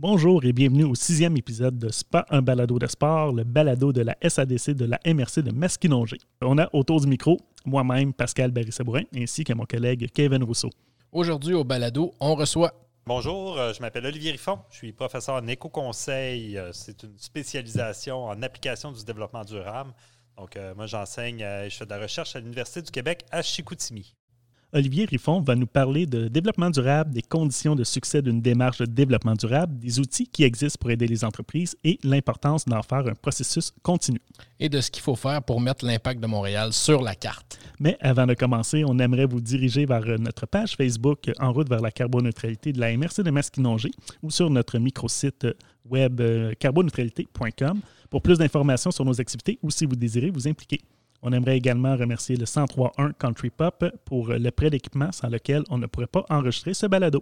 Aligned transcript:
Bonjour 0.00 0.44
et 0.44 0.52
bienvenue 0.52 0.84
au 0.84 0.94
sixième 0.94 1.36
épisode 1.36 1.76
de 1.76 1.88
Spa, 1.88 2.24
un 2.30 2.40
balado 2.40 2.78
de 2.78 2.86
sport, 2.86 3.32
le 3.32 3.42
balado 3.42 3.92
de 3.92 4.02
la 4.02 4.16
SADC 4.22 4.70
de 4.70 4.84
la 4.84 5.00
MRC 5.04 5.40
de 5.40 5.50
Masquinongé. 5.50 6.18
On 6.40 6.56
a 6.56 6.72
autour 6.72 7.00
du 7.00 7.08
micro 7.08 7.36
moi-même, 7.64 8.12
Pascal 8.12 8.52
Barry-Sabourin, 8.52 9.02
ainsi 9.12 9.42
que 9.42 9.52
mon 9.54 9.64
collègue 9.64 10.08
Kevin 10.14 10.44
Rousseau. 10.44 10.70
Aujourd'hui, 11.10 11.52
au 11.54 11.64
balado, 11.64 12.14
on 12.20 12.36
reçoit 12.36 12.72
Bonjour, 13.06 13.58
euh, 13.58 13.72
je 13.72 13.80
m'appelle 13.80 14.06
Olivier 14.06 14.30
Riffon, 14.30 14.60
je 14.70 14.76
suis 14.76 14.92
professeur 14.92 15.34
en 15.34 15.48
éco-conseil. 15.48 16.56
Euh, 16.56 16.70
c'est 16.72 17.02
une 17.02 17.18
spécialisation 17.18 18.26
en 18.26 18.40
application 18.42 18.92
du 18.92 19.04
développement 19.04 19.44
durable. 19.44 19.92
Donc, 20.36 20.56
euh, 20.56 20.76
moi, 20.76 20.86
j'enseigne, 20.86 21.38
je 21.40 21.74
fais 21.76 21.86
de 21.86 21.90
la 21.90 21.98
recherche 21.98 22.36
à 22.36 22.38
l'Université 22.38 22.82
du 22.82 22.92
Québec 22.92 23.24
à 23.32 23.42
Chicoutimi. 23.42 24.14
Olivier 24.74 25.06
Riffon 25.06 25.40
va 25.40 25.54
nous 25.54 25.66
parler 25.66 26.04
de 26.04 26.28
développement 26.28 26.68
durable, 26.68 27.14
des 27.14 27.22
conditions 27.22 27.74
de 27.74 27.84
succès 27.84 28.20
d'une 28.20 28.42
démarche 28.42 28.78
de 28.78 28.84
développement 28.84 29.32
durable, 29.32 29.78
des 29.78 29.98
outils 29.98 30.26
qui 30.26 30.44
existent 30.44 30.76
pour 30.78 30.90
aider 30.90 31.06
les 31.06 31.24
entreprises 31.24 31.74
et 31.84 31.98
l'importance 32.02 32.66
d'en 32.66 32.82
faire 32.82 33.06
un 33.06 33.14
processus 33.14 33.72
continu. 33.82 34.20
Et 34.60 34.68
de 34.68 34.82
ce 34.82 34.90
qu'il 34.90 35.02
faut 35.02 35.16
faire 35.16 35.42
pour 35.42 35.62
mettre 35.62 35.86
l'impact 35.86 36.20
de 36.20 36.26
Montréal 36.26 36.74
sur 36.74 37.00
la 37.00 37.14
carte. 37.14 37.58
Mais 37.80 37.96
avant 38.02 38.26
de 38.26 38.34
commencer, 38.34 38.84
on 38.86 38.98
aimerait 38.98 39.24
vous 39.24 39.40
diriger 39.40 39.86
vers 39.86 40.04
notre 40.18 40.44
page 40.44 40.76
Facebook 40.76 41.30
En 41.38 41.52
route 41.52 41.70
vers 41.70 41.80
la 41.80 41.90
carboneutralité 41.90 42.74
de 42.74 42.80
la 42.80 42.94
MRC 42.94 43.22
de 43.22 43.30
Masquinongé 43.30 43.90
ou 44.22 44.30
sur 44.30 44.50
notre 44.50 44.78
microsite 44.78 45.46
web 45.88 46.20
euh, 46.20 46.52
carboneutralité.com 46.58 47.80
pour 48.10 48.20
plus 48.20 48.36
d'informations 48.36 48.90
sur 48.90 49.06
nos 49.06 49.18
activités 49.18 49.58
ou 49.62 49.70
si 49.70 49.86
vous 49.86 49.96
désirez 49.96 50.28
vous 50.28 50.46
impliquer. 50.46 50.80
On 51.22 51.32
aimerait 51.32 51.56
également 51.56 51.96
remercier 51.96 52.36
le 52.36 52.44
1031 52.44 53.12
Country 53.12 53.50
Pop 53.50 53.84
pour 54.04 54.28
le 54.28 54.50
prêt 54.50 54.70
d'équipement 54.70 55.10
sans 55.12 55.28
lequel 55.28 55.62
on 55.70 55.78
ne 55.78 55.86
pourrait 55.86 56.06
pas 56.06 56.24
enregistrer 56.30 56.74
ce 56.74 56.86
balado. 56.86 57.18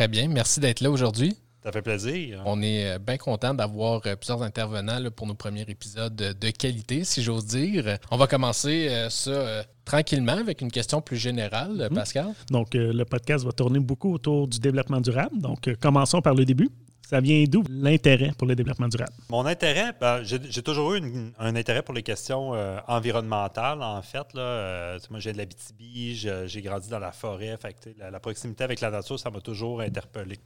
Très 0.00 0.08
bien. 0.08 0.28
Merci 0.28 0.60
d'être 0.60 0.80
là 0.80 0.90
aujourd'hui. 0.90 1.36
Ça 1.62 1.70
fait 1.72 1.82
plaisir. 1.82 2.42
On 2.46 2.62
est 2.62 2.92
euh, 2.92 2.98
bien 2.98 3.18
content 3.18 3.52
d'avoir 3.52 4.00
euh, 4.06 4.16
plusieurs 4.16 4.42
intervenants 4.42 4.98
pour 5.14 5.26
nos 5.26 5.34
premiers 5.34 5.66
épisodes 5.68 6.16
de 6.16 6.50
qualité, 6.52 7.04
si 7.04 7.22
j'ose 7.22 7.44
dire. 7.44 7.98
On 8.10 8.16
va 8.16 8.26
commencer 8.26 8.88
euh, 8.88 9.10
ça 9.10 9.62
tranquillement 9.84 10.38
avec 10.38 10.62
une 10.62 10.70
question 10.70 11.02
plus 11.02 11.18
générale, 11.18 11.88
mhm. 11.90 11.94
Pascal. 11.94 12.28
Donc, 12.50 12.68
le 12.72 13.04
podcast 13.04 13.44
va 13.44 13.52
tourner 13.52 13.78
beaucoup 13.78 14.14
autour 14.14 14.48
du 14.48 14.58
développement 14.58 15.02
durable. 15.02 15.38
Donc, 15.38 15.68
commençons 15.82 16.22
par 16.22 16.32
le 16.32 16.46
début. 16.46 16.70
Ça 17.10 17.20
vient 17.20 17.42
d'où 17.48 17.64
l'intérêt 17.68 18.30
pour 18.38 18.46
le 18.46 18.54
développement 18.54 18.86
durable? 18.86 19.12
Mon 19.30 19.44
intérêt, 19.44 19.92
ben, 20.00 20.22
j'ai 20.22 20.62
toujours 20.62 20.94
eu 20.94 21.02
un 21.40 21.56
intérêt 21.56 21.82
pour 21.82 21.92
les 21.92 22.04
questions 22.04 22.54
euh, 22.54 22.78
environnementales, 22.86 23.82
en 23.82 24.00
fait. 24.00 24.28
Euh, 24.36 24.96
moi, 25.10 25.18
j'ai 25.18 25.32
de 25.32 25.38
la 25.38 25.44
BTB, 25.44 26.46
j'ai 26.46 26.62
grandi 26.62 26.88
dans 26.88 27.00
la 27.00 27.10
forêt. 27.10 27.58
la, 27.98 28.20
proximité 28.20 28.62
avec 28.62 28.80
la 28.80 28.92
nature, 28.92 29.18
ça 29.18 29.28
m'a 29.28 29.40
toujours 29.40 29.80
interpellé. 29.80 30.38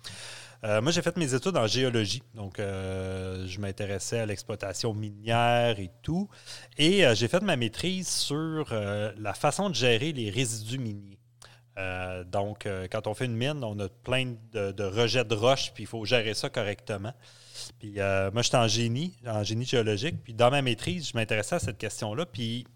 Euh, 0.64 0.80
moi, 0.80 0.90
j'ai 0.90 1.02
fait 1.02 1.14
mes 1.18 1.34
études 1.34 1.58
en 1.58 1.66
géologie. 1.66 2.22
Donc, 2.34 2.54
je 2.56 3.60
m'intéressais 3.60 4.20
à 4.20 4.24
l'exploitation 4.24 4.94
minière 4.94 5.78
et 5.78 5.90
tout. 6.00 6.30
Et 6.78 7.04
j'ai 7.12 7.28
fait 7.28 7.42
ma 7.42 7.56
maîtrise 7.56 8.08
sur 8.08 8.72
la 8.72 9.34
façon 9.34 9.68
de 9.68 9.74
gérer 9.74 10.14
les 10.14 10.30
résidus 10.30 10.78
miniers. 10.78 11.18
Euh, 11.76 12.22
donc, 12.24 12.66
euh, 12.66 12.86
quand 12.90 13.06
on 13.06 13.14
fait 13.14 13.24
une 13.24 13.36
mine, 13.36 13.64
on 13.64 13.78
a 13.80 13.88
plein 13.88 14.34
de, 14.52 14.82
rejets 14.84 15.24
de 15.24 15.34
roches, 15.34 15.72
puis 15.74 15.84
il 15.84 15.86
faut 15.86 16.04
gérer 16.04 16.34
ça 16.34 16.48
correctement. 16.48 17.12
Puis 17.78 17.94
euh, 17.98 18.30
moi, 18.32 18.42
j'étais 18.42 18.56
en 18.56 18.68
génie, 18.68 19.16
en 19.26 19.42
génie 19.42 19.64
géologique. 19.64 20.22
Puis 20.22 20.34
dans 20.34 20.50
ma 20.50 20.62
maîtrise, 20.62 21.08
je 21.08 21.16
m'intéressais 21.16 21.56
à 21.56 21.58
cette 21.58 21.78
question-là. 21.78 22.26
Puis 22.26 22.66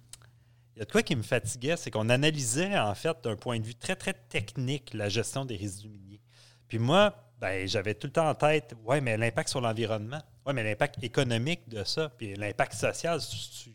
il 0.75 0.79
y 0.79 0.83
a 0.83 0.85
de 0.85 0.91
quoi 0.91 1.03
qui 1.03 1.17
me 1.17 1.23
fatiguait, 1.23 1.77
c'est 1.77 1.91
qu'on 1.91 2.09
analysait, 2.09 2.79
en 2.79 2.95
fait, 2.95 3.17
d'un 3.23 3.37
point 3.37 3.59
de 3.59 3.65
vue 3.65 3.75
très, 3.75 3.97
très 3.97 4.15
technique, 4.15 4.95
la 4.95 5.09
gestion 5.09 5.45
des 5.45 5.57
résidus 5.57 5.89
miniers. 5.89 6.21
Puis 6.69 6.79
moi, 6.79 7.15
ben, 7.41 7.67
j'avais 7.69 7.95
tout 7.95 8.09
le 8.09 8.13
temps 8.13 8.29
en 8.29 8.35
tête, 8.35 8.75
ouais, 8.85 9.01
mais 9.01 9.17
l'impact 9.17 9.49
sur 9.49 9.61
l'environnement. 9.61 10.21
Oui, 10.49 10.55
mais 10.55 10.65
l'impact 10.65 11.05
économique 11.05 11.69
de 11.69 11.85
ça, 11.85 12.09
puis 12.09 12.35
l'impact 12.35 12.73
social, 12.73 13.21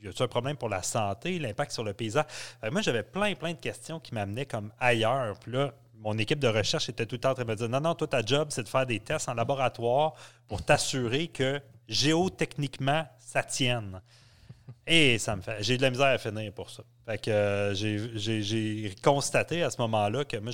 y 0.01 0.07
a-t-il 0.07 0.23
un 0.23 0.28
problème 0.28 0.57
pour 0.57 0.69
la 0.69 0.81
santé, 0.81 1.38
l'impact 1.38 1.72
sur 1.72 1.84
le 1.84 1.94
paysage? 1.94 2.25
Euh, 2.63 2.72
moi, 2.72 2.81
j'avais 2.81 3.03
plein, 3.03 3.35
plein 3.35 3.53
de 3.53 3.59
questions 3.59 4.00
qui 4.00 4.16
m'amenaient 4.16 4.47
comme 4.47 4.72
ailleurs. 4.79 5.38
Puis 5.38 5.51
là, 5.51 5.72
mon 6.00 6.17
équipe 6.17 6.39
de 6.39 6.47
recherche 6.47 6.89
était 6.89 7.06
tout 7.06 7.13
le 7.13 7.19
temps 7.19 7.29
en 7.29 7.33
train 7.35 7.44
de 7.44 7.50
me 7.51 7.56
dire 7.56 7.69
non, 7.69 7.79
non, 7.79 7.94
toi, 7.94 8.07
ta 8.07 8.25
job, 8.25 8.47
c'est 8.50 8.63
de 8.63 8.67
faire 8.67 8.88
des 8.88 9.00
tests 9.00 9.29
en 9.29 9.35
laboratoire 9.35 10.16
pour 10.47 10.63
t'assurer 10.66 11.28
que 11.28 11.62
géotechniquement, 11.88 13.06
ça 13.19 13.44
tienne. 13.44 14.01
Et 14.88 15.19
ça 15.19 15.35
me 15.35 15.44
fait. 15.44 15.62
J'ai 15.62 15.78
de 15.78 15.83
la 15.83 15.91
misère 15.91 16.07
à 16.07 16.17
finir 16.17 16.51
pour 16.53 16.72
ça. 16.72 16.81
Fait 17.06 17.19
que 17.19 17.29
euh, 17.29 17.75
j'ai 17.75 18.95
constaté 19.03 19.62
à 19.62 19.69
ce 19.69 19.79
moment-là 19.79 20.25
que 20.25 20.38
moi, 20.38 20.51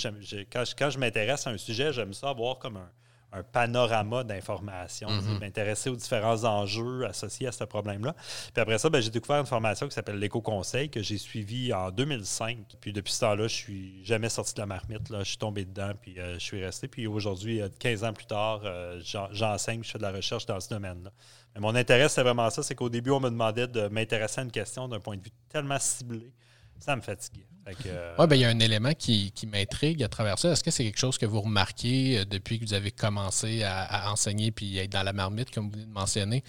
quand, 0.52 0.64
quand 0.78 0.90
je 0.90 1.00
m'intéresse 1.00 1.48
à 1.48 1.52
un 1.52 1.58
sujet, 1.58 1.94
j'aime 1.94 2.14
ça 2.14 2.28
avoir 2.28 2.60
comme 2.60 2.76
un, 2.76 2.92
un 3.32 3.44
panorama 3.44 4.24
d'informations, 4.24 5.10
mm-hmm. 5.10 5.40
m'intéresser 5.40 5.90
aux 5.90 5.96
différents 5.96 6.44
enjeux 6.46 7.06
associés 7.06 7.48
à 7.48 7.52
ce 7.52 7.64
problème-là. 7.64 8.14
Puis 8.54 8.62
après 8.62 8.78
ça, 8.78 8.90
ben, 8.90 9.02
j'ai 9.02 9.10
découvert 9.10 9.40
une 9.40 9.46
formation 9.46 9.88
qui 9.88 9.94
s'appelle 9.94 10.18
l'éco-conseil 10.18 10.90
que 10.90 11.02
j'ai 11.02 11.18
suivie 11.18 11.74
en 11.74 11.92
2005. 11.92 12.58
Puis 12.82 12.94
depuis 12.94 13.14
ce 13.14 13.22
temps-là, 13.22 13.48
je 13.48 13.56
suis 13.56 14.04
jamais 14.04 14.30
sorti 14.30 14.54
de 14.56 14.60
la 14.60 14.66
marmite. 14.66 15.10
Là. 15.10 15.20
Je 15.20 15.30
suis 15.30 15.38
tombé 15.38 15.66
dedans, 15.66 15.92
puis 16.02 16.20
euh, 16.20 16.34
je 16.36 16.44
suis 16.44 16.64
resté. 16.64 16.88
Puis 16.88 17.08
aujourd'hui, 17.08 17.62
15 17.80 18.04
ans 18.04 18.14
plus 18.14 18.26
tard, 18.26 18.62
euh, 18.64 19.00
j'enseigne, 19.32 19.84
je 19.84 19.92
fais 19.92 20.00
de 20.00 20.04
la 20.04 20.12
recherche 20.12 20.46
dans 20.46 20.60
ce 20.60 20.70
domaine-là. 20.70 21.12
Mais 21.56 21.62
mon 21.62 21.76
intérêt, 21.76 22.10
c'est 22.10 22.24
vraiment 22.24 22.50
ça, 22.50 22.64
c'est 22.64 22.76
qu'au 22.76 22.90
début, 22.90 23.12
on 23.12 23.20
me 23.20 23.30
demandait 23.30 23.68
de 23.68 23.88
m'intéresser 23.88 24.42
à 24.42 24.44
une 24.44 24.52
question 24.52 24.88
d'un 24.88 25.00
point 25.00 25.18
de 25.18 25.24
vue 25.24 25.32
tellement 25.50 25.80
ciblé 25.80 26.32
ça 26.80 26.96
me 26.96 27.02
fatiguait. 27.02 27.46
Euh, 27.86 28.16
oui, 28.18 28.28
ben, 28.28 28.36
il 28.36 28.42
y 28.42 28.46
a 28.46 28.50
un 28.50 28.60
élément 28.60 28.94
qui, 28.94 29.32
m'intrigue 29.52 30.04
à 30.04 30.08
travers 30.08 30.38
ça. 30.40 30.52
Est-ce 30.52 30.64
que 30.64 30.72
c'est 30.72 30.84
quelque 30.84 31.00
chose 31.00 31.18
que 31.18 31.26
vous 31.26 31.42
remarquez 31.42 32.20
euh, 32.20 32.26
depuis 32.26 32.60
que 32.60 32.66
vous 32.66 32.74
avez 32.74 32.92
commencé 32.92 33.64
à, 33.64 34.12
enseigner 34.12 34.52
puis 34.52 34.78
être 34.78 34.92
dans 34.92 35.04
la 35.04 35.14
marmite, 35.14 35.52
comme 35.52 35.66
vous 35.66 35.72
venez 35.72 35.86
de 35.86 35.92
mentionner, 35.92 36.44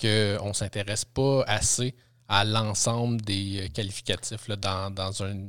qu'on 0.00 0.48
ne 0.48 0.52
s'intéresse 0.52 1.04
pas 1.04 1.42
assez 1.46 1.94
à 2.28 2.44
l'ensemble 2.44 3.20
des 3.22 3.66
euh, 3.66 3.68
qualificatifs 3.68 4.48
dans, 4.48 4.90
dans 4.90 5.22
un 5.22 5.46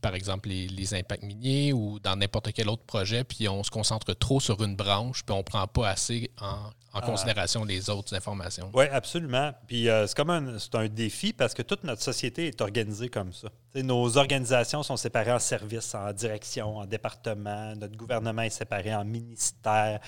par 0.00 0.14
exemple 0.14 0.48
les, 0.48 0.94
impacts 0.94 1.22
miniers 1.22 1.72
ou 1.72 1.98
dans 2.00 2.16
n'importe 2.16 2.52
quel 2.52 2.68
autre 2.68 2.84
projet, 2.84 3.24
puis 3.24 3.48
on 3.48 3.62
se 3.62 3.70
concentre 3.70 4.14
trop 4.14 4.40
sur 4.40 4.62
une 4.62 4.76
branche, 4.76 5.24
puis 5.24 5.34
on 5.34 5.38
ne 5.38 5.42
prend 5.42 5.66
pas 5.66 5.88
assez 5.88 6.30
en, 6.40 6.70
ah. 6.92 7.00
considération 7.00 7.64
les 7.64 7.90
autres 7.90 8.14
informations. 8.14 8.70
Oui, 8.72 8.86
absolument. 8.90 9.52
Puis 9.66 9.88
euh, 9.88 10.06
c'est 10.06 10.16
comme 10.16 10.30
un, 10.30 10.56
un 10.74 10.88
défi 10.88 11.32
parce 11.32 11.54
que 11.54 11.62
toute 11.62 11.84
notre 11.84 12.02
société 12.02 12.46
est 12.46 12.60
organisée 12.60 13.08
comme 13.08 13.32
ça. 13.32 13.48
nos 13.74 14.16
organisations 14.16 14.82
sont 14.82 14.96
séparées 14.96 15.32
en 15.32 15.38
services, 15.38 15.94
en 15.94 16.12
direction, 16.12 16.78
en 16.78 16.86
département. 16.86 17.74
Notre 17.76 17.96
gouvernement 17.96 18.42
est 18.42 18.50
séparé 18.50 18.94
en 18.94 19.04
ministère. 19.04 20.00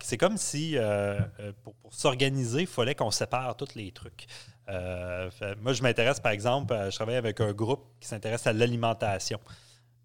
C'est 0.00 0.16
comme 0.16 0.36
si, 0.36 0.78
euh, 0.78 1.18
euh, 1.40 1.52
pour, 1.64 1.74
pour 1.74 1.92
s'organiser, 1.92 2.62
il 2.62 2.66
fallait 2.68 2.94
qu'on 2.94 3.10
sépare 3.10 3.56
tous 3.56 3.74
les 3.74 3.90
trucs. 3.90 4.26
Euh, 4.68 5.30
moi, 5.60 5.72
je 5.72 5.82
m'intéresse, 5.82 6.20
par 6.20 6.32
exemple, 6.32 6.74
je 6.90 6.94
travaille 6.94 7.16
avec 7.16 7.40
un 7.40 7.52
groupe 7.52 7.84
qui 8.00 8.08
s'intéresse 8.08 8.46
à 8.46 8.52
l'alimentation. 8.52 9.40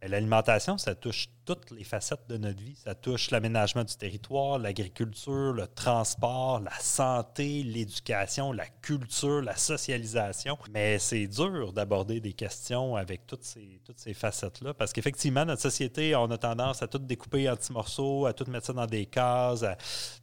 L'alimentation, 0.02 0.78
ça 0.78 0.94
touche 0.96 1.28
toutes 1.48 1.72
les 1.72 1.84
facettes 1.86 2.28
de 2.28 2.38
notre 2.38 2.62
vie. 2.62 2.76
Ça 2.76 2.94
touche 2.94 3.32
l'aménagement 3.32 3.84
du 3.84 3.96
territoire, 3.96 4.60
l'agriculture, 4.60 5.54
le 5.54 5.66
transport, 5.66 6.60
la 6.60 6.78
santé, 6.80 7.64
l'éducation, 7.64 8.52
la 8.52 8.68
culture, 8.68 9.42
la 9.42 9.56
socialisation. 9.56 10.58
Mais 10.72 11.00
c'est 11.00 11.26
dur 11.26 11.72
d'aborder 11.72 12.20
des 12.20 12.34
questions 12.34 12.96
avec 12.96 13.26
toutes 13.26 13.46
ces, 13.46 13.80
toutes 13.86 13.98
ces 13.98 14.14
facettes-là 14.14 14.74
parce 14.74 14.92
qu'effectivement, 14.92 15.46
notre 15.46 15.62
société, 15.62 16.16
on 16.16 16.30
a 16.30 16.38
tendance 16.38 16.84
à 16.84 16.88
tout 16.88 17.00
découper 17.00 17.50
en 17.50 17.56
petits 17.56 17.74
morceaux, 17.74 18.26
à 18.26 18.34
tout 18.34 18.46
mettre 18.52 18.68
ça 18.68 18.74
dans 18.74 18.86
des 18.86 19.06
cases. 19.06 19.66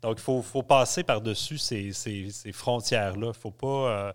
Donc, 0.02 0.18
il 0.18 0.22
faut, 0.22 0.42
faut, 0.42 0.62
passer 0.62 1.04
par-dessus 1.04 1.58
ces, 1.58 1.92
ces, 1.92 2.30
ces 2.30 2.52
frontières-là. 2.52 3.28
Il 3.34 3.40
faut 3.40 3.50
pas... 3.50 3.66
Euh, 3.66 4.12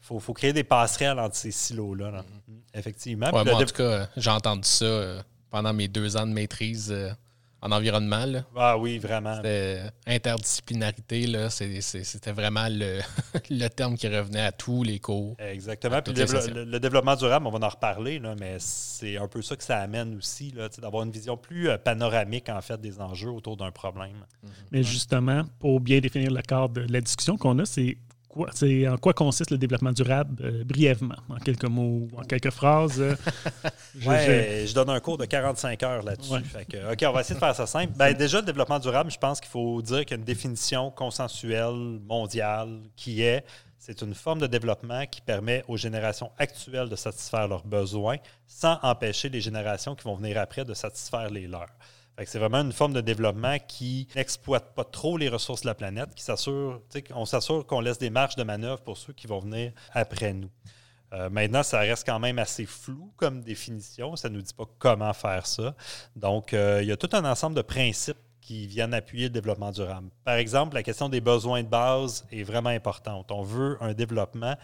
faut, 0.00 0.20
faut, 0.20 0.32
créer 0.32 0.52
des 0.52 0.64
passerelles 0.64 1.18
entre 1.18 1.36
ces 1.36 1.50
silos-là. 1.50 2.10
Mm-hmm. 2.10 2.51
Effectivement. 2.74 3.30
moi, 3.30 3.42
en 3.42 3.64
tout 3.64 3.74
cas, 3.74 4.08
j'ai 4.16 4.30
entendu 4.30 4.68
ça 4.68 4.84
euh, 4.84 5.22
pendant 5.50 5.72
mes 5.72 5.88
deux 5.88 6.16
ans 6.16 6.26
de 6.26 6.32
maîtrise 6.32 6.90
euh, 6.90 7.10
en 7.60 7.70
environnement. 7.70 8.26
Là. 8.26 8.44
Ah 8.56 8.76
oui, 8.76 8.98
vraiment. 8.98 9.40
interdisciplinarité, 10.06 11.26
là, 11.26 11.48
c'était 11.50 12.32
vraiment 12.32 12.66
le, 12.68 13.00
le, 13.50 13.68
terme 13.68 13.96
qui 13.96 14.08
revenait 14.08 14.40
à 14.40 14.52
tous 14.52 14.82
les 14.82 14.98
cours. 14.98 15.36
Exactement. 15.38 16.02
Puis 16.02 16.12
le, 16.14 16.78
développement 16.80 17.14
durable, 17.14 17.46
on 17.46 17.50
va 17.50 17.64
en 17.64 17.68
reparler, 17.68 18.18
là, 18.18 18.34
mais 18.38 18.56
c'est 18.58 19.16
un 19.16 19.28
peu 19.28 19.42
ça 19.42 19.54
que 19.54 19.64
ça 19.64 19.78
amène 19.78 20.16
aussi, 20.16 20.52
d'avoir 20.78 21.04
une 21.04 21.12
vision 21.12 21.36
plus 21.36 21.68
euh, 21.68 21.78
panoramique 21.78 22.48
en 22.48 22.60
fait 22.60 22.80
des 22.80 23.00
enjeux 23.00 23.30
autour 23.30 23.56
d'un 23.56 23.70
problème. 23.70 24.26
Mais 24.72 24.82
justement, 24.82 25.44
pour 25.60 25.80
bien 25.80 26.00
définir 26.00 26.30
le 26.32 26.42
cadre 26.42 26.70
de 26.70 26.92
la 26.92 27.00
discussion 27.00 27.36
qu'on 27.36 27.58
a, 27.60 27.64
c'est 27.64 27.96
en 28.36 28.96
quoi 28.98 29.12
consiste 29.12 29.50
le 29.50 29.58
développement 29.58 29.92
durable 29.92 30.36
euh, 30.42 30.64
brièvement, 30.64 31.16
en 31.28 31.36
quelques 31.36 31.64
mots, 31.64 32.08
en 32.16 32.22
quelques 32.22 32.50
phrases. 32.50 33.00
Euh, 33.00 33.14
je, 33.98 34.66
je... 34.66 34.74
donne 34.74 34.90
un 34.90 35.00
cours 35.00 35.18
de 35.18 35.24
45 35.24 35.82
heures 35.82 36.02
là-dessus. 36.02 36.34
OK, 36.34 37.04
on 37.06 37.12
va 37.12 37.20
essayer 37.20 37.34
de 37.34 37.40
faire 37.40 37.54
ça 37.54 37.66
simple. 37.66 37.92
Ben, 37.96 38.14
déjà, 38.14 38.40
le 38.40 38.46
développement 38.46 38.78
durable, 38.78 39.10
je 39.10 39.18
pense 39.18 39.40
qu'il 39.40 39.50
faut 39.50 39.82
dire 39.82 40.00
qu'il 40.00 40.12
y 40.12 40.14
a 40.14 40.16
une 40.18 40.24
définition 40.24 40.90
consensuelle 40.90 42.00
mondiale 42.06 42.80
qui 42.96 43.22
est 43.22 43.44
c'est 43.84 44.00
une 44.00 44.14
forme 44.14 44.38
de 44.38 44.46
développement 44.46 45.06
qui 45.06 45.20
permet 45.20 45.64
aux 45.66 45.76
générations 45.76 46.30
actuelles 46.38 46.88
de 46.88 46.94
satisfaire 46.94 47.48
leurs 47.48 47.66
besoins 47.66 48.18
sans 48.46 48.78
empêcher 48.80 49.28
les 49.28 49.40
générations 49.40 49.96
qui 49.96 50.04
vont 50.04 50.14
venir 50.14 50.38
après 50.38 50.64
de 50.64 50.72
satisfaire 50.72 51.30
les 51.30 51.48
leurs. 51.48 51.66
C'est 52.24 52.38
vraiment 52.38 52.60
une 52.60 52.72
forme 52.72 52.92
de 52.92 53.00
développement 53.00 53.58
qui 53.66 54.06
n'exploite 54.14 54.74
pas 54.74 54.84
trop 54.84 55.16
les 55.16 55.28
ressources 55.28 55.62
de 55.62 55.66
la 55.66 55.74
planète, 55.74 56.14
qui 56.14 56.22
s'assure, 56.22 56.80
on 57.14 57.24
s'assure 57.24 57.66
qu'on 57.66 57.80
laisse 57.80 57.98
des 57.98 58.10
marges 58.10 58.36
de 58.36 58.42
manœuvre 58.42 58.80
pour 58.82 58.96
ceux 58.96 59.12
qui 59.12 59.26
vont 59.26 59.40
venir 59.40 59.72
après 59.92 60.32
nous. 60.32 60.50
Euh, 61.12 61.28
maintenant, 61.28 61.62
ça 61.62 61.80
reste 61.80 62.06
quand 62.06 62.18
même 62.18 62.38
assez 62.38 62.64
flou 62.64 63.12
comme 63.16 63.42
définition. 63.42 64.16
Ça 64.16 64.28
ne 64.28 64.36
nous 64.36 64.42
dit 64.42 64.54
pas 64.54 64.64
comment 64.78 65.12
faire 65.12 65.46
ça. 65.46 65.74
Donc, 66.16 66.54
euh, 66.54 66.80
il 66.82 66.88
y 66.88 66.92
a 66.92 66.96
tout 66.96 67.10
un 67.12 67.24
ensemble 67.24 67.56
de 67.56 67.62
principes 67.62 68.16
qui 68.40 68.66
viennent 68.66 68.94
appuyer 68.94 69.24
le 69.24 69.30
développement 69.30 69.70
durable. 69.70 70.08
Par 70.24 70.34
exemple, 70.34 70.74
la 70.74 70.82
question 70.82 71.08
des 71.08 71.20
besoins 71.20 71.62
de 71.62 71.68
base 71.68 72.26
est 72.32 72.42
vraiment 72.42 72.70
importante. 72.70 73.30
On 73.30 73.42
veut 73.42 73.76
un 73.80 73.94
développement 73.94 74.56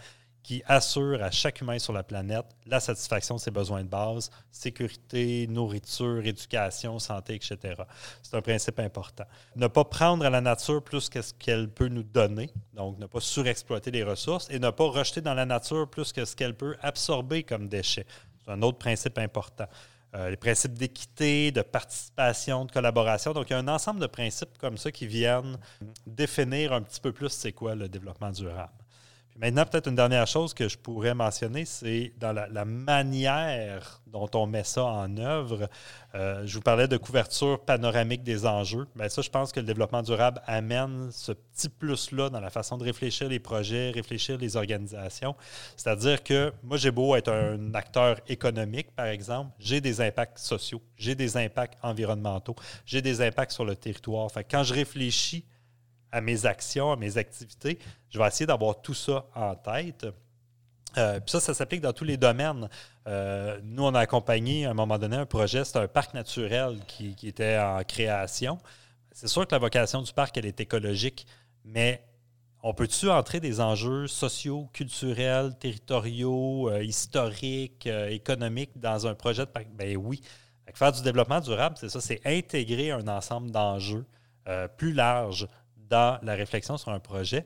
qui 0.43 0.63
assure 0.65 1.21
à 1.23 1.31
chaque 1.31 1.61
humain 1.61 1.79
sur 1.79 1.93
la 1.93 2.03
planète 2.03 2.45
la 2.65 2.79
satisfaction 2.79 3.35
de 3.35 3.39
ses 3.39 3.51
besoins 3.51 3.83
de 3.83 3.89
base, 3.89 4.31
sécurité, 4.51 5.47
nourriture, 5.47 6.25
éducation, 6.25 6.99
santé, 6.99 7.35
etc. 7.35 7.75
C'est 8.23 8.35
un 8.35 8.41
principe 8.41 8.79
important. 8.79 9.25
Ne 9.55 9.67
pas 9.67 9.85
prendre 9.85 10.25
à 10.25 10.29
la 10.29 10.41
nature 10.41 10.83
plus 10.83 11.09
que 11.09 11.21
ce 11.21 11.33
qu'elle 11.33 11.69
peut 11.69 11.87
nous 11.87 12.03
donner, 12.03 12.51
donc 12.73 12.97
ne 12.99 13.05
pas 13.05 13.19
surexploiter 13.19 13.91
les 13.91 14.03
ressources 14.03 14.49
et 14.49 14.59
ne 14.59 14.69
pas 14.69 14.85
rejeter 14.85 15.21
dans 15.21 15.33
la 15.33 15.45
nature 15.45 15.89
plus 15.89 16.11
que 16.11 16.25
ce 16.25 16.35
qu'elle 16.35 16.55
peut 16.55 16.77
absorber 16.81 17.43
comme 17.43 17.67
déchets. 17.67 18.05
C'est 18.43 18.51
un 18.51 18.61
autre 18.61 18.77
principe 18.77 19.17
important. 19.17 19.67
Euh, 20.15 20.31
les 20.31 20.37
principes 20.37 20.73
d'équité, 20.73 21.51
de 21.51 21.61
participation, 21.61 22.65
de 22.65 22.71
collaboration. 22.71 23.31
Donc, 23.31 23.47
il 23.51 23.53
y 23.53 23.55
a 23.55 23.59
un 23.59 23.67
ensemble 23.67 23.99
de 23.99 24.07
principes 24.07 24.57
comme 24.57 24.75
ça 24.75 24.91
qui 24.91 25.05
viennent 25.05 25.57
définir 26.07 26.73
un 26.73 26.81
petit 26.81 26.99
peu 26.99 27.11
plus 27.11 27.29
c'est 27.29 27.51
quoi 27.51 27.75
le 27.75 27.87
développement 27.87 28.31
durable. 28.31 28.73
Maintenant, 29.41 29.65
peut-être 29.65 29.87
une 29.87 29.95
dernière 29.95 30.27
chose 30.27 30.53
que 30.53 30.67
je 30.67 30.77
pourrais 30.77 31.13
mentionner, 31.13 31.63
c'est 31.63 32.11
dans 32.19 32.33
la, 32.33 32.65
manière 32.65 34.01
dont 34.07 34.29
on 34.33 34.45
met 34.45 34.65
ça 34.65 34.83
en 34.83 35.15
œuvre. 35.15 35.69
Euh, 36.13 36.43
je 36.45 36.55
vous 36.55 36.61
parlais 36.61 36.89
de 36.89 36.97
couverture 36.97 37.63
panoramique 37.63 38.21
des 38.23 38.45
enjeux. 38.45 38.85
Bien, 38.97 39.07
ça, 39.07 39.21
je 39.21 39.29
pense 39.29 39.53
que 39.53 39.61
le 39.61 39.65
développement 39.65 40.01
durable 40.01 40.41
amène 40.45 41.09
ce 41.13 41.31
petit 41.31 41.69
plus-là 41.69 42.29
dans 42.29 42.41
la 42.41 42.49
façon 42.49 42.77
de 42.77 42.83
réfléchir 42.83 43.29
les 43.29 43.39
projets, 43.39 43.91
réfléchir 43.91 44.37
les 44.37 44.57
organisations. 44.57 45.35
C'est-à-dire 45.77 46.21
que 46.21 46.51
moi, 46.61 46.75
j'ai 46.75 46.91
beau 46.91 47.15
être 47.15 47.31
un 47.31 47.73
acteur 47.75 48.17
économique, 48.27 48.93
par 48.93 49.05
exemple, 49.05 49.51
j'ai 49.57 49.79
des 49.79 50.01
impacts 50.01 50.39
sociaux, 50.39 50.81
j'ai 50.97 51.15
des 51.15 51.37
impacts 51.37 51.77
environnementaux, 51.81 52.55
j'ai 52.85 53.01
des 53.01 53.21
impacts 53.21 53.53
sur 53.53 53.63
le 53.63 53.77
territoire. 53.77 54.29
Fait 54.29 54.43
quand 54.43 54.63
je 54.63 54.73
réfléchis 54.73 55.45
à 56.11 56.21
mes 56.21 56.45
actions, 56.45 56.91
à 56.91 56.95
mes 56.95 57.17
activités. 57.17 57.79
Je 58.09 58.19
vais 58.19 58.27
essayer 58.27 58.45
d'avoir 58.45 58.81
tout 58.81 58.93
ça 58.93 59.25
en 59.35 59.55
tête. 59.55 60.07
Euh, 60.97 61.19
puis 61.19 61.31
ça, 61.31 61.39
ça 61.39 61.53
s'applique 61.53 61.81
dans 61.81 61.93
tous 61.93 62.03
les 62.03 62.17
domaines. 62.17 62.67
Euh, 63.07 63.59
nous, 63.63 63.83
on 63.83 63.93
a 63.93 63.99
accompagné 63.99 64.65
à 64.65 64.71
un 64.71 64.73
moment 64.73 64.97
donné 64.97 65.17
un 65.17 65.25
projet, 65.25 65.63
c'est 65.63 65.77
un 65.77 65.87
parc 65.87 66.13
naturel 66.13 66.79
qui, 66.87 67.15
était 67.23 67.57
en 67.57 67.83
création. 67.83 68.57
C'est 69.11 69.27
sûr 69.27 69.45
que 69.45 69.53
la 69.53 69.59
vocation 69.59 70.01
du 70.01 70.11
parc, 70.13 70.37
elle 70.37 70.45
est 70.45 70.59
écologique, 70.59 71.27
mais 71.63 72.03
on 72.63 72.73
peut-tu 72.73 73.09
entrer 73.09 73.39
des 73.39 73.61
enjeux 73.61 74.07
sociaux, 74.07 74.69
culturels, 74.73 75.57
territoriaux, 75.59 76.69
euh, 76.69 76.83
historiques, 76.83 77.87
économiques 77.87 78.71
dans 78.75 79.07
un 79.07 79.15
projet 79.15 79.45
de 79.45 79.51
parc? 79.51 79.67
Ben 79.75 79.95
oui. 79.95 80.21
faire 80.73 80.91
du 80.91 81.01
développement 81.01 81.39
durable, 81.39 81.75
c'est 81.79 81.89
ça, 81.89 82.01
c'est 82.01 82.21
intégrer 82.25 82.91
un 82.91 83.07
ensemble 83.07 83.51
d'enjeux 83.51 84.05
plus 84.77 84.93
larges 84.93 85.47
dans 85.89 86.19
la 86.23 86.35
réflexion 86.35 86.77
sur 86.77 86.91
un 86.91 86.99
projet. 86.99 87.45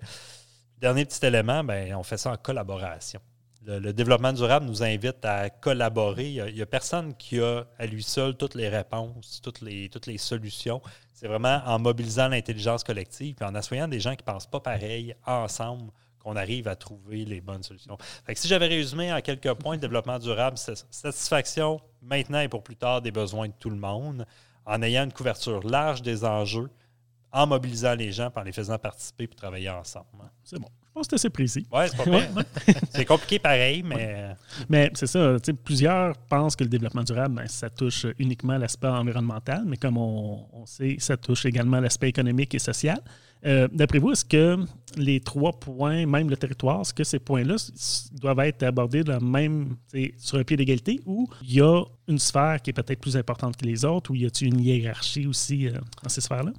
Dernier 0.79 1.05
petit 1.05 1.25
élément, 1.25 1.63
ben, 1.63 1.95
on 1.95 2.03
fait 2.03 2.17
ça 2.17 2.31
en 2.31 2.37
collaboration. 2.37 3.21
Le, 3.65 3.93
développement 3.93 4.33
durable 4.33 4.65
nous 4.65 4.83
invite 4.83 5.23
à 5.23 5.49
collaborer. 5.49 6.29
Il 6.29 6.53
n'y 6.53 6.61
a, 6.61 6.65
personne 6.65 7.15
qui 7.15 7.39
a 7.39 7.63
à 7.79 7.85
lui 7.85 8.03
seul 8.03 8.35
toutes 8.35 8.55
les 8.55 8.67
réponses, 8.67 9.39
toutes 9.41 9.61
les, 9.61 9.87
toutes 9.87 10.05
les 10.05 10.17
solutions. 10.17 10.81
C'est 11.13 11.27
vraiment 11.27 11.61
en 11.65 11.79
mobilisant 11.79 12.27
l'intelligence 12.27 12.83
collective 12.83 13.37
et 13.39 13.45
en 13.45 13.55
associant 13.55 13.87
des 13.87 14.01
gens 14.01 14.15
qui 14.15 14.23
ne 14.27 14.33
pensent 14.33 14.47
pas 14.47 14.59
pareil 14.59 15.15
ensemble 15.25 15.91
qu'on 16.19 16.35
arrive 16.35 16.67
à 16.67 16.75
trouver 16.75 17.23
les 17.23 17.39
bonnes 17.39 17.63
solutions. 17.63 17.97
si 18.33 18.47
j'avais 18.47 18.67
résumé 18.67 19.13
en 19.13 19.21
quelques 19.21 19.53
points 19.53 19.75
le 19.75 19.81
développement 19.81 20.19
durable, 20.19 20.57
c'est 20.57 20.85
satisfaction 20.89 21.79
maintenant 22.01 22.39
et 22.39 22.47
pour 22.49 22.63
plus 22.63 22.77
tard 22.77 23.01
des 23.01 23.11
besoins 23.11 23.47
de 23.47 23.53
tout 23.57 23.69
le 23.69 23.77
monde, 23.77 24.25
en 24.65 24.81
ayant 24.81 25.03
une 25.03 25.13
couverture 25.13 25.65
large 25.65 26.01
des 26.01 26.23
enjeux, 26.23 26.69
en 27.33 27.47
mobilisant 27.47 27.95
les 27.95 28.11
gens, 28.11 28.29
en 28.35 28.43
les 28.43 28.51
faisant 28.51 28.77
participer 28.77 29.23
et 29.23 29.27
travailler 29.27 29.69
ensemble. 29.69 30.05
Hein. 30.21 30.29
C'est 30.43 30.59
bon. 30.59 30.67
Je 30.85 30.91
pense 30.93 31.07
que 31.07 31.17
c'est 31.17 31.27
assez 31.27 31.29
précis. 31.31 31.67
Oui, 31.73 31.85
c'est 31.89 31.97
pas 31.97 32.73
c'est 32.91 33.05
compliqué 33.05 33.39
pareil, 33.39 33.81
mais. 33.81 34.35
Mais 34.69 34.91
c'est 34.93 35.07
ça. 35.07 35.37
Plusieurs 35.63 36.15
pensent 36.29 36.55
que 36.55 36.63
le 36.63 36.69
développement 36.69 37.01
durable, 37.01 37.33
ben, 37.33 37.47
ça 37.47 37.71
touche 37.71 38.05
uniquement 38.19 38.59
l'aspect 38.59 38.89
environnemental, 38.89 39.63
mais 39.65 39.77
comme 39.77 39.97
on, 39.97 40.65
sait, 40.67 40.97
ça 40.99 41.17
touche 41.17 41.47
également 41.47 41.79
l'aspect 41.79 42.09
économique 42.09 42.53
et 42.53 42.59
social. 42.59 43.01
Euh, 43.45 43.67
d'après 43.73 43.97
vous, 43.97 44.11
est-ce 44.11 44.23
que 44.23 44.63
les 44.95 45.19
trois 45.19 45.51
points, 45.59 46.05
même 46.05 46.29
le 46.29 46.37
territoire, 46.37 46.81
est-ce 46.81 46.93
que 46.93 47.03
ces 47.03 47.19
points-là 47.19 47.55
doivent 48.11 48.39
être 48.41 48.61
abordés 48.61 49.03
de 49.03 49.13
même, 49.13 49.75
sur 50.17 50.37
un 50.37 50.43
pied 50.43 50.55
d'égalité 50.55 51.01
ou 51.07 51.27
il 51.41 51.55
y 51.55 51.61
a 51.61 51.83
une 52.07 52.19
sphère 52.19 52.61
qui 52.61 52.69
est 52.69 52.73
peut-être 52.73 53.01
plus 53.01 53.17
importante 53.17 53.57
que 53.57 53.65
les 53.65 53.83
autres 53.83 54.11
ou 54.11 54.15
y 54.15 54.27
a-t-il 54.27 54.53
une 54.53 54.61
hiérarchie 54.61 55.25
aussi 55.25 55.67
euh, 55.67 55.73
dans 56.03 56.09
ces 56.09 56.21
sphères-là? 56.21 56.53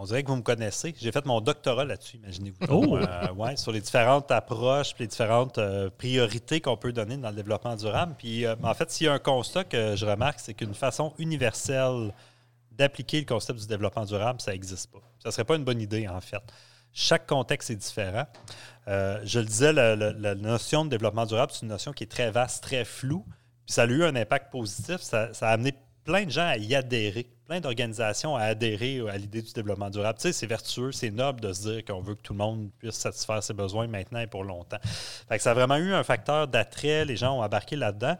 On 0.00 0.04
dirait 0.04 0.22
que 0.22 0.28
vous 0.28 0.36
me 0.36 0.42
connaissez. 0.42 0.94
J'ai 0.96 1.10
fait 1.10 1.26
mon 1.26 1.40
doctorat 1.40 1.84
là-dessus, 1.84 2.18
imaginez-vous. 2.18 2.66
Oh! 2.70 2.96
Euh, 2.98 3.32
ouais, 3.32 3.56
sur 3.56 3.72
les 3.72 3.80
différentes 3.80 4.30
approches, 4.30 4.94
les 5.00 5.08
différentes 5.08 5.58
euh, 5.58 5.90
priorités 5.90 6.60
qu'on 6.60 6.76
peut 6.76 6.92
donner 6.92 7.16
dans 7.16 7.30
le 7.30 7.34
développement 7.34 7.74
durable. 7.74 8.14
Puis, 8.16 8.46
euh, 8.46 8.54
en 8.62 8.74
fait, 8.74 8.92
s'il 8.92 9.06
y 9.06 9.08
a 9.08 9.12
un 9.14 9.18
constat 9.18 9.64
que 9.64 9.96
je 9.96 10.06
remarque, 10.06 10.38
c'est 10.38 10.54
qu'une 10.54 10.74
façon 10.74 11.14
universelle 11.18 12.14
d'appliquer 12.70 13.18
le 13.18 13.26
concept 13.26 13.58
du 13.58 13.66
développement 13.66 14.04
durable, 14.04 14.40
ça 14.40 14.52
n'existe 14.52 14.88
pas. 14.92 15.00
Ça 15.18 15.30
ne 15.30 15.32
serait 15.32 15.44
pas 15.44 15.56
une 15.56 15.64
bonne 15.64 15.80
idée, 15.80 16.06
en 16.06 16.20
fait. 16.20 16.42
Chaque 16.92 17.26
contexte 17.26 17.70
est 17.70 17.76
différent. 17.76 18.26
je 18.86 19.38
le 19.40 19.46
disais, 19.46 19.72
la, 19.72 20.34
notion 20.36 20.84
de 20.84 20.90
développement 20.90 21.26
durable, 21.26 21.50
c'est 21.52 21.62
une 21.62 21.68
notion 21.68 21.92
qui 21.92 22.04
est 22.04 22.10
très 22.10 22.30
vaste, 22.30 22.62
très 22.62 22.84
floue. 22.84 23.24
Puis 23.66 23.74
ça 23.74 23.82
a 23.82 23.86
eu 23.86 24.04
un 24.04 24.14
impact 24.14 24.52
positif. 24.52 24.98
ça 25.00 25.28
a 25.40 25.48
amené 25.48 25.74
plein 26.08 26.24
de 26.24 26.30
gens 26.30 26.46
à 26.46 26.56
y 26.56 26.74
adhérer 26.74 27.26
plein 27.46 27.60
d'organisations 27.60 28.34
à 28.34 28.42
adhérer 28.44 29.00
à 29.10 29.16
l'idée 29.18 29.42
du 29.42 29.52
développement 29.52 29.90
durable. 29.90 30.18
Tu 30.18 30.22
sais, 30.22 30.32
c'est 30.32 30.46
vertueux, 30.46 30.92
c'est 30.92 31.10
noble 31.10 31.40
de 31.40 31.52
se 31.52 31.68
dire 31.68 31.84
qu'on 31.84 32.00
veut 32.00 32.14
que 32.14 32.22
tout 32.22 32.32
le 32.32 32.38
monde 32.38 32.70
puisse 32.78 32.94
satisfaire 32.94 33.42
ses 33.42 33.54
besoins 33.54 33.86
maintenant 33.86 34.20
et 34.20 34.26
pour 34.26 34.44
longtemps. 34.44 34.78
Ça 35.38 35.50
a 35.50 35.54
vraiment 35.54 35.76
eu 35.76 35.92
un 35.92 36.02
facteur 36.02 36.46
d'attrait. 36.46 37.06
Les 37.06 37.16
gens 37.16 37.38
ont 37.38 37.42
embarqué 37.42 37.76
là-dedans 37.76 38.16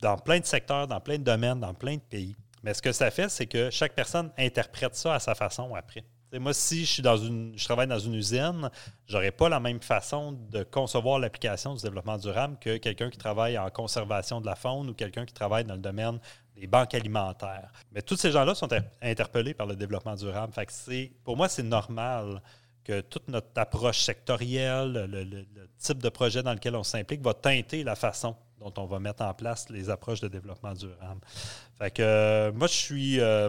dans 0.00 0.16
plein 0.16 0.38
de 0.38 0.44
secteurs, 0.44 0.86
dans 0.86 1.00
plein 1.00 1.18
de 1.18 1.24
domaines, 1.24 1.58
dans 1.58 1.74
plein 1.74 1.96
de 1.96 2.00
pays. 2.00 2.36
Mais 2.62 2.74
ce 2.74 2.82
que 2.82 2.92
ça 2.92 3.10
fait, 3.10 3.28
c'est 3.28 3.46
que 3.46 3.70
chaque 3.70 3.94
personne 3.94 4.30
interprète 4.38 4.94
ça 4.94 5.14
à 5.14 5.18
sa 5.18 5.34
façon 5.34 5.74
après. 5.74 6.04
moi, 6.34 6.52
si 6.52 6.84
je 6.84 6.92
suis 6.92 7.02
dans 7.02 7.16
une, 7.16 7.52
je 7.56 7.64
travaille 7.64 7.88
dans 7.88 7.98
une 7.98 8.14
usine, 8.14 8.70
j'aurais 9.08 9.32
pas 9.32 9.48
la 9.48 9.58
même 9.58 9.80
façon 9.80 10.32
de 10.32 10.62
concevoir 10.62 11.18
l'application 11.18 11.74
du 11.74 11.82
développement 11.82 12.18
durable 12.18 12.56
que 12.60 12.76
quelqu'un 12.76 13.10
qui 13.10 13.18
travaille 13.18 13.58
en 13.58 13.68
conservation 13.70 14.40
de 14.40 14.46
la 14.46 14.54
faune 14.54 14.90
ou 14.90 14.94
quelqu'un 14.94 15.26
qui 15.26 15.34
travaille 15.34 15.64
dans 15.64 15.74
le 15.74 15.80
domaine 15.80 16.20
les 16.60 16.66
banques 16.66 16.94
alimentaires. 16.94 17.72
Mais 17.92 18.02
tous 18.02 18.16
ces 18.16 18.30
gens-là 18.30 18.54
sont 18.54 18.68
interpellés 19.00 19.54
par 19.54 19.66
le 19.66 19.76
développement 19.76 20.14
durable. 20.14 20.52
Fait 20.52 21.10
pour 21.24 21.36
moi, 21.36 21.48
c'est 21.48 21.62
normal 21.62 22.42
que 22.84 23.00
toute 23.00 23.28
notre 23.28 23.48
approche 23.56 24.00
sectorielle, 24.00 25.08
le, 25.10 25.46
type 25.78 25.98
de 25.98 26.08
projet 26.08 26.42
dans 26.42 26.52
lequel 26.52 26.76
on 26.76 26.82
s'implique 26.82 27.22
va 27.22 27.34
teinter 27.34 27.82
la 27.82 27.94
façon 27.94 28.36
dont 28.58 28.72
on 28.76 28.84
va 28.84 28.98
mettre 28.98 29.22
en 29.22 29.32
place 29.32 29.70
les 29.70 29.88
approches 29.88 30.20
de 30.20 30.28
développement 30.28 30.74
durable. 30.74 31.20
Fait 31.78 31.90
que 31.90 32.02
euh, 32.02 32.52
moi, 32.52 32.66
je 32.66 32.74
suis. 32.74 33.20
Euh, 33.20 33.48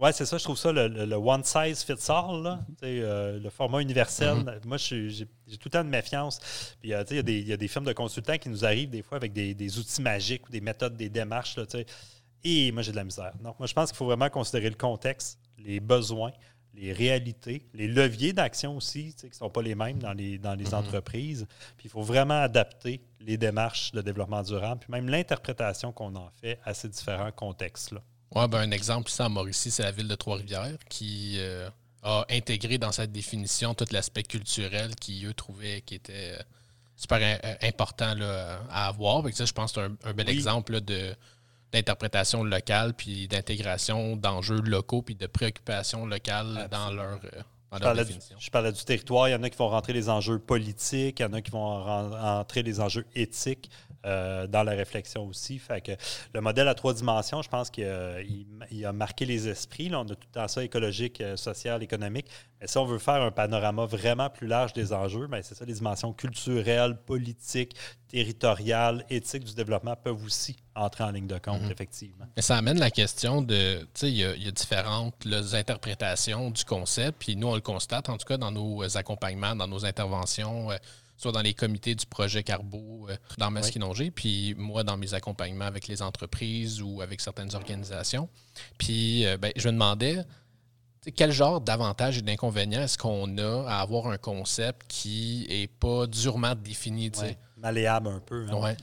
oui, 0.00 0.10
c'est 0.12 0.26
ça, 0.26 0.38
je 0.38 0.44
trouve 0.44 0.56
ça 0.56 0.70
le, 0.70 1.16
one 1.16 1.42
size 1.42 1.82
fits 1.82 2.08
all, 2.08 2.42
là, 2.42 2.60
euh, 2.84 3.40
le 3.40 3.50
format 3.50 3.80
universel. 3.80 4.36
Mm-hmm. 4.36 4.66
Moi, 4.66 4.76
j'ai 4.76 5.26
tout 5.26 5.66
le 5.66 5.70
temps 5.70 5.82
de 5.82 5.88
méfiance. 5.88 6.38
Puis, 6.80 6.90
il 6.90 7.48
y, 7.48 7.52
a 7.52 7.56
des 7.56 7.68
firmes 7.68 7.84
de 7.84 7.92
consultants 7.92 8.38
qui 8.38 8.48
nous 8.48 8.64
arrivent 8.64 8.90
des 8.90 9.02
fois 9.02 9.16
avec 9.16 9.32
des, 9.32 9.78
outils 9.78 10.00
magiques 10.00 10.46
ou 10.48 10.52
des 10.52 10.60
méthodes, 10.60 10.96
des 10.96 11.08
démarches. 11.08 11.56
Là, 11.56 11.64
Et 12.44 12.72
moi, 12.72 12.82
j'ai 12.82 12.92
de 12.92 12.96
la 12.96 13.04
misère. 13.04 13.32
Donc, 13.42 13.58
moi, 13.58 13.66
je 13.66 13.74
pense 13.74 13.90
qu'il 13.90 13.96
faut 13.96 14.06
vraiment 14.06 14.30
considérer 14.30 14.70
le 14.70 14.76
contexte, 14.76 15.38
les 15.58 15.80
besoins, 15.80 16.32
les 16.74 16.92
réalités, 16.92 17.66
les 17.74 17.88
leviers 17.88 18.32
d'action 18.32 18.76
aussi, 18.76 19.14
qui 19.14 19.26
ne 19.26 19.32
sont 19.32 19.50
pas 19.50 19.62
les 19.62 19.74
mêmes 19.74 19.98
dans 19.98 20.12
les, 20.12 20.38
dans 20.38 20.54
les 20.54 20.66
mm-hmm. 20.66 20.74
entreprises. 20.74 21.46
Puis 21.76 21.86
il 21.86 21.90
faut 21.90 22.02
vraiment 22.02 22.40
adapter 22.40 23.00
les 23.20 23.36
démarches 23.36 23.92
de 23.92 24.00
développement 24.00 24.42
durable, 24.42 24.80
puis 24.80 24.92
même 24.92 25.08
l'interprétation 25.08 25.92
qu'on 25.92 26.14
en 26.14 26.30
fait 26.40 26.58
à 26.64 26.74
ces 26.74 26.88
différents 26.88 27.32
contextes-là. 27.32 28.00
Oui, 28.34 28.46
ben 28.48 28.58
un 28.58 28.70
exemple 28.70 29.10
ici 29.10 29.22
à 29.22 29.28
Mauricie, 29.28 29.70
c'est 29.70 29.82
la 29.82 29.90
ville 29.90 30.08
de 30.08 30.14
Trois-Rivières 30.14 30.78
qui 30.88 31.36
euh, 31.38 31.68
a 32.02 32.24
intégré 32.30 32.76
dans 32.78 32.92
cette 32.92 33.10
définition 33.10 33.74
tout 33.74 33.86
l'aspect 33.90 34.22
culturel 34.22 34.94
qui, 34.96 35.24
eux, 35.24 35.32
trouvaient 35.32 35.80
qui 35.80 35.94
était 35.94 36.36
euh, 36.38 36.42
super 36.94 37.18
euh, 37.22 37.54
important 37.62 38.14
à 38.70 38.88
avoir. 38.88 39.24
ça, 39.32 39.46
je 39.46 39.52
pense 39.52 39.72
que 39.72 39.80
c'est 39.80 40.08
un, 40.08 40.12
bel 40.12 40.28
exemple 40.28 40.80
de 40.82 41.14
d'interprétation 41.72 42.42
locale, 42.44 42.94
puis 42.94 43.28
d'intégration 43.28 44.16
d'enjeux 44.16 44.60
locaux, 44.60 45.02
puis 45.02 45.14
de 45.14 45.26
préoccupations 45.26 46.06
locales 46.06 46.68
dans 46.70 46.90
leur, 46.90 47.20
je 47.72 47.78
parlais, 47.80 48.04
du, 48.04 48.14
je 48.38 48.50
parlais, 48.50 48.72
du, 48.72 48.82
territoire. 48.82 49.28
Il 49.28 49.32
y 49.32 49.34
en 49.34 49.42
a 49.42 49.50
qui 49.50 49.58
vont 49.58 49.68
rentrer 49.68 49.92
les 49.92 50.08
enjeux 50.08 50.38
politiques, 50.38 51.20
il 51.20 51.22
y 51.22 51.26
en 51.26 51.32
a 51.34 51.42
qui 51.42 51.50
vont 51.50 51.82
rentrer 51.84 52.62
les 52.62 52.80
enjeux 52.80 53.04
éthiques. 53.14 53.70
Euh, 54.06 54.46
dans 54.46 54.62
la 54.62 54.72
réflexion 54.72 55.26
aussi. 55.26 55.58
Fait 55.58 55.80
que 55.80 55.90
le 56.32 56.40
modèle 56.40 56.68
à 56.68 56.74
trois 56.74 56.94
dimensions, 56.94 57.42
je 57.42 57.48
pense 57.48 57.68
qu'il 57.68 57.84
a, 57.84 58.92
marqué 58.92 59.26
les 59.26 59.48
esprits. 59.48 59.88
Là, 59.88 59.98
on 59.98 60.04
a 60.04 60.14
tout 60.14 60.28
le 60.32 60.40
temps 60.40 60.46
ça, 60.46 60.62
écologique, 60.62 61.20
euh, 61.20 61.36
social, 61.36 61.82
économique. 61.82 62.26
Mais 62.60 62.68
si 62.68 62.78
on 62.78 62.84
veut 62.84 63.00
faire 63.00 63.20
un 63.20 63.32
panorama 63.32 63.86
vraiment 63.86 64.30
plus 64.30 64.46
large 64.46 64.72
des 64.72 64.92
enjeux, 64.92 65.26
ben, 65.26 65.42
c'est 65.42 65.56
ça, 65.56 65.64
les 65.64 65.72
dimensions 65.72 66.12
culturelles, 66.12 66.96
politiques, 66.96 67.74
territoriales, 68.06 69.04
éthiques 69.10 69.42
du 69.42 69.54
développement 69.54 69.96
peuvent 69.96 70.24
aussi 70.24 70.54
entrer 70.76 71.02
en 71.02 71.10
ligne 71.10 71.26
de 71.26 71.38
compte, 71.38 71.62
mhm. 71.62 71.72
effectivement. 71.72 72.26
Mais 72.36 72.42
ça 72.42 72.56
amène 72.56 72.78
la 72.78 72.92
question 72.92 73.42
de, 73.42 73.80
tu 73.80 73.88
sais, 73.94 74.12
il 74.12 74.16
y, 74.16 74.48
a 74.48 74.50
différentes 74.52 75.26
interprétations 75.54 76.52
du 76.52 76.64
concept, 76.64 77.18
puis 77.18 77.34
nous, 77.34 77.48
on 77.48 77.56
le 77.56 77.60
constate, 77.60 78.08
en 78.08 78.16
tout 78.16 78.26
cas, 78.26 78.36
dans 78.36 78.52
nos 78.52 78.96
accompagnements, 78.96 79.56
dans 79.56 79.66
nos 79.66 79.84
interventions. 79.84 80.70
Euh, 80.70 80.76
soit 81.18 81.32
dans 81.32 81.42
les 81.42 81.52
comités 81.52 81.94
du 81.94 82.06
projet 82.06 82.42
Carbo 82.42 83.08
euh, 83.10 83.16
dans 83.36 83.50
Masquinongé, 83.50 84.10
puis 84.10 84.54
moi 84.56 84.84
dans 84.84 84.96
mes 84.96 85.12
accompagnements 85.12 85.66
avec 85.66 85.88
les 85.88 86.00
entreprises 86.00 86.80
ou 86.80 87.02
avec 87.02 87.20
certaines 87.20 87.54
organisations. 87.54 88.28
Puis 88.78 89.26
euh, 89.26 89.36
ben, 89.36 89.52
je 89.56 89.68
me 89.68 89.72
demandais 89.72 90.24
quel 91.16 91.32
genre 91.32 91.60
d'avantages 91.60 92.18
et 92.18 92.22
d'inconvénients 92.22 92.82
est-ce 92.82 92.98
qu'on 92.98 93.36
a 93.38 93.68
à 93.68 93.80
avoir 93.80 94.06
un 94.06 94.18
concept 94.18 94.86
qui 94.88 95.46
n'est 95.48 95.66
pas 95.66 96.06
durement 96.06 96.54
défini? 96.54 97.10
Malléable 97.56 98.08
un 98.08 98.20
peu. 98.20 98.46
Hein. 98.50 98.74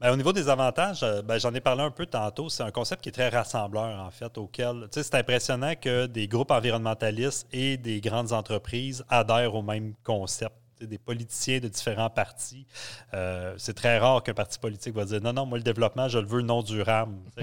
Ben, 0.00 0.12
au 0.12 0.16
niveau 0.16 0.32
des 0.32 0.48
avantages, 0.48 1.02
euh, 1.02 1.22
ben, 1.22 1.38
j'en 1.38 1.52
ai 1.54 1.60
parlé 1.60 1.82
un 1.82 1.90
peu 1.90 2.06
tantôt. 2.06 2.48
C'est 2.48 2.62
un 2.62 2.70
concept 2.70 3.02
qui 3.02 3.08
est 3.08 3.12
très 3.12 3.30
rassembleur, 3.30 3.98
en 3.98 4.10
fait, 4.10 4.38
auquel 4.38 4.86
c'est 4.92 5.14
impressionnant 5.14 5.74
que 5.74 6.06
des 6.06 6.28
groupes 6.28 6.52
environnementalistes 6.52 7.48
et 7.52 7.76
des 7.76 8.00
grandes 8.00 8.32
entreprises 8.32 9.04
adhèrent 9.08 9.54
au 9.54 9.62
même 9.62 9.94
concept 10.04 10.54
des 10.86 10.98
politiciens 10.98 11.60
de 11.60 11.68
différents 11.68 12.10
partis. 12.10 12.66
Euh, 13.14 13.54
c'est 13.58 13.74
très 13.74 13.98
rare 13.98 14.22
qu'un 14.22 14.34
parti 14.34 14.58
politique 14.58 14.94
va 14.94 15.04
dire 15.04 15.20
non, 15.20 15.32
non, 15.32 15.46
moi, 15.46 15.58
le 15.58 15.64
développement, 15.64 16.08
je 16.08 16.18
le 16.18 16.26
veux 16.26 16.42
non 16.42 16.62
durable. 16.62 17.16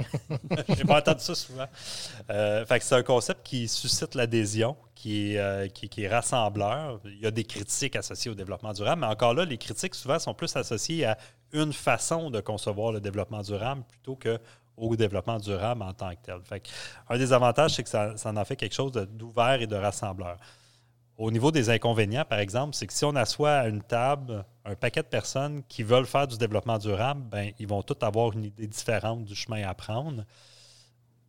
Je 0.70 0.74
n'ai 0.76 0.84
pas 0.84 1.00
entendu 1.00 1.20
ça 1.20 1.36
souvent. 1.36 1.68
Euh, 2.30 2.66
c'est 2.80 2.96
un 2.96 3.04
concept 3.04 3.46
qui 3.46 3.68
suscite 3.68 4.16
l'adhésion, 4.16 4.76
qui, 4.94 5.38
euh, 5.38 5.68
qui, 5.68 6.04
est 6.04 6.08
rassembleur. 6.08 7.00
Il 7.06 7.20
y 7.20 7.26
a 7.26 7.32
des 7.32 7.44
critiques 7.44 7.96
associées 7.96 8.32
au 8.32 8.36
développement 8.36 8.74
durable, 8.74 9.02
mais 9.02 9.08
encore 9.08 9.34
là, 9.34 9.46
les 9.46 9.58
critiques 9.58 9.96
souvent 9.96 10.20
sont 10.20 10.34
plus 10.34 10.56
associées 10.56 11.06
à 11.06 11.18
une 11.54 11.74
façon 11.74 12.30
de 12.30 12.42
concevoir 12.42 12.92
le 12.92 13.00
développement 13.00 13.42
durable 13.42 13.84
plutôt 13.88 14.16
que 14.16 14.40
au 14.78 14.96
développement 14.96 15.38
durable 15.38 15.84
en 15.84 15.94
tant 15.94 16.12
que 16.12 16.22
tel. 16.22 16.62
Un 17.10 17.18
des 17.18 17.32
avantages, 17.34 17.76
c'est 17.76 17.84
que 17.84 17.90
ça, 17.90 18.18
ça, 18.18 18.32
en 18.32 18.46
fait 18.46 18.56
quelque 18.56 18.76
chose 18.76 18.92
d'ouvert 18.92 19.62
et 19.62 19.68
de 19.68 19.76
rassembleur. 19.76 20.38
Au 21.18 21.32
niveau 21.32 21.52
des 21.52 21.70
inconvénients, 21.70 22.26
par 22.26 22.40
exemple, 22.40 22.76
c'est 22.76 22.88
que 22.88 22.94
si 22.94 23.06
on 23.06 23.16
assoit 23.16 23.52
à 23.52 23.68
une 23.68 23.82
table 23.82 24.46
un 24.66 24.76
paquet 24.76 25.02
de 25.02 25.08
personnes 25.08 25.64
qui 25.70 25.84
veulent 25.84 26.06
faire 26.06 26.28
du 26.28 26.38
développement 26.38 26.78
durable, 26.78 27.22
ben, 27.30 27.52
ils 27.60 27.68
vont 27.68 27.84
tous 27.84 28.04
avoir 28.06 28.34
une 28.34 28.46
idée 28.46 28.68
différente 28.68 29.24
du 29.24 29.36
chemin 29.36 29.66
à 29.66 29.74
prendre, 29.74 30.26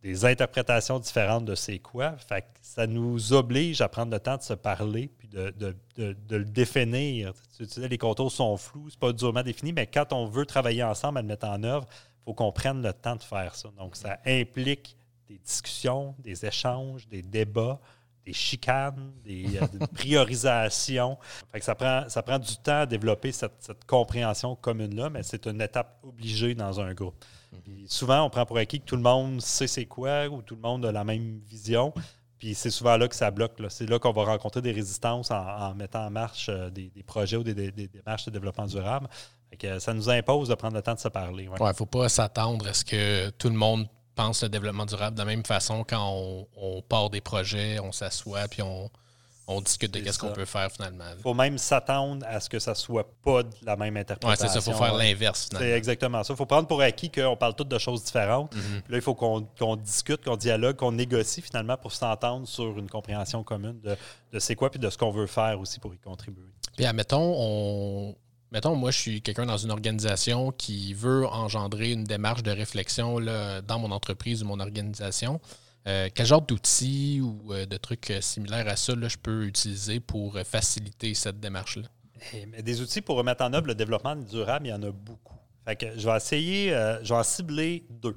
des 0.01 0.25
interprétations 0.25 0.99
différentes 0.99 1.45
de 1.45 1.55
c'est 1.55 1.79
quoi. 1.79 2.15
Fait 2.17 2.45
ça 2.61 2.85
nous 2.85 3.33
oblige 3.33 3.81
à 3.81 3.87
prendre 3.87 4.11
le 4.11 4.19
temps 4.19 4.37
de 4.37 4.41
se 4.41 4.53
parler 4.53 5.09
puis 5.17 5.27
de, 5.27 5.53
le 5.97 6.45
définir. 6.45 7.33
Tu 7.57 7.65
les 7.87 7.97
contours 7.97 8.31
sont 8.31 8.57
flous, 8.57 8.89
c'est 8.89 8.99
pas 8.99 9.13
durement 9.13 9.43
défini, 9.43 9.73
mais 9.73 9.87
quand 9.87 10.13
on 10.13 10.25
veut 10.25 10.45
travailler 10.45 10.83
ensemble 10.83 11.19
à 11.19 11.21
le 11.21 11.27
mettre 11.27 11.47
en 11.47 11.63
œuvre, 11.63 11.87
il 11.89 12.25
faut 12.25 12.33
qu'on 12.33 12.51
prenne 12.51 12.81
le 12.81 12.93
temps 12.93 13.15
de 13.15 13.23
faire 13.23 13.55
ça. 13.55 13.69
Donc, 13.77 13.95
ça 13.95 14.19
implique 14.25 14.97
des 15.27 15.39
discussions, 15.39 16.15
des 16.19 16.45
échanges, 16.45 17.07
des 17.07 17.21
débats 17.21 17.79
des 18.27 18.33
chicanes, 18.33 19.13
des, 19.23 19.57
euh, 19.57 19.85
priorisation. 19.93 21.17
ça, 21.61 21.75
prend, 21.75 22.03
ça 22.09 22.21
prend 22.21 22.37
du 22.37 22.57
temps 22.57 22.81
à 22.81 22.85
développer 22.85 23.31
cette, 23.31 23.85
compréhension 23.87 24.55
commune-là, 24.55 25.09
mais 25.09 25.23
c'est 25.23 25.47
une 25.47 25.61
étape 25.61 25.97
obligée 26.03 26.53
dans 26.53 26.81
un 26.81 26.93
groupe. 26.93 27.23
Mm-hmm. 27.53 27.87
souvent, 27.87 28.23
on 28.23 28.29
prend 28.29 28.45
pour 28.45 28.57
acquis 28.57 28.81
que 28.81 28.85
tout 28.85 28.97
le 28.97 29.01
monde 29.01 29.41
sait 29.41 29.67
c'est 29.67 29.85
quoi 29.85 30.27
ou 30.27 30.41
tout 30.41 30.55
le 30.55 30.61
monde 30.61 30.85
a 30.85 30.91
la 30.91 31.05
même 31.05 31.39
vision. 31.47 31.93
Puis 32.37 32.53
c'est 32.53 32.69
souvent 32.69 32.97
là 32.97 33.07
que 33.07 33.15
ça 33.15 33.31
bloque. 33.31 33.53
C'est 33.69 33.89
là, 33.89 33.97
qu'on 33.97 34.11
va 34.11 34.25
rencontrer 34.25 34.61
des 34.61 34.73
résistances 34.73 35.31
en, 35.31 35.73
mettant 35.73 36.05
en 36.05 36.11
marche 36.11 36.49
euh, 36.49 36.69
des, 36.69 36.91
projets 37.05 37.37
ou 37.37 37.43
des, 37.43 37.53
démarches 37.71 38.25
de 38.25 38.31
développement 38.31 38.65
durable. 38.65 39.07
ça 39.79 39.93
nous 39.93 40.09
impose 40.09 40.49
de 40.49 40.55
prendre 40.55 40.75
le 40.75 40.81
temps 40.81 40.93
de 40.93 40.99
se 40.99 41.07
parler. 41.07 41.49
Il 41.59 41.65
ne 41.65 41.73
faut 41.73 41.85
pas 41.85 42.09
s'attendre 42.09 42.67
à 42.67 42.73
ce 42.73 42.83
que 42.83 43.29
tout 43.29 43.47
le 43.47 43.55
monde 43.55 43.87
pense 44.17 44.43
le 44.43 44.49
développement 44.49 44.85
durable 44.85 45.15
de 45.15 45.21
la 45.21 45.25
même 45.25 45.45
façon 45.45 45.85
quand 45.87 46.45
on, 46.57 46.81
part 46.81 47.09
des 47.09 47.21
projets, 47.21 47.79
on 47.79 47.91
s'assoit 47.91 48.47
puis 48.47 48.61
on, 48.61 48.89
discute 49.61 49.93
de 49.93 49.99
qu'est-ce 50.01 50.19
qu'on 50.19 50.33
peut 50.33 50.43
faire 50.43 50.69
finalement. 50.69 51.05
Il 51.15 51.21
faut 51.21 51.33
même 51.33 51.57
s'attendre 51.57 52.25
à 52.27 52.41
ce 52.41 52.49
que 52.49 52.59
ça 52.59 52.75
soit 52.75 53.09
pas 53.23 53.43
de 53.43 53.55
la 53.63 53.77
même 53.77 53.95
interprétation. 53.95 54.45
Oui, 54.45 54.51
c'est 54.53 54.59
ça, 54.59 54.69
il 54.69 54.73
faut 54.73 54.83
faire 54.83 54.93
l'inverse 54.95 55.47
C'est 55.57 55.71
exactement 55.71 56.21
ça. 56.23 56.33
Il 56.33 56.35
faut 56.35 56.45
prendre 56.45 56.67
pour 56.67 56.81
acquis 56.81 57.09
qu'on 57.09 57.37
parle 57.37 57.55
toutes 57.55 57.69
de 57.69 57.77
choses 57.77 58.03
différentes. 58.03 58.49
Puis 58.51 58.59
là, 58.89 58.97
il 58.97 59.01
faut 59.01 59.15
qu'on 59.15 59.75
discute, 59.77 60.25
qu'on 60.25 60.35
dialogue, 60.35 60.75
qu'on 60.75 60.91
négocie 60.91 61.41
finalement 61.41 61.77
pour 61.77 61.93
s'entendre 61.93 62.45
sur 62.45 62.77
une 62.77 62.89
compréhension 62.89 63.43
commune 63.43 63.79
de, 63.79 63.95
de 64.33 64.39
c'est 64.39 64.55
quoi 64.55 64.69
puis 64.69 64.79
de 64.79 64.89
ce 64.89 64.97
qu'on 64.97 65.11
veut 65.11 65.27
faire 65.27 65.59
aussi 65.61 65.79
pour 65.79 65.93
y 65.93 65.97
contribuer. 65.97 66.43
Puis 66.75 66.85
admettons, 66.85 67.33
on, 67.37 68.15
mettons, 68.51 68.75
moi, 68.75 68.91
je 68.91 68.99
suis 68.99 69.21
quelqu'un 69.21 69.45
dans 69.45 69.57
une 69.57 69.71
organisation 69.71 70.51
qui 70.51 70.93
veut 70.93 71.25
engendrer 71.27 71.91
une 71.91 72.03
démarche 72.03 72.43
de 72.43 72.51
réflexion 72.51 73.19
là, 73.19 73.61
dans 73.61 73.79
mon 73.79 73.91
entreprise 73.91 74.43
ou 74.43 74.47
mon 74.47 74.59
organisation. 74.59 75.39
Euh, 75.87 76.09
quel 76.13 76.25
genre 76.25 76.41
d'outils 76.41 77.21
ou 77.21 77.53
euh, 77.53 77.65
de 77.65 77.77
trucs 77.77 78.11
euh, 78.11 78.19
similaires 78.19 78.67
à 78.67 78.75
ça 78.75 78.93
là, 78.93 79.07
je 79.07 79.17
peux 79.17 79.45
utiliser 79.45 80.01
pour 80.01 80.37
faciliter 80.39 81.13
cette 81.13 81.39
démarche-là? 81.39 81.87
Eh, 82.33 82.61
des 82.61 82.81
outils 82.81 83.01
pour 83.01 83.15
remettre 83.15 83.43
en 83.43 83.53
œuvre 83.53 83.67
le 83.67 83.75
développement 83.75 84.15
durable, 84.15 84.67
il 84.67 84.69
y 84.71 84.73
en 84.73 84.83
a 84.83 84.91
beaucoup. 84.91 85.35
je 85.67 86.09
vais 86.09 86.17
essayer, 86.17 86.69
je 87.03 87.07
vais 87.07 87.19
en 87.19 87.23
cibler 87.23 87.85
deux. 87.89 88.15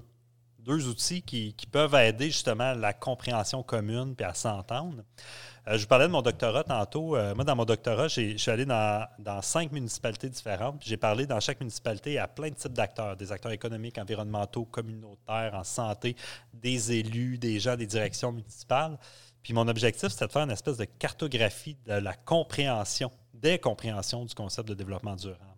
Deux 0.71 0.87
outils 0.87 1.21
qui, 1.21 1.53
peuvent 1.73 1.97
aider 1.97 2.27
justement 2.27 2.75
la 2.75 2.93
compréhension 2.93 3.61
commune 3.61 4.15
et 4.21 4.23
à 4.23 4.35
s'entendre. 4.35 5.03
Euh, 5.67 5.77
je 5.77 5.81
vous 5.83 5.89
parlais 5.89 6.07
de 6.07 6.13
mon 6.13 6.23
doctorat 6.23 6.63
tantôt. 6.63 7.17
Euh, 7.17 7.35
moi, 7.35 7.43
dans 7.43 7.57
mon 7.57 7.65
doctorat, 7.65 8.07
je 8.07 8.37
suis 8.37 8.51
allé 8.53 8.65
dans, 8.65 9.09
cinq 9.43 9.73
municipalités 9.73 10.29
différentes. 10.29 10.81
J'ai 10.87 10.97
parlé 10.97 11.27
dans 11.27 11.41
chaque 11.41 11.59
municipalité 11.59 12.21
à 12.21 12.29
plein 12.29 12.51
de 12.51 12.55
types 12.55 12.73
d'acteurs, 12.73 13.17
des 13.17 13.33
acteurs 13.33 13.51
économiques, 13.51 13.99
environnementaux, 13.99 14.65
communautaires, 14.65 15.55
en 15.55 15.65
santé, 15.65 16.15
des 16.55 16.93
élus, 16.93 17.37
des 17.37 17.59
gens 17.59 17.75
des 17.75 17.89
directions 17.89 18.31
municipales. 18.31 18.97
Puis 19.43 19.53
mon 19.53 19.67
objectif, 19.67 20.11
c'était 20.11 20.29
de 20.29 20.33
faire 20.33 20.45
une 20.45 20.53
espèce 20.53 20.77
de 20.77 20.85
cartographie 20.85 21.77
de 21.85 21.95
la 21.95 22.15
compréhension, 22.15 23.11
des 23.35 23.59
compréhensions 23.59 24.25
du 24.25 24.37
concept 24.37 24.69
de 24.69 24.75
développement 24.75 25.17
durable. 25.17 25.50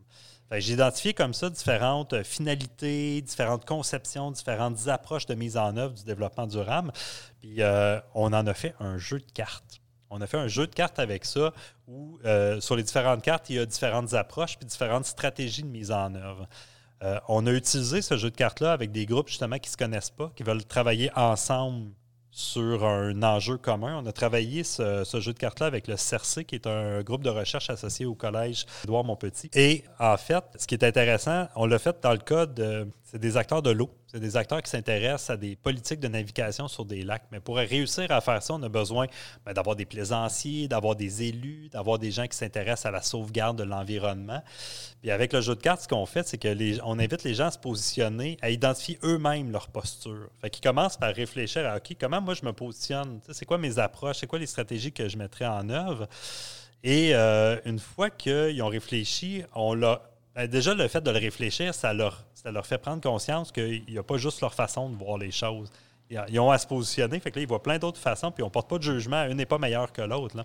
J'ai 0.60 0.74
identifié 0.74 1.14
comme 1.14 1.32
ça 1.32 1.48
différentes 1.48 2.22
finalités, 2.24 3.22
différentes 3.22 3.64
conceptions, 3.64 4.30
différentes 4.30 4.88
approches 4.88 5.26
de 5.26 5.34
mise 5.34 5.56
en 5.56 5.76
œuvre 5.76 5.94
du 5.94 6.04
développement 6.04 6.46
durable. 6.46 6.92
Puis 7.40 7.62
euh, 7.62 7.98
on 8.14 8.32
en 8.32 8.46
a 8.46 8.54
fait 8.54 8.74
un 8.78 8.98
jeu 8.98 9.18
de 9.18 9.30
cartes. 9.32 9.80
On 10.10 10.20
a 10.20 10.26
fait 10.26 10.36
un 10.36 10.48
jeu 10.48 10.66
de 10.66 10.74
cartes 10.74 10.98
avec 10.98 11.24
ça 11.24 11.54
où 11.88 12.18
euh, 12.26 12.60
sur 12.60 12.76
les 12.76 12.82
différentes 12.82 13.22
cartes, 13.22 13.48
il 13.48 13.56
y 13.56 13.58
a 13.58 13.64
différentes 13.64 14.12
approches 14.12 14.58
puis 14.58 14.66
différentes 14.66 15.06
stratégies 15.06 15.62
de 15.62 15.68
mise 15.68 15.90
en 15.90 16.14
œuvre. 16.14 16.46
Euh, 17.02 17.18
on 17.28 17.46
a 17.46 17.52
utilisé 17.52 18.02
ce 18.02 18.16
jeu 18.18 18.30
de 18.30 18.36
cartes-là 18.36 18.72
avec 18.72 18.92
des 18.92 19.06
groupes 19.06 19.28
justement 19.28 19.58
qui 19.58 19.68
ne 19.70 19.72
se 19.72 19.76
connaissent 19.76 20.10
pas, 20.10 20.30
qui 20.36 20.42
veulent 20.42 20.64
travailler 20.64 21.10
ensemble 21.16 21.92
sur 22.32 22.84
un 22.84 23.22
enjeu 23.22 23.58
commun. 23.58 24.00
On 24.02 24.06
a 24.06 24.12
travaillé 24.12 24.64
ce, 24.64 25.04
jeu 25.20 25.32
de 25.32 25.38
cartes-là 25.38 25.66
avec 25.66 25.86
le 25.86 25.96
CERC, 25.96 26.44
qui 26.44 26.54
est 26.54 26.66
un 26.66 27.02
groupe 27.02 27.22
de 27.22 27.30
recherche 27.30 27.70
associé 27.70 28.06
au 28.06 28.14
collège 28.14 28.66
Édouard 28.84 29.04
Montpetit. 29.04 29.50
Et 29.54 29.84
en 30.00 30.16
fait, 30.16 30.42
ce 30.56 30.66
qui 30.66 30.74
est 30.74 30.82
intéressant, 30.84 31.46
on 31.54 31.66
l'a 31.66 31.78
fait 31.78 31.96
dans 32.02 32.12
le 32.12 32.18
cas. 32.18 32.46
C'est 33.04 33.18
des 33.18 33.36
acteurs 33.36 33.62
de 33.62 33.70
l'eau. 33.70 33.90
C'est 34.12 34.20
des 34.20 34.36
acteurs 34.36 34.60
qui 34.60 34.68
s'intéressent 34.68 35.30
à 35.30 35.36
des 35.38 35.56
politiques 35.56 35.98
de 35.98 36.08
navigation 36.08 36.68
sur 36.68 36.84
des 36.84 37.02
lacs. 37.02 37.22
Mais 37.32 37.40
pour 37.40 37.56
réussir 37.56 38.10
à 38.10 38.20
faire 38.20 38.42
ça, 38.42 38.52
on 38.52 38.62
a 38.62 38.68
besoin 38.68 39.06
ben, 39.46 39.54
d'avoir 39.54 39.74
des 39.74 39.86
plaisanciers, 39.86 40.68
d'avoir 40.68 40.96
des 40.96 41.22
élus, 41.22 41.70
d'avoir 41.70 41.98
des 41.98 42.10
gens 42.10 42.26
qui 42.26 42.36
s'intéressent 42.36 42.84
à 42.84 42.90
la 42.90 43.00
sauvegarde 43.00 43.56
de 43.56 43.62
l'environnement. 43.62 44.42
Puis 45.00 45.10
avec 45.10 45.32
le 45.32 45.40
jeu 45.40 45.54
de 45.54 45.62
cartes, 45.62 45.80
ce 45.80 45.88
qu'on 45.88 46.04
fait, 46.04 46.28
c'est 46.28 46.36
qu'on 46.36 46.98
invite 46.98 47.24
les 47.24 47.32
gens 47.32 47.46
à 47.46 47.52
se 47.52 47.58
positionner, 47.58 48.36
à 48.42 48.50
identifier 48.50 48.98
eux-mêmes 49.02 49.50
leur 49.50 49.68
posture. 49.68 50.28
Fait 50.42 50.50
qu'ils 50.50 50.62
commencent 50.62 50.98
par 50.98 51.14
réfléchir 51.14 51.66
à 51.66 51.78
OK, 51.78 51.96
comment 51.98 52.20
moi 52.20 52.34
je 52.34 52.44
me 52.44 52.52
positionne? 52.52 53.20
C'est 53.30 53.46
quoi 53.46 53.56
mes 53.56 53.78
approches? 53.78 54.18
C'est 54.18 54.26
quoi 54.26 54.38
les 54.38 54.46
stratégies 54.46 54.92
que 54.92 55.08
je 55.08 55.16
mettrais 55.16 55.46
en 55.46 55.70
œuvre? 55.70 56.06
Et 56.84 57.14
euh, 57.14 57.56
une 57.64 57.78
fois 57.78 58.10
qu'ils 58.10 58.60
ont 58.62 58.68
réfléchi, 58.68 59.42
on 59.54 59.72
l'a 59.72 60.02
ben, 60.34 60.46
déjà, 60.46 60.74
le 60.74 60.88
fait 60.88 61.00
de 61.00 61.10
le 61.10 61.18
réfléchir, 61.18 61.74
ça 61.74 61.92
leur, 61.92 62.24
ça 62.34 62.50
leur 62.50 62.66
fait 62.66 62.78
prendre 62.78 63.02
conscience 63.02 63.52
qu'il 63.52 63.84
n'y 63.88 63.98
a 63.98 64.02
pas 64.02 64.16
juste 64.16 64.40
leur 64.40 64.54
façon 64.54 64.88
de 64.88 64.96
voir 64.96 65.18
les 65.18 65.30
choses. 65.30 65.70
Ils 66.28 66.40
ont 66.40 66.50
à 66.50 66.58
se 66.58 66.66
positionner. 66.66 67.18
Fait 67.20 67.30
que 67.30 67.36
là, 67.38 67.42
ils 67.42 67.48
voient 67.48 67.62
plein 67.62 67.78
d'autres 67.78 68.00
façons, 68.00 68.30
puis 68.30 68.42
on 68.42 68.46
ne 68.46 68.52
porte 68.52 68.68
pas 68.68 68.78
de 68.78 68.82
jugement. 68.82 69.24
Une 69.24 69.36
n'est 69.36 69.46
pas 69.46 69.58
meilleure 69.58 69.92
que 69.92 70.02
l'autre. 70.02 70.36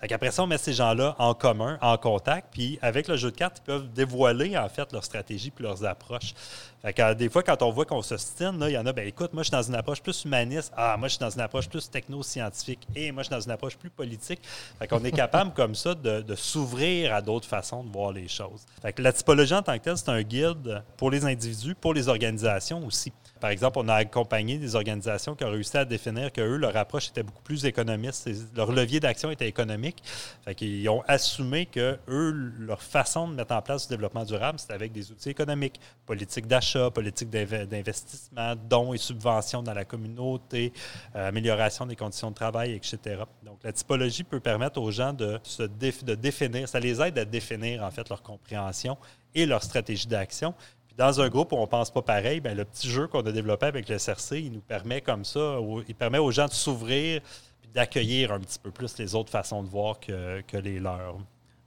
Après 0.00 0.30
ça, 0.30 0.42
on 0.42 0.46
met 0.46 0.58
ces 0.58 0.72
gens-là 0.72 1.16
en 1.18 1.34
commun, 1.34 1.78
en 1.80 1.96
contact, 1.96 2.48
puis 2.52 2.78
avec 2.82 3.08
le 3.08 3.16
jeu 3.16 3.30
de 3.30 3.36
cartes, 3.36 3.58
ils 3.62 3.66
peuvent 3.66 3.92
dévoiler 3.92 4.56
en 4.56 4.68
fait 4.68 4.92
leur 4.92 5.04
stratégie 5.04 5.50
puis 5.50 5.64
leurs 5.64 5.84
approches. 5.84 6.34
Fait 6.82 6.92
que, 6.92 7.14
des 7.14 7.28
fois, 7.28 7.44
quand 7.44 7.62
on 7.62 7.70
voit 7.70 7.84
qu'on 7.84 8.02
se 8.02 8.16
stine, 8.16 8.58
il 8.60 8.72
y 8.72 8.78
en 8.78 8.84
a, 8.86 8.92
ben 8.92 9.06
écoute, 9.06 9.32
moi, 9.32 9.44
je 9.44 9.48
suis 9.48 9.52
dans 9.52 9.62
une 9.62 9.76
approche 9.76 10.02
plus 10.02 10.24
humaniste. 10.24 10.72
Ah, 10.76 10.96
moi, 10.98 11.06
je 11.06 11.12
suis 11.12 11.20
dans 11.20 11.30
une 11.30 11.40
approche 11.40 11.68
plus 11.68 11.88
techno-scientifique. 11.88 12.80
Et 12.96 13.12
moi, 13.12 13.22
je 13.22 13.28
suis 13.28 13.36
dans 13.36 13.40
une 13.40 13.52
approche 13.52 13.76
plus 13.76 13.90
politique. 13.90 14.40
Fait 14.80 14.88
qu'on 14.88 15.04
est 15.04 15.12
capable, 15.12 15.52
comme 15.54 15.76
ça, 15.76 15.94
de, 15.94 16.34
s'ouvrir 16.34 17.14
à 17.14 17.22
d'autres 17.22 17.46
façons 17.46 17.84
de 17.84 17.92
voir 17.92 18.10
les 18.10 18.26
choses. 18.26 18.64
Fait 18.80 18.92
que 18.92 19.00
la 19.00 19.12
typologie 19.12 19.54
en 19.54 19.62
tant 19.62 19.78
que 19.78 19.84
telle, 19.84 19.96
c'est 19.96 20.08
un 20.08 20.22
guide 20.22 20.82
pour 20.96 21.10
les 21.10 21.24
individus, 21.24 21.76
pour 21.76 21.94
les 21.94 22.08
organisations 22.08 22.84
aussi. 22.84 23.12
Par 23.42 23.50
exemple, 23.50 23.80
on 23.80 23.88
a 23.88 23.94
accompagné 23.94 24.56
des 24.56 24.76
organisations 24.76 25.34
qui 25.34 25.42
ont 25.42 25.50
réussi 25.50 25.76
à 25.76 25.84
définir 25.84 26.30
que 26.30 26.40
eux, 26.40 26.58
leur 26.58 26.76
approche 26.76 27.08
était 27.08 27.24
beaucoup 27.24 27.42
plus 27.42 27.64
économiste. 27.64 28.30
Leur 28.54 28.70
levier 28.70 29.00
d'action 29.00 29.32
était 29.32 29.48
économique. 29.48 30.00
Fait 30.44 30.54
qu'ils 30.54 30.88
ont 30.88 31.02
assumé 31.08 31.66
que 31.66 31.98
eux, 32.06 32.52
leur 32.60 32.80
façon 32.80 33.26
de 33.26 33.34
mettre 33.34 33.52
en 33.52 33.60
place 33.60 33.88
du 33.88 33.94
développement 33.94 34.24
durable, 34.24 34.60
c'était 34.60 34.74
avec 34.74 34.92
des 34.92 35.10
outils 35.10 35.30
économiques, 35.30 35.80
politique 36.06 36.46
d'achat, 36.46 36.92
politique 36.92 37.30
d'investissement, 37.30 38.54
dons 38.70 38.94
et 38.94 38.98
subventions 38.98 39.64
dans 39.64 39.74
la 39.74 39.84
communauté, 39.84 40.72
euh, 41.16 41.30
amélioration 41.30 41.84
des 41.84 41.96
conditions 41.96 42.30
de 42.30 42.36
travail, 42.36 42.74
etc. 42.74 43.24
Donc, 43.42 43.58
la 43.64 43.72
typologie 43.72 44.22
peut 44.22 44.38
permettre 44.38 44.80
aux 44.80 44.92
gens 44.92 45.12
de 45.12 45.40
se 45.42 45.64
de 45.64 46.14
définir, 46.14 46.68
ça 46.68 46.78
les 46.78 47.02
aide 47.02 47.18
à 47.18 47.24
définir 47.24 47.82
en 47.82 47.90
fait 47.90 48.08
leur 48.08 48.22
compréhension 48.22 48.96
et 49.34 49.46
leur 49.46 49.64
stratégie 49.64 50.06
d'action 50.06 50.54
dans 50.96 51.20
un 51.20 51.28
groupe 51.28 51.52
où 51.52 51.56
on 51.56 51.62
ne 51.62 51.66
pense 51.66 51.90
pas 51.90 52.02
pareil, 52.02 52.40
bien, 52.40 52.54
le 52.54 52.64
petit 52.64 52.88
jeu 52.88 53.06
qu'on 53.06 53.20
a 53.20 53.32
développé 53.32 53.66
avec 53.66 53.88
le 53.88 53.96
CRC, 53.96 54.40
il 54.40 54.52
nous 54.52 54.60
permet 54.60 55.00
comme 55.00 55.24
ça, 55.24 55.58
il 55.88 55.94
permet 55.94 56.18
aux 56.18 56.30
gens 56.30 56.46
de 56.46 56.52
s'ouvrir 56.52 57.20
et 57.64 57.68
d'accueillir 57.74 58.32
un 58.32 58.40
petit 58.40 58.58
peu 58.58 58.70
plus 58.70 58.98
les 58.98 59.14
autres 59.14 59.30
façons 59.30 59.62
de 59.62 59.68
voir 59.68 59.98
que, 60.00 60.56
les 60.58 60.78
leurs. 60.78 61.18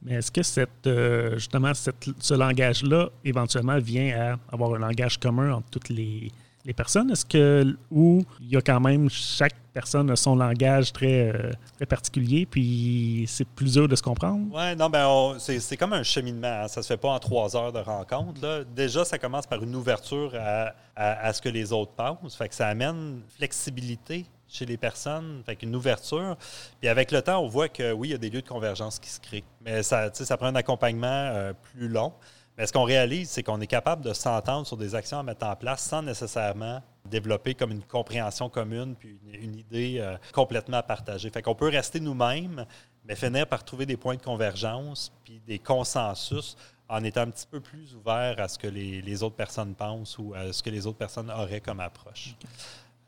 Mais 0.01 0.15
est-ce 0.15 0.31
que 0.31 0.43
cette, 0.43 0.85
euh, 0.85 1.33
justement 1.33 1.71
ce 1.73 2.33
langage-là, 2.33 3.09
éventuellement, 3.23 3.79
vient 3.79 4.37
à 4.51 4.53
avoir 4.53 4.75
un 4.75 4.79
langage 4.79 5.17
commun 5.17 5.53
entre 5.53 5.69
toutes 5.71 5.89
les, 5.89 6.31
les 6.65 6.73
personnes? 6.73 7.11
Est-ce 7.11 7.25
que 7.25 7.77
où 7.91 8.23
il 8.41 8.49
y 8.49 8.57
a 8.57 8.61
quand 8.61 8.79
même 8.79 9.09
chaque 9.09 9.55
personne 9.73 10.09
a 10.09 10.15
son 10.15 10.35
langage 10.35 10.93
très, 10.93 11.31
euh, 11.31 11.51
très 11.75 11.85
particulier, 11.85 12.45
puis 12.45 13.25
c'est 13.27 13.47
plus 13.47 13.73
dur 13.73 13.87
de 13.87 13.95
se 13.95 14.01
comprendre? 14.01 14.47
Oui, 14.53 14.75
non, 14.75 14.89
ben 14.89 15.35
c'est 15.37 15.77
comme 15.77 15.93
un 15.93 16.03
cheminement. 16.03 16.61
Hein. 16.63 16.67
Ça 16.67 16.81
se 16.81 16.87
fait 16.87 16.97
pas 16.97 17.09
en 17.09 17.19
trois 17.19 17.55
heures 17.55 17.73
de 17.73 17.79
rencontre. 17.79 18.41
Là. 18.41 18.63
Déjà, 18.63 19.05
ça 19.05 19.17
commence 19.17 19.45
par 19.45 19.61
une 19.61 19.75
ouverture 19.75 20.33
à, 20.35 20.73
à, 20.95 21.33
ce 21.33 21.41
que 21.41 21.49
les 21.49 21.71
autres 21.73 21.91
pensent. 21.91 22.35
Fait 22.35 22.49
que 22.49 22.55
ça 22.55 22.67
amène 22.67 23.21
flexibilité 23.35 24.25
chez 24.47 24.65
les 24.65 24.77
personnes, 24.77 25.41
fait 25.45 25.55
qu'une 25.55 25.75
ouverture. 25.75 26.37
Puis 26.79 26.87
avec 26.87 27.11
le 27.11 27.21
temps, 27.21 27.43
on 27.43 27.47
voit 27.47 27.67
que 27.67 27.91
oui, 27.91 28.09
il 28.09 28.11
y 28.11 28.15
a 28.15 28.17
des 28.17 28.29
lieux 28.29 28.41
de 28.41 28.47
convergence 28.47 28.99
qui 28.99 29.09
se 29.09 29.19
créent. 29.19 29.43
Mais 29.61 29.83
ça, 29.83 30.09
ça 30.13 30.37
prend 30.37 30.47
un 30.47 30.55
accompagnement 30.55 31.07
euh, 31.07 31.53
plus 31.73 31.89
long. 31.89 32.13
Mais 32.57 32.65
ce 32.65 32.73
qu'on 32.73 32.83
réalise, 32.83 33.29
c'est 33.29 33.43
qu'on 33.43 33.59
est 33.59 33.67
capable 33.67 34.03
de 34.03 34.13
s'entendre 34.13 34.65
sur 34.65 34.77
des 34.77 34.95
actions 34.95 35.19
à 35.19 35.23
mettre 35.23 35.45
en 35.45 35.55
place 35.55 35.81
sans 35.81 36.01
nécessairement 36.01 36.81
développer 37.05 37.53
comme 37.53 37.71
une 37.71 37.83
compréhension 37.83 38.49
commune 38.49 38.95
puis 38.95 39.19
une, 39.33 39.55
idée 39.55 39.97
euh, 39.99 40.15
complètement 40.33 40.81
partagée. 40.81 41.29
Fait 41.29 41.41
qu'on 41.41 41.55
peut 41.55 41.69
rester 41.69 41.99
nous-mêmes, 41.99 42.65
mais 43.03 43.15
finir 43.15 43.47
par 43.47 43.63
trouver 43.63 43.85
des 43.85 43.97
points 43.97 44.15
de 44.15 44.21
convergence 44.21 45.11
puis 45.23 45.41
des 45.45 45.59
consensus 45.59 46.55
en 46.87 47.03
étant 47.03 47.21
un 47.21 47.31
petit 47.31 47.47
peu 47.47 47.59
plus 47.59 47.95
ouvert 47.95 48.39
à 48.39 48.47
ce 48.47 48.57
que 48.57 48.67
les, 48.67 49.23
autres 49.23 49.35
personnes 49.35 49.75
pensent 49.75 50.17
ou 50.17 50.33
à 50.33 50.53
ce 50.53 50.63
que 50.63 50.69
les 50.69 50.87
autres 50.87 50.97
personnes 50.97 51.31
auraient 51.31 51.61
comme 51.61 51.79
approche. 51.79 52.35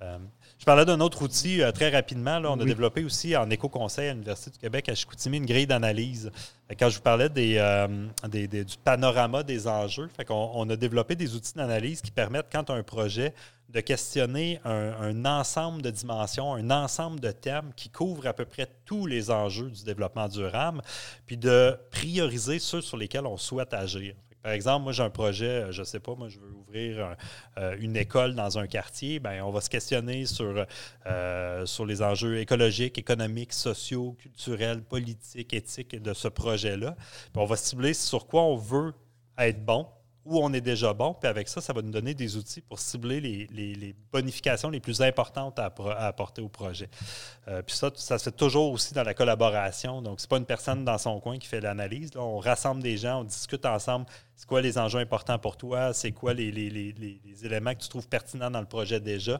Euh, 0.01 0.17
je 0.57 0.65
parlais 0.65 0.85
d'un 0.85 0.99
autre 0.99 1.21
outil 1.21 1.61
euh, 1.61 1.71
très 1.71 1.89
rapidement. 1.89 2.39
Là, 2.39 2.51
on 2.51 2.59
a 2.59 2.65
développé 2.65 3.03
aussi 3.03 3.35
en 3.35 3.49
éco-conseil 3.49 4.09
à 4.09 4.13
l'Université 4.13 4.51
du 4.51 4.57
Québec 4.57 4.89
à 4.89 4.95
Chicoutimi 4.95 5.37
une 5.37 5.45
grille 5.45 5.67
d'analyse. 5.67 6.31
Quand 6.79 6.89
je 6.89 6.97
vous 6.97 7.03
parlais 7.03 7.29
euh, 7.37 8.07
des, 8.27 8.47
du 8.47 8.77
panorama 8.83 9.43
des 9.43 9.67
enjeux, 9.67 10.09
fait 10.15 10.29
on, 10.31 10.51
on, 10.55 10.69
a 10.69 10.75
développé 10.75 11.15
des 11.15 11.35
outils 11.35 11.53
d'analyse 11.53 12.01
qui 12.01 12.11
permettent, 12.11 12.47
quand 12.51 12.69
un 12.69 12.83
projet, 12.83 13.33
de 13.69 13.81
questionner 13.81 14.59
un, 14.63 14.93
un, 15.01 15.25
ensemble 15.25 15.81
de 15.81 15.89
dimensions, 15.89 16.53
un 16.53 16.71
ensemble 16.71 17.19
de 17.19 17.31
thèmes 17.31 17.71
qui 17.75 17.89
couvrent 17.89 18.27
à 18.27 18.33
peu 18.33 18.45
près 18.45 18.67
tous 18.85 19.05
les 19.05 19.29
enjeux 19.29 19.69
du 19.69 19.83
développement 19.83 20.27
durable, 20.27 20.81
puis 21.25 21.37
de 21.37 21.77
prioriser 21.91 22.59
ceux 22.59 22.81
sur 22.81 22.97
lesquels 22.97 23.25
on 23.25 23.37
souhaite 23.37 23.73
agir. 23.73 24.15
Par 24.47 24.53
exemple, 24.53 24.83
moi, 24.83 24.93
j'ai 24.93 25.03
un 25.03 25.09
projet, 25.09 25.45
euh, 25.45 25.71
je 25.73 25.81
ne 25.81 25.85
sais 25.85 25.99
pas, 25.99 26.15
moi, 26.15 26.29
je 26.29 26.39
veux 26.39 26.53
ouvrir 26.53 27.17
euh, 27.57 27.75
une 27.81 27.97
école 27.97 28.33
dans 28.33 28.57
un 28.57 28.65
quartier. 28.65 29.19
Bien, 29.19 29.43
on 29.43 29.51
va 29.51 29.59
se 29.59 29.69
questionner 29.69 30.25
sur, 30.25 30.65
euh, 31.05 31.65
sur 31.65 31.85
les 31.85 32.01
enjeux 32.01 32.39
écologiques, 32.39 32.97
économiques, 32.97 33.51
sociaux, 33.51 34.15
culturels, 34.17 34.81
politiques, 34.81 35.53
éthiques 35.53 36.01
de 36.01 36.13
ce 36.13 36.29
projet-là. 36.29 36.95
Puis 36.95 37.41
on 37.41 37.45
va 37.45 37.57
cibler 37.57 37.93
sur 37.93 38.25
quoi 38.25 38.43
on 38.43 38.55
veut 38.55 38.93
être 39.37 39.65
bon 39.65 39.85
où 40.27 40.39
on 40.39 40.53
est 40.53 40.61
déjà 40.61 40.93
bon. 40.93 41.13
Puis 41.13 41.27
avec 41.27 41.47
ça, 41.47 41.61
ça 41.61 41.73
va 41.73 41.81
nous 41.81 41.91
donner 41.91 42.13
des 42.13 42.35
outils 42.35 42.61
pour 42.61 42.79
cibler 42.79 43.21
les, 43.21 43.95
bonifications 44.11 44.69
les 44.69 44.79
plus 44.79 45.01
importantes 45.01 45.59
à, 45.59 45.73
apporter 45.99 46.41
au 46.41 46.49
projet. 46.49 46.89
Euh, 47.47 47.61
puis 47.61 47.75
ça, 47.75 47.89
ça 47.95 48.17
se 48.17 48.25
fait 48.25 48.35
toujours 48.35 48.71
aussi 48.71 48.93
dans 48.93 49.03
la 49.03 49.13
collaboration. 49.13 50.01
Donc, 50.01 50.19
ce 50.19 50.25
n'est 50.25 50.29
pas 50.29 50.37
une 50.37 50.45
personne 50.45 50.83
dans 50.83 50.97
son 50.97 51.19
coin 51.19 51.37
qui 51.37 51.47
fait 51.47 51.61
l'analyse. 51.61 52.11
On 52.15 52.39
rassemble 52.39 52.83
des 52.83 52.97
gens, 52.97 53.21
on 53.21 53.23
discute 53.23 53.65
ensemble. 53.65 54.05
C'est 54.35 54.47
quoi 54.47 54.61
les 54.61 54.77
enjeux 54.77 54.99
importants 54.99 55.39
pour 55.39 55.57
toi? 55.57 55.93
C'est 55.93 56.11
quoi 56.11 56.33
les, 56.33 56.49
éléments 57.43 57.73
que 57.73 57.81
tu 57.81 57.89
trouves 57.89 58.07
pertinents 58.07 58.51
dans 58.51 58.61
le 58.61 58.67
projet 58.67 58.99
déjà? 58.99 59.39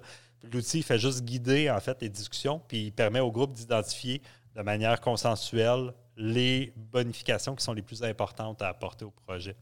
L'outil 0.52 0.84
fait 0.84 1.00
juste 1.00 1.24
guider, 1.24 1.70
en 1.70 1.80
fait, 1.80 2.02
les 2.02 2.10
discussions, 2.10 2.62
puis 2.68 2.86
il 2.86 2.92
permet 2.92 3.20
au 3.20 3.32
groupe 3.32 3.54
d'identifier 3.54 4.22
de 4.56 4.62
manière 4.62 5.02
consensuelle 5.02 5.94
les 6.16 6.74
bonifications 6.76 7.56
qui 7.56 7.64
sont 7.64 7.74
les 7.74 7.82
plus 7.82 8.04
importantes 8.04 8.62
à 8.62 8.70
apporter 8.70 9.06
au 9.06 9.12
projet. 9.12 9.56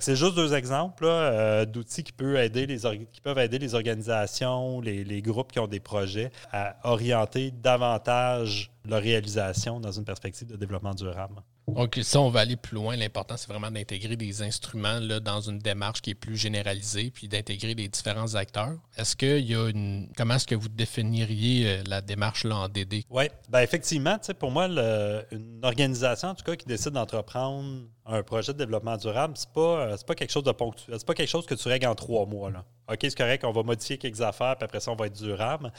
C'est 0.00 0.16
juste 0.16 0.34
deux 0.34 0.54
exemples 0.54 1.04
euh, 1.06 1.64
d'outils 1.64 2.02
qui, 2.02 2.12
peuvent 2.12 2.36
aider 2.36 2.66
les 2.66 2.78
qui 3.12 3.20
peuvent 3.22 3.38
aider 3.38 3.58
les 3.58 3.74
organisations, 3.74 4.80
les, 4.80 5.22
groupes 5.22 5.52
qui 5.52 5.60
ont 5.60 5.68
des 5.68 5.80
projets 5.80 6.30
à 6.52 6.76
orienter 6.82 7.52
davantage 7.52 8.72
leur 8.88 9.00
réalisation 9.00 9.80
dans 9.80 9.92
une 9.92 10.04
perspective 10.04 10.48
de 10.48 10.56
développement 10.56 10.94
durable. 10.94 11.36
Donc, 11.68 11.98
ça, 12.02 12.20
on 12.20 12.28
va 12.28 12.40
aller 12.40 12.56
plus 12.56 12.74
loin. 12.74 12.96
L'important, 12.96 13.36
c'est 13.36 13.48
vraiment 13.48 13.70
d'intégrer 13.70 14.16
des 14.16 14.42
instruments 14.42 15.00
là, 15.00 15.20
dans 15.20 15.40
une 15.40 15.58
démarche 15.58 16.02
qui 16.02 16.10
est 16.10 16.14
plus 16.14 16.36
généralisée, 16.36 17.10
puis 17.10 17.26
d'intégrer 17.26 17.74
les 17.74 17.88
différents 17.88 18.34
acteurs. 18.34 18.74
Est-ce 18.96 19.16
qu'il 19.16 19.50
y 19.50 19.54
a 19.54 19.68
une. 19.68 20.08
Comment 20.16 20.34
est-ce 20.34 20.46
que 20.46 20.54
vous 20.54 20.68
définiriez 20.68 21.66
euh, 21.66 21.82
la 21.86 22.00
démarche 22.00 22.44
là, 22.44 22.56
en 22.56 22.68
DD? 22.68 23.04
Oui, 23.10 23.24
bien, 23.48 23.60
effectivement, 23.60 24.18
pour 24.38 24.50
moi, 24.50 24.66
une 24.66 25.60
organisation, 25.62 26.28
en 26.28 26.34
tout 26.34 26.44
cas, 26.44 26.56
qui 26.56 26.66
décide 26.66 26.92
d'entreprendre 26.92 27.84
un 28.06 28.22
projet 28.22 28.52
de 28.52 28.58
développement 28.58 28.96
durable, 28.96 29.34
c'est 29.36 29.50
pas, 29.50 29.86
euh, 29.86 29.96
pas 30.06 30.14
quelque 30.14 30.30
chose 30.30 30.44
de 30.44 30.52
ponctuel. 30.52 30.96
C'est 30.98 31.06
pas 31.06 31.14
quelque 31.14 31.28
chose 31.28 31.46
que 31.46 31.54
tu 31.54 31.68
règles 31.68 31.86
en 31.86 31.94
trois 31.94 32.26
mois. 32.26 32.50
OK, 32.88 32.98
c'est 33.00 33.16
correct, 33.16 33.44
on 33.44 33.52
va 33.52 33.62
modifier 33.62 33.96
quelques 33.96 34.20
affaires, 34.20 34.56
puis 34.56 34.64
après 34.64 34.80
ça, 34.80 34.90
on 34.90 34.96
va 34.96 35.06
être 35.06 35.16
durable. 35.16 35.72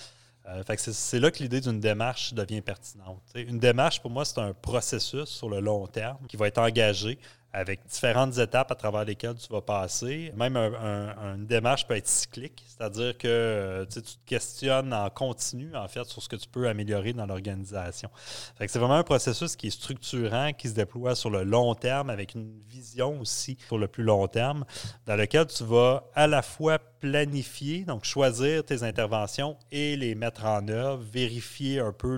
Euh, 0.48 0.64
c'est 0.78 1.20
là 1.20 1.32
que 1.32 1.40
l'idée 1.40 1.62
d'une 1.62 1.80
démarche 1.80 2.34
devient 2.34 2.62
pertinente. 2.62 3.22
une 3.36 3.60
démarche, 3.60 4.02
pour 4.02 4.12
moi, 4.12 4.26
c'est 4.26 4.40
un 4.40 4.54
processus 4.54 5.26
sur 5.26 5.50
le 5.50 5.60
long 5.60 5.88
terme 5.88 6.20
qui 6.28 6.38
va 6.38 6.48
être 6.48 6.60
engagé 6.60 7.18
avec 7.56 7.86
différentes 7.88 8.38
étapes 8.38 8.70
à 8.70 8.76
travers 8.76 9.06
lesquelles 9.06 9.36
tu 9.36 9.48
vas 9.52 9.62
passer. 9.62 10.34
Même 10.36 10.58
une 10.58 11.46
démarche 11.46 11.88
peut 11.88 11.96
être 11.96 12.08
cyclique, 12.08 12.62
c'est-à-dire 12.68 13.18
que 13.18 13.28
euh, 13.28 13.86
tu 13.86 14.02
te 14.02 14.12
questionnes 14.26 14.94
en 14.94 15.10
continu, 15.10 15.74
en 15.74 15.88
fait, 15.88 16.04
sur 16.04 16.22
ce 16.22 16.28
que 16.28 16.36
tu 16.36 16.50
peux 16.50 16.68
améliorer 16.68 17.14
dans 17.14 17.26
l'organisation. 17.26 18.10
C'est 18.60 18.76
vraiment 18.76 18.96
un 18.96 19.04
processus 19.04 19.56
qui 19.56 19.68
est 19.68 19.72
structurant, 19.72 20.52
qui 20.52 20.68
se 20.68 20.74
déploie 20.74 21.16
sur 21.16 21.30
le 21.30 21.44
long 21.44 21.74
terme, 21.76 22.10
avec 22.10 22.36
une 22.36 22.60
vision 22.68 23.22
aussi 23.22 23.58
sur 23.68 23.78
le 23.78 23.88
plus 23.88 24.04
long 24.04 24.28
terme, 24.28 24.66
dans 25.06 25.16
lequel 25.16 25.48
tu 25.48 25.64
vas 25.64 26.04
à 26.14 26.28
la 26.28 26.42
fois 26.42 26.78
planifier, 27.10 27.86
donc 27.86 28.04
choisir 28.04 28.64
tes 28.66 28.84
interventions 28.84 29.58
et 29.72 29.96
les 29.96 30.16
mettre 30.16 30.46
en 30.46 30.68
œuvre, 30.68 31.04
vérifier 31.04 31.80
un 31.80 31.92
peu 31.92 32.18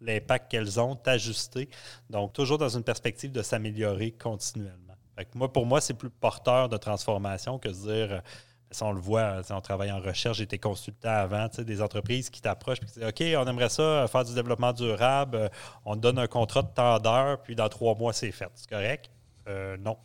l'impact 0.00 0.50
qu'elles 0.50 0.80
ont, 0.80 0.96
t'ajuster. 0.96 1.68
Donc, 2.10 2.32
toujours 2.32 2.58
dans 2.58 2.68
une 2.68 2.84
perspective 2.84 3.30
de 3.30 3.42
s'améliorer 3.42 4.12
continuellement 4.12 4.92
moi, 5.34 5.52
pour 5.52 5.66
moi, 5.66 5.80
c'est 5.80 5.94
plus 5.94 6.10
porteur 6.10 6.68
de 6.68 6.76
transformation 6.76 7.58
que 7.58 7.68
de 7.68 7.74
dire 7.74 8.22
Ça, 8.70 8.86
on 8.86 8.92
le 8.92 9.00
voit, 9.00 9.42
on 9.50 9.60
travaille 9.60 9.92
en 9.92 10.00
recherche, 10.00 10.40
été 10.40 10.58
consultant 10.58 11.10
avant, 11.10 11.48
des 11.58 11.82
entreprises 11.82 12.30
qui 12.30 12.40
t'approchent 12.40 12.78
et 12.78 12.86
qui 12.86 12.92
disent 12.92 13.04
OK, 13.04 13.22
on 13.44 13.46
aimerait 13.48 13.68
ça 13.68 14.06
faire 14.08 14.24
du 14.24 14.34
développement 14.34 14.72
durable, 14.72 15.36
euh, 15.36 15.48
on 15.84 15.94
te 15.94 16.00
donne 16.00 16.18
un 16.18 16.26
contrat 16.26 16.62
de 16.62 16.68
temps 16.68 16.98
d'heure, 16.98 17.42
puis 17.42 17.54
dans 17.54 17.68
trois 17.68 17.94
mois, 17.94 18.12
c'est 18.12 18.32
fait. 18.32 18.50
C'est 18.54 18.68
correct? 18.68 19.10
Euh, 19.48 19.76
non. 19.76 19.98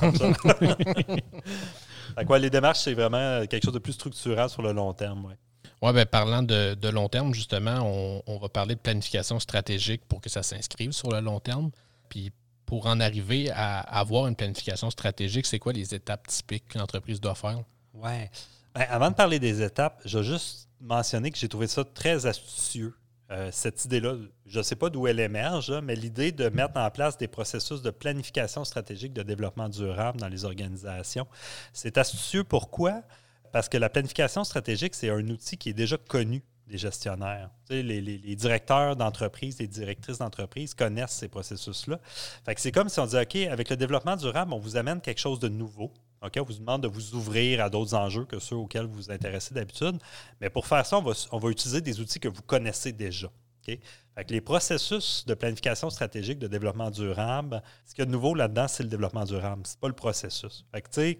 Comme 0.00 0.14
ça. 0.14 0.32
quoi, 2.26 2.38
les 2.38 2.50
démarches, 2.50 2.80
c'est 2.80 2.94
vraiment 2.94 3.46
quelque 3.46 3.64
chose 3.64 3.74
de 3.74 3.78
plus 3.78 3.92
structurant 3.92 4.48
sur 4.48 4.62
le 4.62 4.72
long 4.72 4.92
terme. 4.92 5.26
Ouais. 5.26 5.34
Oui, 5.82 5.92
bien, 5.92 6.06
parlant 6.06 6.42
de, 6.42 6.88
long 6.88 7.08
terme, 7.08 7.34
justement, 7.34 7.80
on, 7.82 8.22
on, 8.26 8.38
va 8.38 8.48
parler 8.48 8.74
de 8.74 8.80
planification 8.80 9.38
stratégique 9.38 10.02
pour 10.08 10.20
que 10.20 10.30
ça 10.30 10.42
s'inscrive 10.42 10.92
sur 10.92 11.10
le 11.10 11.20
long 11.20 11.40
terme. 11.40 11.70
Puis 12.08 12.32
pour 12.66 12.86
en 12.86 13.00
arriver 13.00 13.50
à 13.50 13.80
avoir 13.80 14.26
une 14.26 14.36
planification 14.36 14.90
stratégique, 14.90 15.46
c'est 15.46 15.58
quoi 15.58 15.72
les 15.72 15.94
étapes 15.94 16.26
typiques 16.26 16.68
qu'une 16.68 16.80
entreprise 16.80 17.20
doit 17.20 17.34
faire? 17.34 17.62
Oui. 17.92 18.28
Ben, 18.74 18.86
avant 18.88 19.10
de 19.10 19.14
parler 19.14 19.38
des 19.38 19.62
étapes, 19.62 20.00
je 20.04 20.18
vais 20.18 20.24
juste 20.24 20.68
mentionner 20.80 21.30
que 21.30 21.38
j'ai 21.38 21.48
trouvé 21.48 21.66
ça 21.66 21.84
très 21.84 22.26
astucieux. 22.26 22.94
Euh, 23.30 23.48
cette 23.52 23.84
idée-là, 23.86 24.16
je 24.46 24.58
ne 24.58 24.62
sais 24.62 24.76
pas 24.76 24.90
d'où 24.90 25.06
elle 25.06 25.20
émerge, 25.20 25.72
mais 25.82 25.96
l'idée 25.96 26.30
de 26.30 26.48
mettre 26.50 26.76
en 26.76 26.90
place 26.90 27.16
des 27.16 27.28
processus 27.28 27.80
de 27.80 27.90
planification 27.90 28.64
stratégique 28.64 29.12
de 29.12 29.22
développement 29.22 29.68
durable 29.68 30.20
dans 30.20 30.28
les 30.28 30.44
organisations, 30.44 31.26
c'est 31.72 31.96
astucieux. 31.96 32.44
Pourquoi? 32.44 33.02
Parce 33.52 33.68
que 33.68 33.78
la 33.78 33.88
planification 33.88 34.44
stratégique, 34.44 34.94
c'est 34.94 35.10
un 35.10 35.26
outil 35.28 35.56
qui 35.56 35.70
est 35.70 35.74
déjà 35.74 35.96
connu 35.96 36.42
des 36.66 36.78
gestionnaires. 36.78 37.50
les, 37.70 37.82
les, 37.82 38.36
directeurs 38.36 38.96
d'entreprise, 38.96 39.58
les 39.58 39.68
directrices 39.68 40.18
d'entreprise 40.18 40.74
connaissent 40.74 41.12
ces 41.12 41.28
processus-là. 41.28 42.00
c'est 42.56 42.72
comme 42.72 42.88
si 42.88 43.00
on 43.00 43.04
disait, 43.04 43.22
OK, 43.22 43.36
avec 43.36 43.68
le 43.70 43.76
développement 43.76 44.16
durable, 44.16 44.52
on 44.52 44.58
vous 44.58 44.76
amène 44.76 45.00
quelque 45.00 45.20
chose 45.20 45.38
de 45.40 45.48
nouveau. 45.48 45.92
On 46.36 46.42
vous 46.42 46.54
demande 46.54 46.82
de 46.82 46.88
vous 46.88 47.14
ouvrir 47.14 47.62
à 47.62 47.70
d'autres 47.70 47.94
enjeux 47.94 48.24
que 48.24 48.38
ceux 48.38 48.56
auxquels 48.56 48.86
vous 48.86 48.94
vous 48.94 49.10
intéressez 49.10 49.54
d'habitude. 49.54 49.98
Mais 50.40 50.50
pour 50.50 50.66
faire 50.66 50.84
ça, 50.86 50.98
on 50.98 51.38
va, 51.38 51.50
utiliser 51.50 51.80
des 51.80 52.00
outils 52.00 52.20
que 52.20 52.28
vous 52.28 52.42
connaissez 52.42 52.92
déjà. 52.92 53.28
les 54.28 54.40
processus 54.40 55.24
de 55.26 55.34
planification 55.34 55.90
stratégique 55.90 56.38
de 56.38 56.46
développement 56.46 56.90
durable, 56.90 57.62
ce 57.84 57.94
qu'il 57.94 58.00
y 58.00 58.02
a 58.02 58.06
de 58.06 58.10
nouveau 58.10 58.34
là-dedans, 58.34 58.68
c'est 58.68 58.82
le 58.82 58.88
développement 58.88 59.24
durable. 59.24 59.66
Ce 59.66 59.74
n'est 59.74 59.80
pas 59.80 59.88
le 59.88 59.94
processus. 59.94 60.64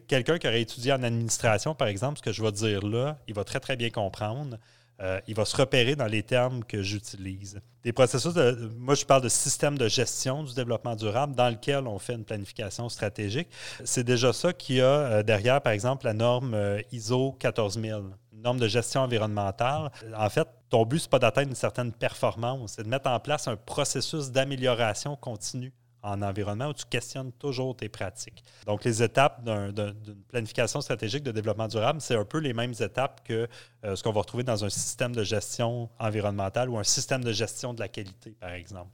quelqu'un 0.08 0.38
qui 0.38 0.48
aurait 0.48 0.62
étudié 0.62 0.92
en 0.92 1.02
administration, 1.02 1.74
par 1.74 1.88
exemple, 1.88 2.18
ce 2.18 2.22
que 2.22 2.32
je 2.32 2.42
vais 2.42 2.52
dire 2.52 2.86
là, 2.86 3.18
il 3.28 3.34
va 3.34 3.44
très, 3.44 3.60
très 3.60 3.76
bien 3.76 3.90
comprendre. 3.90 4.58
Euh, 5.00 5.20
il 5.26 5.34
va 5.34 5.44
se 5.44 5.56
repérer 5.56 5.96
dans 5.96 6.06
les 6.06 6.22
termes 6.22 6.62
que 6.62 6.82
j'utilise. 6.82 7.60
Des 7.82 7.92
processus, 7.92 8.32
de, 8.32 8.70
moi 8.78 8.94
je 8.94 9.04
parle 9.04 9.22
de 9.22 9.28
système 9.28 9.76
de 9.76 9.88
gestion 9.88 10.44
du 10.44 10.54
développement 10.54 10.94
durable 10.94 11.34
dans 11.34 11.50
lequel 11.50 11.88
on 11.88 11.98
fait 11.98 12.14
une 12.14 12.24
planification 12.24 12.88
stratégique. 12.88 13.48
C'est 13.84 14.04
déjà 14.04 14.32
ça 14.32 14.52
qui 14.52 14.80
a 14.80 14.84
euh, 14.84 15.22
derrière, 15.22 15.60
par 15.60 15.72
exemple, 15.72 16.06
la 16.06 16.14
norme 16.14 16.54
euh, 16.54 16.80
ISO 16.92 17.32
14000, 17.40 18.02
une 18.32 18.42
norme 18.42 18.60
de 18.60 18.68
gestion 18.68 19.00
environnementale. 19.00 19.90
En 20.16 20.30
fait, 20.30 20.46
ton 20.70 20.86
but, 20.86 21.00
ce 21.00 21.06
n'est 21.06 21.10
pas 21.10 21.18
d'atteindre 21.18 21.48
une 21.48 21.56
certaine 21.56 21.92
performance, 21.92 22.74
c'est 22.76 22.84
de 22.84 22.88
mettre 22.88 23.10
en 23.10 23.18
place 23.18 23.48
un 23.48 23.56
processus 23.56 24.30
d'amélioration 24.30 25.16
continue 25.16 25.72
en 26.04 26.20
environnement 26.20 26.68
où 26.68 26.74
tu 26.74 26.84
questionnes 26.84 27.32
toujours 27.32 27.74
tes 27.74 27.88
pratiques. 27.88 28.44
Donc, 28.66 28.84
les 28.84 29.02
étapes 29.02 29.42
d'une 29.42 30.22
planification 30.28 30.82
stratégique 30.82 31.22
de 31.22 31.32
développement 31.32 31.66
durable, 31.66 32.00
c'est 32.00 32.14
un 32.14 32.26
peu 32.26 32.38
les 32.38 32.52
mêmes 32.52 32.74
étapes 32.78 33.22
que 33.24 33.48
euh, 33.84 33.96
ce 33.96 34.02
qu'on 34.02 34.12
va 34.12 34.20
retrouver 34.20 34.44
dans 34.44 34.64
un 34.64 34.68
système 34.68 35.14
de 35.14 35.24
gestion 35.24 35.88
environnementale 35.98 36.68
ou 36.68 36.78
un 36.78 36.84
système 36.84 37.24
de 37.24 37.32
gestion 37.32 37.72
de 37.72 37.80
la 37.80 37.88
qualité, 37.88 38.32
par 38.38 38.52
exemple. 38.52 38.90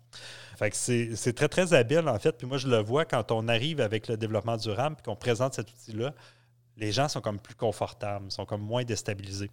Fait 0.56 0.70
que 0.70 0.76
c'est 0.76 1.32
très, 1.32 1.48
très 1.48 1.74
habile, 1.74 2.08
en 2.08 2.18
fait. 2.18 2.32
Puis 2.32 2.46
moi, 2.46 2.58
je 2.58 2.68
le 2.68 2.78
vois 2.78 3.04
quand 3.04 3.32
on 3.32 3.48
arrive 3.48 3.80
avec 3.80 4.06
le 4.06 4.16
développement 4.16 4.56
durable 4.56 4.96
et 5.00 5.02
qu'on 5.02 5.16
présente 5.16 5.54
cet 5.54 5.68
outil-là, 5.70 6.14
les 6.76 6.92
gens 6.92 7.08
sont 7.08 7.20
comme 7.20 7.40
plus 7.40 7.56
confortables, 7.56 8.30
sont 8.30 8.46
comme 8.46 8.62
moins 8.62 8.84
déstabilisés. 8.84 9.50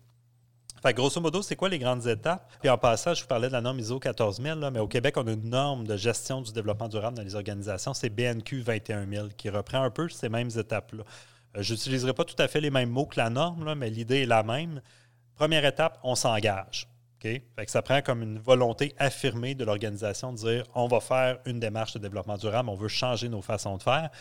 Fait 0.81 0.93
grosso 0.93 1.19
modo, 1.19 1.41
c'est 1.41 1.55
quoi 1.55 1.69
les 1.69 1.79
grandes 1.79 2.05
étapes? 2.05 2.51
Puis 2.59 2.69
en 2.69 2.77
passant, 2.77 3.13
je 3.13 3.21
vous 3.21 3.27
parlais 3.27 3.47
de 3.47 3.53
la 3.53 3.61
norme 3.61 3.79
ISO 3.79 3.99
14000, 3.99 4.69
mais 4.71 4.79
au 4.79 4.87
Québec, 4.87 5.15
on 5.17 5.25
a 5.25 5.31
une 5.31 5.49
norme 5.49 5.87
de 5.87 5.97
gestion 5.97 6.41
du 6.41 6.51
développement 6.51 6.87
durable 6.87 7.17
dans 7.17 7.23
les 7.23 7.35
organisations, 7.35 7.93
c'est 7.93 8.09
BNQ 8.09 8.63
21000, 8.63 9.29
qui 9.35 9.49
reprend 9.49 9.81
un 9.81 9.89
peu 9.89 10.07
ces 10.09 10.29
mêmes 10.29 10.51
étapes-là. 10.55 11.03
Euh, 11.57 11.61
je 11.61 11.73
n'utiliserai 11.73 12.13
pas 12.13 12.25
tout 12.25 12.35
à 12.37 12.47
fait 12.47 12.61
les 12.61 12.69
mêmes 12.69 12.89
mots 12.89 13.05
que 13.05 13.19
la 13.19 13.29
norme, 13.29 13.73
mais 13.75 13.89
l'idée 13.89 14.23
est 14.23 14.27
la 14.27 14.43
même. 14.43 14.81
Première 15.35 15.65
étape, 15.65 15.99
on 16.03 16.15
s'engage. 16.15 16.87
Que 17.19 17.39
ça 17.65 17.81
prend 17.81 18.01
comme 18.03 18.21
une 18.21 18.37
volonté 18.37 18.93
affirmée 18.99 19.55
de 19.55 19.65
l'organisation 19.65 20.31
de 20.31 20.37
dire 20.37 20.63
on 20.75 20.87
va 20.87 20.99
faire 20.99 21.39
une 21.45 21.59
démarche 21.59 21.93
de 21.93 21.99
développement 21.99 22.37
durable, 22.37 22.69
on 22.69 22.75
veut 22.75 22.87
changer 22.87 23.27
nos 23.27 23.41
façons 23.41 23.77
de 23.77 23.83
faire 23.83 24.11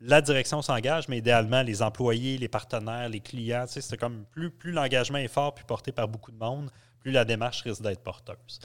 la 0.00 0.20
direction 0.20 0.62
s'engage, 0.62 1.08
mais 1.08 1.18
idéalement, 1.18 1.62
les 1.62 1.82
employés, 1.82 2.38
les 2.38 2.48
partenaires, 2.48 3.08
les 3.08 3.20
clients, 3.20 3.64
c'est 3.66 3.96
comme 3.96 4.24
plus, 4.30 4.52
l'engagement 4.72 5.18
est 5.18 5.28
fort 5.28 5.54
puis 5.54 5.64
porté 5.64 5.92
par 5.92 6.08
beaucoup 6.08 6.32
de 6.32 6.38
monde, 6.38 6.70
plus 7.00 7.12
la 7.12 7.24
démarche 7.24 7.62
risque 7.62 7.82
d'être 7.82 8.02
porteuse. 8.02 8.58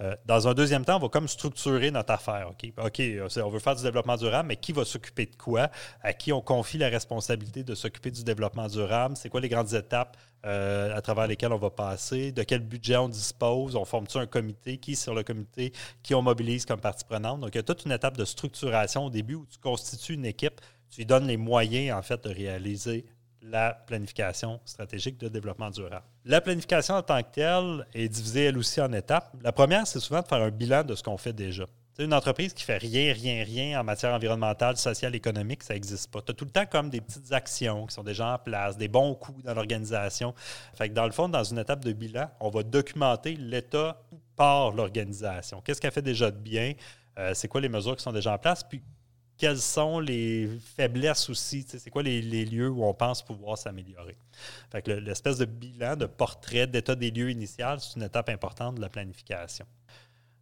Euh, 0.00 0.14
dans 0.24 0.46
un 0.46 0.54
deuxième 0.54 0.84
temps, 0.84 0.96
on 0.96 1.00
va 1.00 1.08
comme 1.08 1.26
structurer 1.26 1.90
notre 1.90 2.12
affaire. 2.12 2.48
OK, 2.50 2.72
OK 2.82 3.00
euh, 3.00 3.28
on 3.44 3.48
veut 3.48 3.58
faire 3.58 3.74
du 3.74 3.82
développement 3.82 4.16
durable, 4.16 4.48
mais 4.48 4.56
qui 4.56 4.72
va 4.72 4.84
s'occuper 4.84 5.26
de 5.26 5.34
quoi? 5.34 5.68
À 6.00 6.12
qui 6.12 6.32
on 6.32 6.40
confie 6.40 6.78
la 6.78 6.88
responsabilité 6.88 7.64
de 7.64 7.74
s'occuper 7.74 8.12
du 8.12 8.22
développement 8.22 8.68
durable? 8.68 9.16
C'est 9.16 9.28
quoi 9.28 9.40
les 9.40 9.48
grandes 9.48 9.74
étapes 9.74 10.16
euh, 10.46 10.96
à 10.96 11.02
travers 11.02 11.26
lesquelles 11.26 11.52
on 11.52 11.58
va 11.58 11.70
passer? 11.70 12.30
De 12.30 12.44
quel 12.44 12.60
budget 12.60 12.96
on 12.96 13.08
dispose? 13.08 13.74
On 13.74 13.84
forme-tu 13.84 14.18
un 14.18 14.26
comité? 14.26 14.78
Qui 14.78 14.94
sur 14.94 15.14
le 15.14 15.24
comité? 15.24 15.72
Qui 16.04 16.14
on 16.14 16.22
mobilise 16.22 16.64
comme 16.66 16.80
partie 16.80 17.04
prenante? 17.04 17.40
Donc, 17.40 17.50
il 17.54 17.56
y 17.56 17.60
a 17.60 17.64
toute 17.64 17.84
une 17.84 17.92
étape 17.92 18.16
de 18.16 18.24
structuration 18.24 19.06
au 19.06 19.10
début 19.10 19.34
où 19.34 19.46
tu 19.46 19.58
constitues 19.58 20.14
une 20.14 20.26
équipe 20.26 20.60
tu 20.90 21.00
lui 21.00 21.06
donnes 21.06 21.26
les 21.26 21.36
moyens, 21.36 21.96
en 21.96 22.02
fait, 22.02 22.22
de 22.24 22.30
réaliser 22.30 23.04
la 23.42 23.72
planification 23.72 24.60
stratégique 24.64 25.18
de 25.18 25.28
développement 25.28 25.70
durable. 25.70 26.04
La 26.24 26.40
planification 26.40 26.94
en 26.94 27.02
tant 27.02 27.22
que 27.22 27.30
telle 27.30 27.86
est 27.94 28.08
divisée, 28.08 28.44
elle 28.46 28.58
aussi, 28.58 28.80
en 28.80 28.92
étapes. 28.92 29.32
La 29.42 29.52
première, 29.52 29.86
c'est 29.86 30.00
souvent 30.00 30.22
de 30.22 30.26
faire 30.26 30.42
un 30.42 30.50
bilan 30.50 30.84
de 30.84 30.94
ce 30.94 31.02
qu'on 31.02 31.16
fait 31.16 31.32
déjà. 31.32 31.64
C'est 31.98 32.04
une 32.04 32.14
entreprise 32.14 32.52
qui 32.52 32.62
fait 32.62 32.78
rien, 32.78 33.12
rien, 33.12 33.42
rien 33.42 33.80
en 33.80 33.82
matière 33.82 34.14
environnementale, 34.14 34.76
sociale, 34.76 35.16
économique, 35.16 35.64
ça 35.64 35.74
n'existe 35.74 36.12
pas. 36.12 36.22
Tu 36.22 36.30
as 36.30 36.34
tout 36.34 36.44
le 36.44 36.50
temps 36.52 36.66
comme 36.66 36.90
des 36.90 37.00
petites 37.00 37.32
actions 37.32 37.86
qui 37.86 37.94
sont 37.94 38.04
déjà 38.04 38.34
en 38.34 38.38
place, 38.38 38.76
des 38.76 38.86
bons 38.86 39.16
coups 39.16 39.42
dans 39.42 39.52
l'organisation. 39.52 40.32
Fait 40.74 40.88
que 40.88 40.94
dans 40.94 41.06
le 41.06 41.10
fond, 41.10 41.28
dans 41.28 41.42
une 41.42 41.58
étape 41.58 41.84
de 41.84 41.92
bilan, 41.92 42.30
on 42.38 42.50
va 42.50 42.62
documenter 42.62 43.34
l'état 43.34 44.00
par 44.36 44.70
l'organisation. 44.70 45.60
Qu'est-ce 45.60 45.80
qu'elle 45.80 45.90
fait 45.90 46.00
déjà 46.00 46.30
de 46.30 46.36
bien? 46.36 46.74
Euh, 47.18 47.32
c'est 47.34 47.48
quoi 47.48 47.60
les 47.60 47.68
mesures 47.68 47.96
qui 47.96 48.02
sont 48.04 48.12
déjà 48.12 48.32
en 48.32 48.38
place? 48.38 48.62
Puis 48.62 48.80
quelles 49.38 49.60
sont 49.60 50.00
les 50.00 50.48
faiblesses 50.76 51.30
aussi, 51.30 51.64
c'est 51.66 51.90
quoi 51.90 52.02
les, 52.02 52.20
lieux 52.20 52.68
où 52.68 52.84
on 52.84 52.92
pense 52.92 53.22
pouvoir 53.22 53.56
s'améliorer. 53.56 54.18
L'espèce 54.84 55.38
de 55.38 55.44
bilan, 55.44 55.96
de 55.96 56.06
portrait 56.06 56.66
d'état 56.66 56.96
des 56.96 57.12
lieux 57.12 57.30
initial, 57.30 57.80
c'est 57.80 57.94
une 57.96 58.02
étape 58.02 58.28
importante 58.28 58.74
de 58.74 58.80
la 58.80 58.88
planification. 58.88 59.64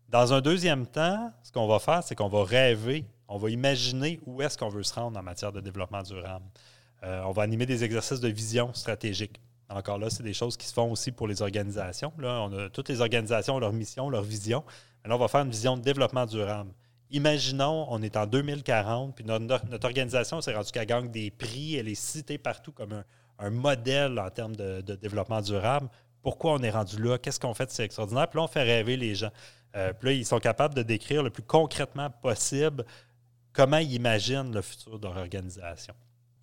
Dans 0.08 0.32
un 0.32 0.40
deuxième 0.40 0.86
temps, 0.86 1.30
ce 1.42 1.52
qu'on 1.52 1.66
va 1.66 1.78
faire, 1.78 2.02
c'est 2.02 2.14
qu'on 2.14 2.28
va 2.28 2.44
rêver, 2.44 3.04
on 3.28 3.36
va 3.36 3.50
imaginer 3.50 4.18
où 4.24 4.40
est-ce 4.40 4.56
qu'on 4.56 4.70
veut 4.70 4.82
se 4.82 4.94
rendre 4.94 5.18
en 5.18 5.22
matière 5.22 5.52
de 5.52 5.60
développement 5.60 6.02
durable. 6.02 6.46
Euh, 7.02 7.22
on 7.26 7.32
va 7.32 7.42
animer 7.42 7.66
des 7.66 7.84
exercices 7.84 8.20
de 8.20 8.28
vision 8.28 8.72
stratégique. 8.72 9.40
Encore 9.68 9.98
là, 9.98 10.08
c'est 10.08 10.22
des 10.22 10.32
choses 10.32 10.56
qui 10.56 10.66
se 10.66 10.72
font 10.72 10.90
aussi 10.90 11.12
pour 11.12 11.26
les 11.28 11.42
organisations. 11.42 12.12
On 12.18 12.52
a, 12.56 12.70
toutes 12.70 12.88
les 12.88 13.00
organisations 13.00 13.56
ont 13.56 13.58
leur 13.58 13.72
mission, 13.72 14.08
leur 14.08 14.22
vision. 14.22 14.64
Là, 15.04 15.14
on 15.14 15.18
va 15.18 15.28
faire 15.28 15.42
une 15.42 15.50
vision 15.50 15.76
de 15.76 15.82
développement 15.82 16.24
durable. 16.24 16.70
Imaginons, 17.10 17.86
on 17.90 18.02
est 18.02 18.16
en 18.16 18.26
2040, 18.26 19.14
puis 19.14 19.24
notre, 19.24 19.84
organisation 19.84 20.40
s'est 20.40 20.54
rendue 20.54 20.70
qu'elle 20.72 20.86
gagne 20.86 21.10
des 21.10 21.30
prix, 21.30 21.76
elle 21.76 21.88
est 21.88 21.94
citée 21.94 22.38
partout 22.38 22.72
comme 22.72 23.04
un, 23.38 23.50
modèle 23.50 24.18
en 24.18 24.30
termes 24.30 24.56
de, 24.56 24.80
développement 24.80 25.40
durable. 25.40 25.88
Pourquoi 26.22 26.54
on 26.54 26.62
est 26.62 26.70
rendu 26.70 27.00
là? 27.00 27.18
Qu'est-ce 27.18 27.38
qu'on 27.38 27.54
fait 27.54 27.70
c'est 27.70 27.84
extraordinaire? 27.84 28.28
Puis 28.28 28.38
là, 28.38 28.44
on 28.44 28.48
fait 28.48 28.64
rêver 28.64 28.96
les 28.96 29.14
gens. 29.14 29.30
Euh, 29.76 29.92
puis 29.92 30.08
là, 30.08 30.14
ils 30.14 30.26
sont 30.26 30.40
capables 30.40 30.74
de 30.74 30.82
décrire 30.82 31.22
le 31.22 31.30
plus 31.30 31.44
concrètement 31.44 32.10
possible 32.10 32.84
comment 33.52 33.78
ils 33.78 33.94
imaginent 33.94 34.52
le 34.52 34.62
futur 34.62 34.98
de 34.98 35.06
leur 35.06 35.16
organisation. 35.16 35.94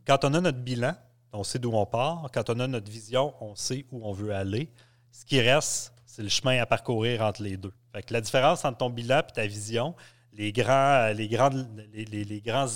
Quand 0.05 0.23
on 0.23 0.33
a 0.33 0.41
notre 0.41 0.59
bilan, 0.59 0.95
on 1.33 1.43
sait 1.43 1.59
d'où 1.59 1.71
on 1.71 1.85
part. 1.85 2.29
Quand 2.33 2.49
on 2.49 2.59
a 2.59 2.67
notre 2.67 2.89
vision, 2.89 3.33
on 3.41 3.55
sait 3.55 3.85
où 3.91 4.07
on 4.07 4.13
veut 4.13 4.33
aller. 4.33 4.69
Ce 5.11 5.25
qui 5.25 5.41
reste, 5.41 5.93
c'est 6.05 6.23
le 6.23 6.29
chemin 6.29 6.61
à 6.61 6.65
parcourir 6.65 7.21
entre 7.21 7.41
les 7.41 7.57
deux. 7.57 7.73
Fait 7.91 8.09
la 8.11 8.21
différence 8.21 8.65
entre 8.65 8.77
ton 8.77 8.89
bilan 8.89 9.19
et 9.19 9.33
ta 9.33 9.45
vision, 9.47 9.95
les 10.35 10.51
grands, 10.51 11.07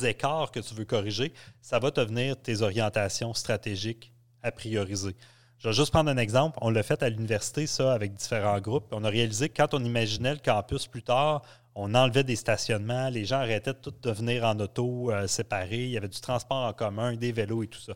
écarts 0.03 0.51
que 0.51 0.59
tu 0.59 0.73
veux 0.73 0.85
corriger, 0.85 1.33
ça 1.61 1.79
va 1.79 1.91
te 1.91 2.01
venir 2.01 2.39
tes 2.41 2.61
orientations 2.61 3.33
stratégiques 3.33 4.13
à 4.43 4.51
prioriser. 4.51 5.15
Je 5.57 5.69
vais 5.69 5.73
juste 5.73 5.91
prendre 5.91 6.11
un 6.11 6.17
exemple. 6.17 6.57
On 6.61 6.69
l'a 6.69 6.83
fait 6.83 7.01
à 7.01 7.09
l'université, 7.09 7.65
ça, 7.65 7.93
avec 7.93 8.13
différents 8.13 8.59
groupes. 8.59 8.89
On 8.91 9.03
a 9.03 9.09
réalisé 9.09 9.49
que 9.49 9.57
quand 9.57 9.73
on 9.73 9.83
imaginait 9.83 10.33
le 10.33 10.39
campus 10.39 10.85
plus 10.85 11.01
tard, 11.01 11.41
on 11.73 11.93
enlevait 11.93 12.23
des 12.23 12.35
stationnements, 12.35 13.09
les 13.09 13.25
gens 13.25 13.37
arrêtaient 13.37 13.73
de 13.73 13.77
tout 13.77 13.93
de 14.01 14.11
venir 14.11 14.43
en 14.45 14.59
auto 14.59 15.11
euh, 15.11 15.27
séparés, 15.27 15.85
il 15.85 15.91
y 15.91 15.97
avait 15.97 16.07
du 16.07 16.19
transport 16.19 16.65
en 16.65 16.73
commun, 16.73 17.15
des 17.15 17.31
vélos 17.31 17.63
et 17.63 17.67
tout 17.67 17.79
ça. 17.79 17.93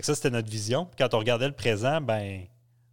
ça, 0.00 0.14
c'était 0.14 0.30
notre 0.30 0.48
vision. 0.48 0.88
quand 0.96 1.14
on 1.14 1.18
regardait 1.18 1.48
le 1.48 1.54
présent, 1.54 2.00
ben, 2.00 2.44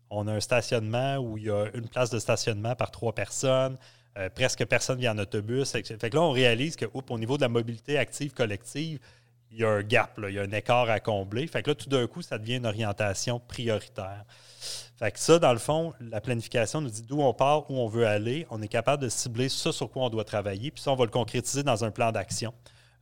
on 0.10 0.28
a 0.28 0.34
un 0.34 0.40
stationnement 0.40 1.18
où 1.18 1.38
il 1.38 1.46
y 1.46 1.50
a 1.52 1.68
une 1.76 1.88
place 1.88 2.10
de 2.10 2.18
stationnement 2.18 2.76
par 2.76 2.92
trois 2.92 3.14
personnes. 3.14 3.78
Euh, 4.18 4.30
presque 4.30 4.66
personne 4.66 5.00
vient 5.00 5.14
en 5.16 5.20
autobus. 5.20 5.72
Fait 5.72 5.82
que 5.84 6.16
là, 6.16 6.22
on 6.22 6.32
réalise 6.32 6.76
qu'au 6.76 7.18
niveau 7.18 7.38
de 7.38 7.42
la 7.42 7.50
mobilité 7.50 7.98
active 7.98 8.34
collective, 8.34 9.00
il 9.52 9.60
y 9.60 9.64
a 9.64 9.70
un 9.70 9.84
gap, 9.84 10.20
il 10.28 10.34
y 10.34 10.40
a 10.40 10.44
un 10.44 10.52
écart 10.52 10.90
à 10.90 11.00
combler. 11.00 11.48
Fait 11.48 11.62
que 11.62 11.72
là, 11.72 11.76
tout 11.76 11.90
d'un 11.90 12.08
coup, 12.08 12.22
ça 12.22 12.38
devient 12.38 12.56
une 12.56 12.66
orientation 12.66 13.40
prioritaire. 13.40 14.26
Fait 14.98 15.12
que 15.12 15.20
ça, 15.20 15.40
dans 15.40 15.52
le 15.52 15.60
fond, 15.60 15.94
la 16.00 16.22
planification 16.22 16.80
nous 16.80 16.90
dit 16.90 17.02
d'où 17.02 17.22
on 17.22 17.34
part, 17.34 17.70
où 17.72 17.76
on 17.76 17.88
veut 17.88 18.06
aller. 18.06 18.46
On 18.50 18.62
est 18.62 18.68
capable 18.68 19.04
de 19.04 19.10
cibler 19.10 19.50
ça 19.50 19.72
sur 19.72 19.90
quoi 19.90 20.04
on 20.04 20.10
doit 20.10 20.24
travailler. 20.24 20.72
Puis 20.72 20.84
ça, 20.84 20.92
on 20.92 20.96
va 20.96 21.06
le 21.06 21.12
concrétiser 21.12 21.64
dans 21.64 21.84
un 21.84 21.92
plan 21.92 22.12
d'action. 22.12 22.54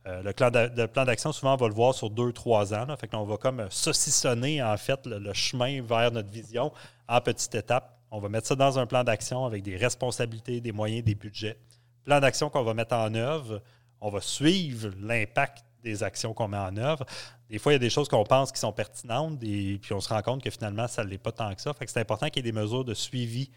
Euh, 0.06 0.22
le, 0.22 0.86
plan 0.86 1.04
d'action, 1.04 1.30
souvent, 1.32 1.54
on 1.54 1.56
va 1.56 1.68
le 1.68 1.74
voir 1.74 1.94
sur 1.94 2.08
deux, 2.08 2.32
trois 2.32 2.72
ans. 2.72 2.86
Fait 2.98 3.14
on 3.14 3.24
va 3.24 3.36
comme 3.36 3.66
saucissonner, 3.70 4.62
en 4.62 4.76
fait, 4.76 5.06
le, 5.06 5.32
chemin 5.34 5.82
vers 5.82 6.10
notre 6.10 6.30
vision 6.30 6.72
en 7.06 7.20
petites 7.20 7.54
étapes. 7.54 7.99
On 8.10 8.18
va 8.18 8.28
mettre 8.28 8.48
ça 8.48 8.56
dans 8.56 8.78
un 8.78 8.86
plan 8.86 9.04
d'action 9.04 9.44
avec 9.44 9.62
des 9.62 9.76
responsabilités, 9.76 10.60
des 10.60 10.72
moyens, 10.72 11.04
des 11.04 11.14
budgets. 11.14 11.58
Plan 12.04 12.20
d'action 12.20 12.50
qu'on 12.50 12.64
va 12.64 12.74
mettre 12.74 12.94
en 12.94 13.14
œuvre. 13.14 13.62
On 14.00 14.10
va 14.10 14.20
suivre 14.20 14.90
l'impact 15.00 15.64
des 15.82 16.02
actions 16.02 16.34
qu'on 16.34 16.48
met 16.48 16.58
en 16.58 16.76
œuvre. 16.76 17.04
Des 17.48 17.58
fois, 17.58 17.72
il 17.72 17.74
y 17.74 17.76
a 17.76 17.80
des 17.80 17.90
choses 17.90 18.08
qu'on 18.08 18.24
pense 18.24 18.52
qui 18.52 18.60
sont 18.60 18.72
pertinentes, 18.72 19.42
et 19.42 19.78
puis 19.78 19.92
on 19.92 20.00
se 20.00 20.08
rend 20.08 20.22
compte 20.22 20.42
que 20.42 20.50
finalement, 20.50 20.88
ça 20.88 21.04
ne 21.04 21.08
l'est 21.08 21.18
pas 21.18 21.32
tant 21.32 21.54
que 21.54 21.60
ça. 21.60 21.72
C'est 21.86 22.00
important 22.00 22.28
qu'il 22.28 22.44
y 22.44 22.48
ait 22.48 22.52
des 22.52 22.58
mesures 22.58 22.84
de 22.84 22.94
suivi, 22.94 23.50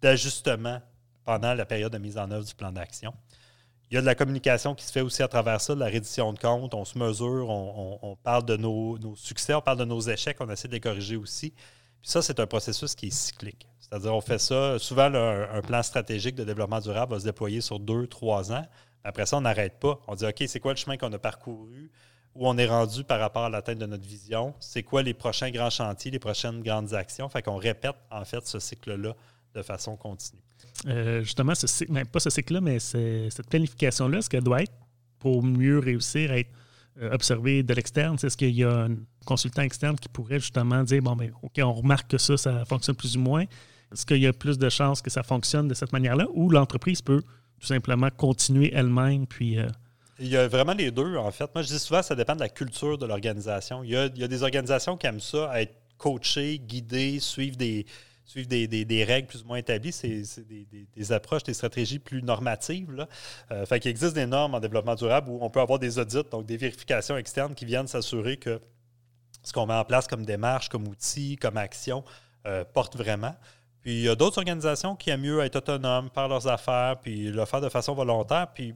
d'ajustement 0.00 0.80
pendant 1.24 1.54
la 1.54 1.64
période 1.64 1.92
de 1.92 1.98
mise 1.98 2.18
en 2.18 2.30
œuvre 2.30 2.44
du 2.44 2.54
plan 2.54 2.72
d'action. 2.72 3.14
Il 3.90 3.94
y 3.94 3.98
a 3.98 4.00
de 4.00 4.06
la 4.06 4.14
communication 4.14 4.74
qui 4.74 4.84
se 4.84 4.92
fait 4.92 5.00
aussi 5.00 5.22
à 5.22 5.28
travers 5.28 5.60
ça, 5.60 5.74
de 5.74 5.80
la 5.80 5.86
reddition 5.86 6.32
de 6.32 6.38
comptes. 6.38 6.74
On 6.74 6.84
se 6.84 6.98
mesure, 6.98 7.48
on, 7.48 8.16
parle 8.22 8.44
de 8.44 8.56
nos, 8.56 8.98
succès, 9.16 9.54
on 9.54 9.60
parle 9.60 9.78
de 9.78 9.84
nos 9.84 10.00
échecs, 10.00 10.36
on 10.40 10.50
essaie 10.50 10.68
de 10.68 10.72
les 10.72 10.80
corriger 10.80 11.16
aussi. 11.16 11.50
Puis 11.50 12.10
ça, 12.10 12.20
c'est 12.20 12.40
un 12.40 12.46
processus 12.46 12.94
qui 12.94 13.06
est 13.06 13.14
cyclique. 13.14 13.66
C'est-à-dire, 13.94 14.12
on 14.12 14.20
fait 14.20 14.40
ça. 14.40 14.76
Souvent, 14.80 15.08
un 15.14 15.62
plan 15.62 15.80
stratégique 15.80 16.34
de 16.34 16.42
développement 16.42 16.80
durable 16.80 17.12
va 17.12 17.20
se 17.20 17.24
déployer 17.24 17.60
sur 17.60 17.78
deux, 17.78 18.08
trois 18.08 18.50
ans. 18.50 18.66
Après 19.04 19.24
ça, 19.24 19.36
on 19.36 19.42
n'arrête 19.42 19.78
pas. 19.78 20.00
On 20.08 20.16
dit, 20.16 20.26
OK, 20.26 20.42
c'est 20.48 20.58
quoi 20.58 20.72
le 20.72 20.76
chemin 20.78 20.96
qu'on 20.96 21.12
a 21.12 21.18
parcouru? 21.20 21.92
Où 22.34 22.48
on 22.48 22.58
est 22.58 22.66
rendu 22.66 23.04
par 23.04 23.20
rapport 23.20 23.44
à 23.44 23.48
l'atteinte 23.48 23.78
de 23.78 23.86
notre 23.86 24.04
vision? 24.04 24.52
C'est 24.58 24.82
quoi 24.82 25.04
les 25.04 25.14
prochains 25.14 25.52
grands 25.52 25.70
chantiers, 25.70 26.10
les 26.10 26.18
prochaines 26.18 26.60
grandes 26.60 26.92
actions? 26.92 27.28
Fait 27.28 27.40
qu'on 27.40 27.54
répète, 27.54 27.94
en 28.10 28.24
fait, 28.24 28.44
ce 28.48 28.58
cycle-là 28.58 29.14
de 29.54 29.62
façon 29.62 29.96
continue. 29.96 30.42
Euh, 30.88 31.22
justement, 31.22 31.54
ce 31.54 31.68
cycle, 31.68 32.04
pas 32.06 32.18
ce 32.18 32.30
cycle-là, 32.30 32.60
mais 32.60 32.80
cette 32.80 33.48
planification-là, 33.48 34.22
ce 34.22 34.28
qu'elle 34.28 34.42
doit 34.42 34.62
être 34.62 34.72
pour 35.20 35.44
mieux 35.44 35.78
réussir 35.78 36.32
à 36.32 36.38
être 36.38 36.50
euh, 37.00 37.12
observé 37.12 37.62
de 37.62 37.72
l'externe? 37.72 38.16
Est-ce 38.20 38.36
qu'il 38.36 38.56
y 38.56 38.64
a 38.64 38.86
un 38.86 38.96
consultant 39.24 39.62
externe 39.62 39.96
qui 39.96 40.08
pourrait 40.08 40.40
justement 40.40 40.82
dire, 40.82 41.00
bon, 41.00 41.14
ben, 41.14 41.30
OK, 41.42 41.60
on 41.62 41.72
remarque 41.72 42.10
que 42.10 42.18
ça, 42.18 42.36
ça 42.36 42.64
fonctionne 42.64 42.96
plus 42.96 43.16
ou 43.16 43.20
moins? 43.20 43.44
Est-ce 43.94 44.04
qu'il 44.04 44.18
y 44.18 44.26
a 44.26 44.32
plus 44.32 44.58
de 44.58 44.68
chances 44.68 45.00
que 45.00 45.10
ça 45.10 45.22
fonctionne 45.22 45.68
de 45.68 45.74
cette 45.74 45.92
manière-là 45.92 46.26
ou 46.34 46.50
l'entreprise 46.50 47.00
peut 47.00 47.22
tout 47.60 47.66
simplement 47.66 48.10
continuer 48.10 48.72
elle-même. 48.74 49.26
Puis, 49.26 49.58
euh, 49.58 49.68
Il 50.18 50.28
y 50.28 50.36
a 50.36 50.46
vraiment 50.48 50.74
les 50.74 50.90
deux, 50.90 51.16
en 51.16 51.30
fait. 51.30 51.52
Moi, 51.54 51.62
je 51.62 51.68
dis 51.68 51.78
souvent, 51.78 52.02
ça 52.02 52.14
dépend 52.14 52.34
de 52.34 52.40
la 52.40 52.48
culture 52.48 52.98
de 52.98 53.06
l'organisation. 53.06 53.82
Il, 53.82 53.90
y 53.90 53.96
a, 53.96 54.08
des 54.08 54.42
organisations 54.42 54.96
qui 54.96 55.06
aiment 55.06 55.20
ça, 55.20 55.60
être 55.60 55.74
coachées, 55.96 56.58
guidées, 56.58 57.20
suivre 57.20 57.56
des, 57.56 57.86
suivre 58.24 58.48
des, 58.48 59.04
règles 59.04 59.28
plus 59.28 59.42
ou 59.42 59.46
moins 59.46 59.56
établies. 59.56 59.92
C'est 59.92 60.22
des, 60.96 61.12
approches, 61.12 61.44
des 61.44 61.54
stratégies 61.54 61.98
plus 61.98 62.22
normatives. 62.22 62.92
Là. 62.92 63.08
Euh, 63.50 63.64
fait 63.66 63.80
qu'il 63.80 63.90
existe 63.90 64.14
des 64.14 64.26
normes 64.26 64.54
en 64.54 64.60
développement 64.60 64.94
durable 64.94 65.30
où 65.30 65.38
on 65.40 65.50
peut 65.50 65.60
avoir 65.60 65.78
des 65.78 65.98
audits, 65.98 66.24
donc 66.30 66.46
des 66.46 66.56
vérifications 66.56 67.16
externes 67.16 67.54
qui 67.54 67.64
viennent 67.64 67.88
s'assurer 67.88 68.36
que 68.36 68.60
ce 69.42 69.52
qu'on 69.52 69.66
met 69.66 69.74
en 69.74 69.84
place 69.84 70.06
comme 70.06 70.24
démarche, 70.24 70.68
comme 70.68 70.88
outil, 70.88 71.36
comme 71.36 71.56
action, 71.56 72.02
euh, 72.46 72.64
porte 72.64 72.96
vraiment. 72.96 73.34
Puis 73.84 73.92
il 73.92 74.00
y 74.00 74.08
a 74.08 74.14
d'autres 74.14 74.38
organisations 74.38 74.96
qui 74.96 75.10
aiment 75.10 75.20
mieux 75.20 75.40
être 75.40 75.56
autonomes, 75.56 76.08
faire 76.12 76.26
leurs 76.26 76.48
affaires, 76.48 76.96
puis 77.02 77.30
le 77.30 77.44
faire 77.44 77.60
de 77.60 77.68
façon 77.68 77.92
volontaire. 77.94 78.48
Puis 78.54 78.74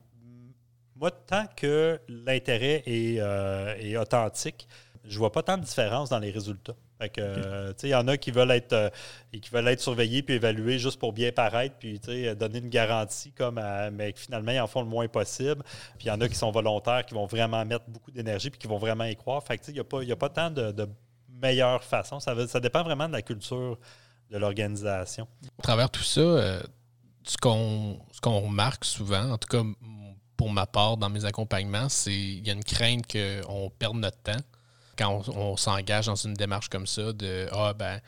moi, 0.94 1.10
tant 1.10 1.46
que 1.56 1.98
l'intérêt 2.08 2.82
est, 2.84 3.16
euh, 3.18 4.02
authentique, 4.02 4.68
je 5.04 5.18
vois 5.18 5.32
pas 5.32 5.42
tant 5.42 5.56
de 5.56 5.64
différence 5.64 6.10
dans 6.10 6.18
les 6.18 6.30
résultats. 6.30 6.74
il 7.00 7.88
y 7.88 7.94
en 7.94 8.06
a 8.06 8.18
qui 8.18 8.30
veulent 8.30 8.50
être 8.50 8.74
euh, 8.74 8.90
qui 9.32 9.48
veulent 9.50 9.68
être 9.68 9.80
surveillés 9.80 10.22
puis 10.22 10.34
évalués 10.34 10.78
juste 10.78 11.00
pour 11.00 11.14
bien 11.14 11.32
paraître, 11.32 11.76
puis 11.78 11.98
donner 12.38 12.58
une 12.58 12.68
garantie 12.68 13.32
comme 13.32 13.58
mais 13.94 14.12
finalement 14.14 14.52
ils 14.52 14.60
en 14.60 14.66
font 14.66 14.82
le 14.82 14.88
moins 14.88 15.08
possible. 15.08 15.62
Puis 15.96 16.04
il 16.04 16.08
y 16.08 16.10
en 16.10 16.20
a 16.20 16.28
qui 16.28 16.34
sont 16.34 16.50
volontaires, 16.50 17.06
qui 17.06 17.14
vont 17.14 17.24
vraiment 17.24 17.64
mettre 17.64 17.86
beaucoup 17.88 18.10
d'énergie 18.10 18.50
puis 18.50 18.58
qui 18.58 18.66
vont 18.66 18.76
vraiment 18.76 19.04
y 19.04 19.16
croire. 19.16 19.42
Fait 19.42 19.58
il 19.68 19.72
n'y 19.72 19.80
a, 19.80 19.84
pas, 19.84 20.02
a 20.02 20.16
pas 20.16 20.28
tant 20.28 20.50
de, 20.50 20.70
de 20.70 20.86
meilleures 21.40 21.82
façons. 21.82 22.20
Ça, 22.20 22.34
ça 22.46 22.60
dépend 22.60 22.82
vraiment 22.82 23.08
de 23.08 23.14
la 23.14 23.22
culture 23.22 23.78
de 24.30 24.38
l'organisation. 24.38 25.26
À 25.58 25.62
travers 25.62 25.90
tout 25.90 26.02
ça, 26.02 26.20
euh, 26.20 26.62
ce 27.24 27.36
qu'on 27.36 28.00
remarque 28.24 28.84
souvent, 28.84 29.32
en 29.32 29.38
tout 29.38 29.48
cas 29.48 29.62
pour 30.36 30.50
ma 30.50 30.66
part 30.66 30.96
dans 30.96 31.10
mes 31.10 31.24
accompagnements, 31.24 31.88
c'est 31.88 32.10
qu'il 32.10 32.46
y 32.46 32.50
a 32.50 32.52
une 32.52 32.64
crainte 32.64 33.04
qu'on 33.12 33.70
perde 33.76 33.96
notre 33.96 34.18
temps 34.18 34.40
quand 34.96 35.28
on, 35.28 35.56
s'engage 35.56 36.06
dans 36.06 36.14
une 36.14 36.34
démarche 36.34 36.68
comme 36.68 36.86
ça 36.86 37.12
de 37.12 37.48
Ah 37.52 37.72
ben 37.74 38.00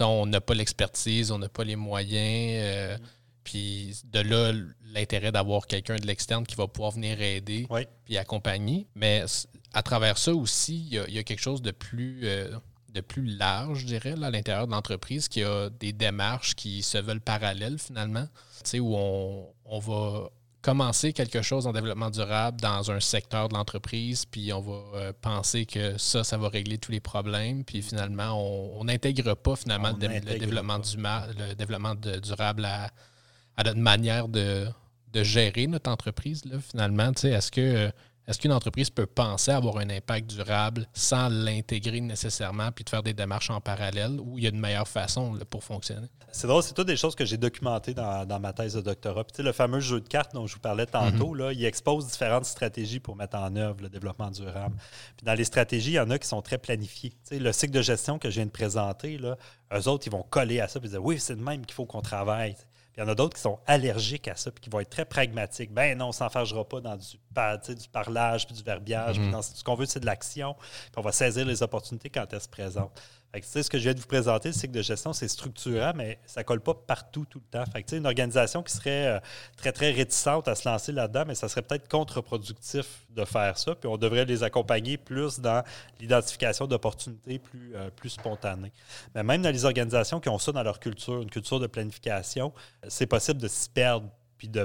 on 0.00 0.26
n'a 0.26 0.40
pas 0.40 0.54
l'expertise, 0.54 1.30
on 1.30 1.38
n'a 1.38 1.48
pas 1.48 1.64
les 1.64 1.76
moyens. 1.76 2.62
Euh, 2.64 2.98
puis 3.44 3.96
de 4.04 4.20
là, 4.20 4.52
l'intérêt 4.94 5.32
d'avoir 5.32 5.66
quelqu'un 5.66 5.96
de 5.96 6.06
l'externe 6.06 6.46
qui 6.46 6.56
va 6.56 6.66
pouvoir 6.66 6.92
venir 6.92 7.20
aider 7.20 7.66
puis 8.04 8.16
accompagner. 8.16 8.86
Mais 8.94 9.24
à 9.72 9.82
travers 9.82 10.18
ça 10.18 10.34
aussi, 10.34 10.86
il 10.90 11.14
y, 11.14 11.18
a, 11.18 11.22
quelque 11.22 11.40
chose 11.40 11.62
de 11.62 11.70
plus, 11.70 12.20
euh, 12.24 12.50
de 12.92 13.00
plus 13.00 13.24
large, 13.24 13.80
je 13.80 13.86
dirais, 13.86 14.14
à 14.22 14.30
l'intérieur 14.30 14.66
de 14.66 14.72
l'entreprise, 14.72 15.28
qui 15.28 15.42
a 15.42 15.70
des 15.70 15.92
démarches 15.92 16.54
qui 16.54 16.82
se 16.82 16.98
veulent 16.98 17.20
parallèles 17.20 17.78
finalement, 17.78 18.26
où 18.74 18.96
on, 18.96 19.46
on, 19.64 19.78
va 19.78 20.30
commencer 20.62 21.12
quelque 21.12 21.42
chose 21.42 21.66
en 21.66 21.72
développement 21.72 22.10
durable 22.10 22.60
dans 22.60 22.90
un 22.90 23.00
secteur 23.00 23.48
de 23.48 23.54
l'entreprise, 23.54 24.26
puis 24.26 24.52
on 24.52 24.60
va 24.60 24.98
euh, 24.98 25.12
penser 25.20 25.64
que 25.66 25.96
ça, 25.98 26.24
ça 26.24 26.36
va 26.36 26.48
régler 26.48 26.78
tous 26.78 26.92
les 26.92 27.00
problèmes, 27.00 27.64
puis 27.64 27.82
finalement, 27.82 28.34
on 28.78 28.84
n'intègre 28.84 29.34
pas 29.34 29.56
finalement 29.56 29.90
le, 29.90 29.96
développement 30.38 30.78
Du, 30.78 30.96
le 30.96 31.54
développement 31.54 31.94
durable 31.94 32.64
à, 32.64 32.90
à, 33.56 33.64
notre 33.64 33.78
manière 33.80 34.28
de, 34.28 34.66
de 35.12 35.22
gérer 35.22 35.66
notre 35.66 35.90
entreprise, 35.90 36.44
là, 36.44 36.58
finalement. 36.60 37.12
Est-ce 37.22 37.50
que 37.50 37.90
est-ce 38.30 38.38
qu'une 38.38 38.52
entreprise 38.52 38.90
peut 38.90 39.06
penser 39.06 39.50
avoir 39.50 39.78
un 39.78 39.90
impact 39.90 40.30
durable 40.30 40.86
sans 40.94 41.28
l'intégrer 41.28 42.00
nécessairement 42.00 42.70
puis 42.70 42.84
de 42.84 42.88
faire 42.88 43.02
des 43.02 43.12
démarches 43.12 43.50
en 43.50 43.60
parallèle 43.60 44.20
ou 44.20 44.38
il 44.38 44.44
y 44.44 44.46
a 44.46 44.50
une 44.50 44.60
meilleure 44.60 44.86
façon 44.86 45.36
pour 45.50 45.64
fonctionner? 45.64 46.06
C'est 46.30 46.46
drôle, 46.46 46.62
c'est 46.62 46.72
toutes 46.72 46.86
des 46.86 46.96
choses 46.96 47.16
que 47.16 47.24
j'ai 47.24 47.38
documentées 47.38 47.92
dans, 47.92 48.40
ma 48.40 48.52
thèse 48.52 48.74
de 48.74 48.82
doctorat. 48.82 49.24
Puis, 49.24 49.42
le 49.42 49.50
fameux 49.50 49.80
jeu 49.80 50.00
de 50.00 50.06
cartes 50.06 50.32
dont 50.32 50.46
je 50.46 50.54
vous 50.54 50.60
parlais 50.60 50.86
tantôt, 50.86 51.32
mhm. 51.32 51.38
là, 51.38 51.52
il 51.52 51.64
expose 51.64 52.06
différentes 52.06 52.44
stratégies 52.44 53.00
pour 53.00 53.16
mettre 53.16 53.36
en 53.36 53.56
œuvre 53.56 53.82
le 53.82 53.88
développement 53.88 54.30
durable. 54.30 54.76
Puis 55.16 55.26
dans 55.26 55.34
les 55.34 55.42
stratégies, 55.42 55.90
il 55.90 55.94
y 55.94 56.00
en 56.00 56.10
a 56.10 56.16
qui 56.16 56.28
sont 56.28 56.40
très 56.40 56.58
planifiées. 56.58 57.12
le 57.32 57.50
cycle 57.50 57.72
de 57.72 57.82
gestion 57.82 58.20
que 58.20 58.30
je 58.30 58.36
viens 58.36 58.46
de 58.46 58.52
présenter, 58.52 59.18
là, 59.18 59.36
eux 59.74 59.88
autres, 59.88 60.06
ils 60.06 60.12
vont 60.12 60.22
coller 60.22 60.60
à 60.60 60.68
ça 60.68 60.78
et 60.80 60.86
dire 60.86 61.04
oui, 61.04 61.18
c'est 61.18 61.34
le 61.34 61.42
même 61.42 61.66
qu'il 61.66 61.74
faut 61.74 61.86
qu'on 61.86 62.00
travaille 62.00 62.54
il 63.00 63.04
y 63.04 63.06
en 63.06 63.12
a 63.12 63.14
d'autres 63.14 63.34
qui 63.34 63.40
sont 63.40 63.58
allergiques 63.66 64.28
à 64.28 64.36
ça, 64.36 64.50
puis 64.50 64.60
qui 64.60 64.68
vont 64.68 64.80
être 64.80 64.90
très 64.90 65.06
pragmatiques. 65.06 65.72
Ben 65.72 65.96
non, 65.96 66.06
on 66.06 66.08
ne 66.08 66.12
s'enfargera 66.12 66.68
pas 66.68 66.82
dans 66.82 66.96
du, 66.96 67.16
du 67.74 67.88
parlage, 67.88 68.46
puis 68.46 68.54
du 68.54 68.62
verbiage. 68.62 69.18
Mhm. 69.18 69.40
ce 69.40 69.64
qu'on 69.64 69.74
veut, 69.74 69.86
c'est 69.86 70.00
de 70.00 70.06
l'action. 70.06 70.54
Puis 70.54 70.92
on 70.98 71.00
va 71.00 71.10
saisir 71.10 71.46
les 71.46 71.62
opportunités 71.62 72.10
quand 72.10 72.26
elles 72.30 72.40
se 72.42 72.48
présentent. 72.48 73.00
Fait 73.32 73.40
que, 73.40 73.46
ce 73.46 73.70
que 73.70 73.78
je 73.78 73.84
viens 73.84 73.94
de 73.94 74.00
vous 74.00 74.08
présenter, 74.08 74.48
le 74.48 74.54
cycle 74.54 74.72
de 74.72 74.82
gestion, 74.82 75.12
c'est 75.12 75.28
structurant, 75.28 75.92
mais 75.94 76.18
ça 76.26 76.40
ne 76.40 76.44
colle 76.44 76.60
pas 76.60 76.74
partout 76.74 77.24
tout 77.30 77.38
le 77.38 77.58
temps. 77.58 77.64
Fait 77.70 77.84
que, 77.84 77.94
une 77.94 78.06
organisation 78.06 78.62
qui 78.64 78.72
serait 78.72 79.06
euh, 79.06 79.20
très, 79.56 79.70
très 79.70 79.92
réticente 79.92 80.48
à 80.48 80.56
se 80.56 80.68
lancer 80.68 80.90
là-dedans, 80.90 81.24
mais 81.28 81.36
ça 81.36 81.48
serait 81.48 81.62
peut-être 81.62 81.88
contre-productif 81.88 83.06
de 83.10 83.24
faire 83.24 83.56
ça. 83.56 83.76
Puis 83.76 83.88
on 83.88 83.96
devrait 83.96 84.24
les 84.24 84.42
accompagner 84.42 84.96
plus 84.96 85.38
dans 85.38 85.62
l'identification 86.00 86.66
d'opportunités 86.66 87.38
plus, 87.38 87.72
euh, 87.76 87.90
plus 87.90 88.10
spontanées. 88.10 88.72
Mais 89.14 89.22
même 89.22 89.42
dans 89.42 89.52
les 89.52 89.64
organisations 89.64 90.18
qui 90.18 90.28
ont 90.28 90.38
ça 90.38 90.50
dans 90.50 90.64
leur 90.64 90.80
culture, 90.80 91.22
une 91.22 91.30
culture 91.30 91.60
de 91.60 91.68
planification, 91.68 92.52
c'est 92.88 93.06
possible 93.06 93.40
de 93.40 93.48
s'y 93.48 93.68
perdre 93.68 94.08
puis 94.38 94.48
de, 94.48 94.64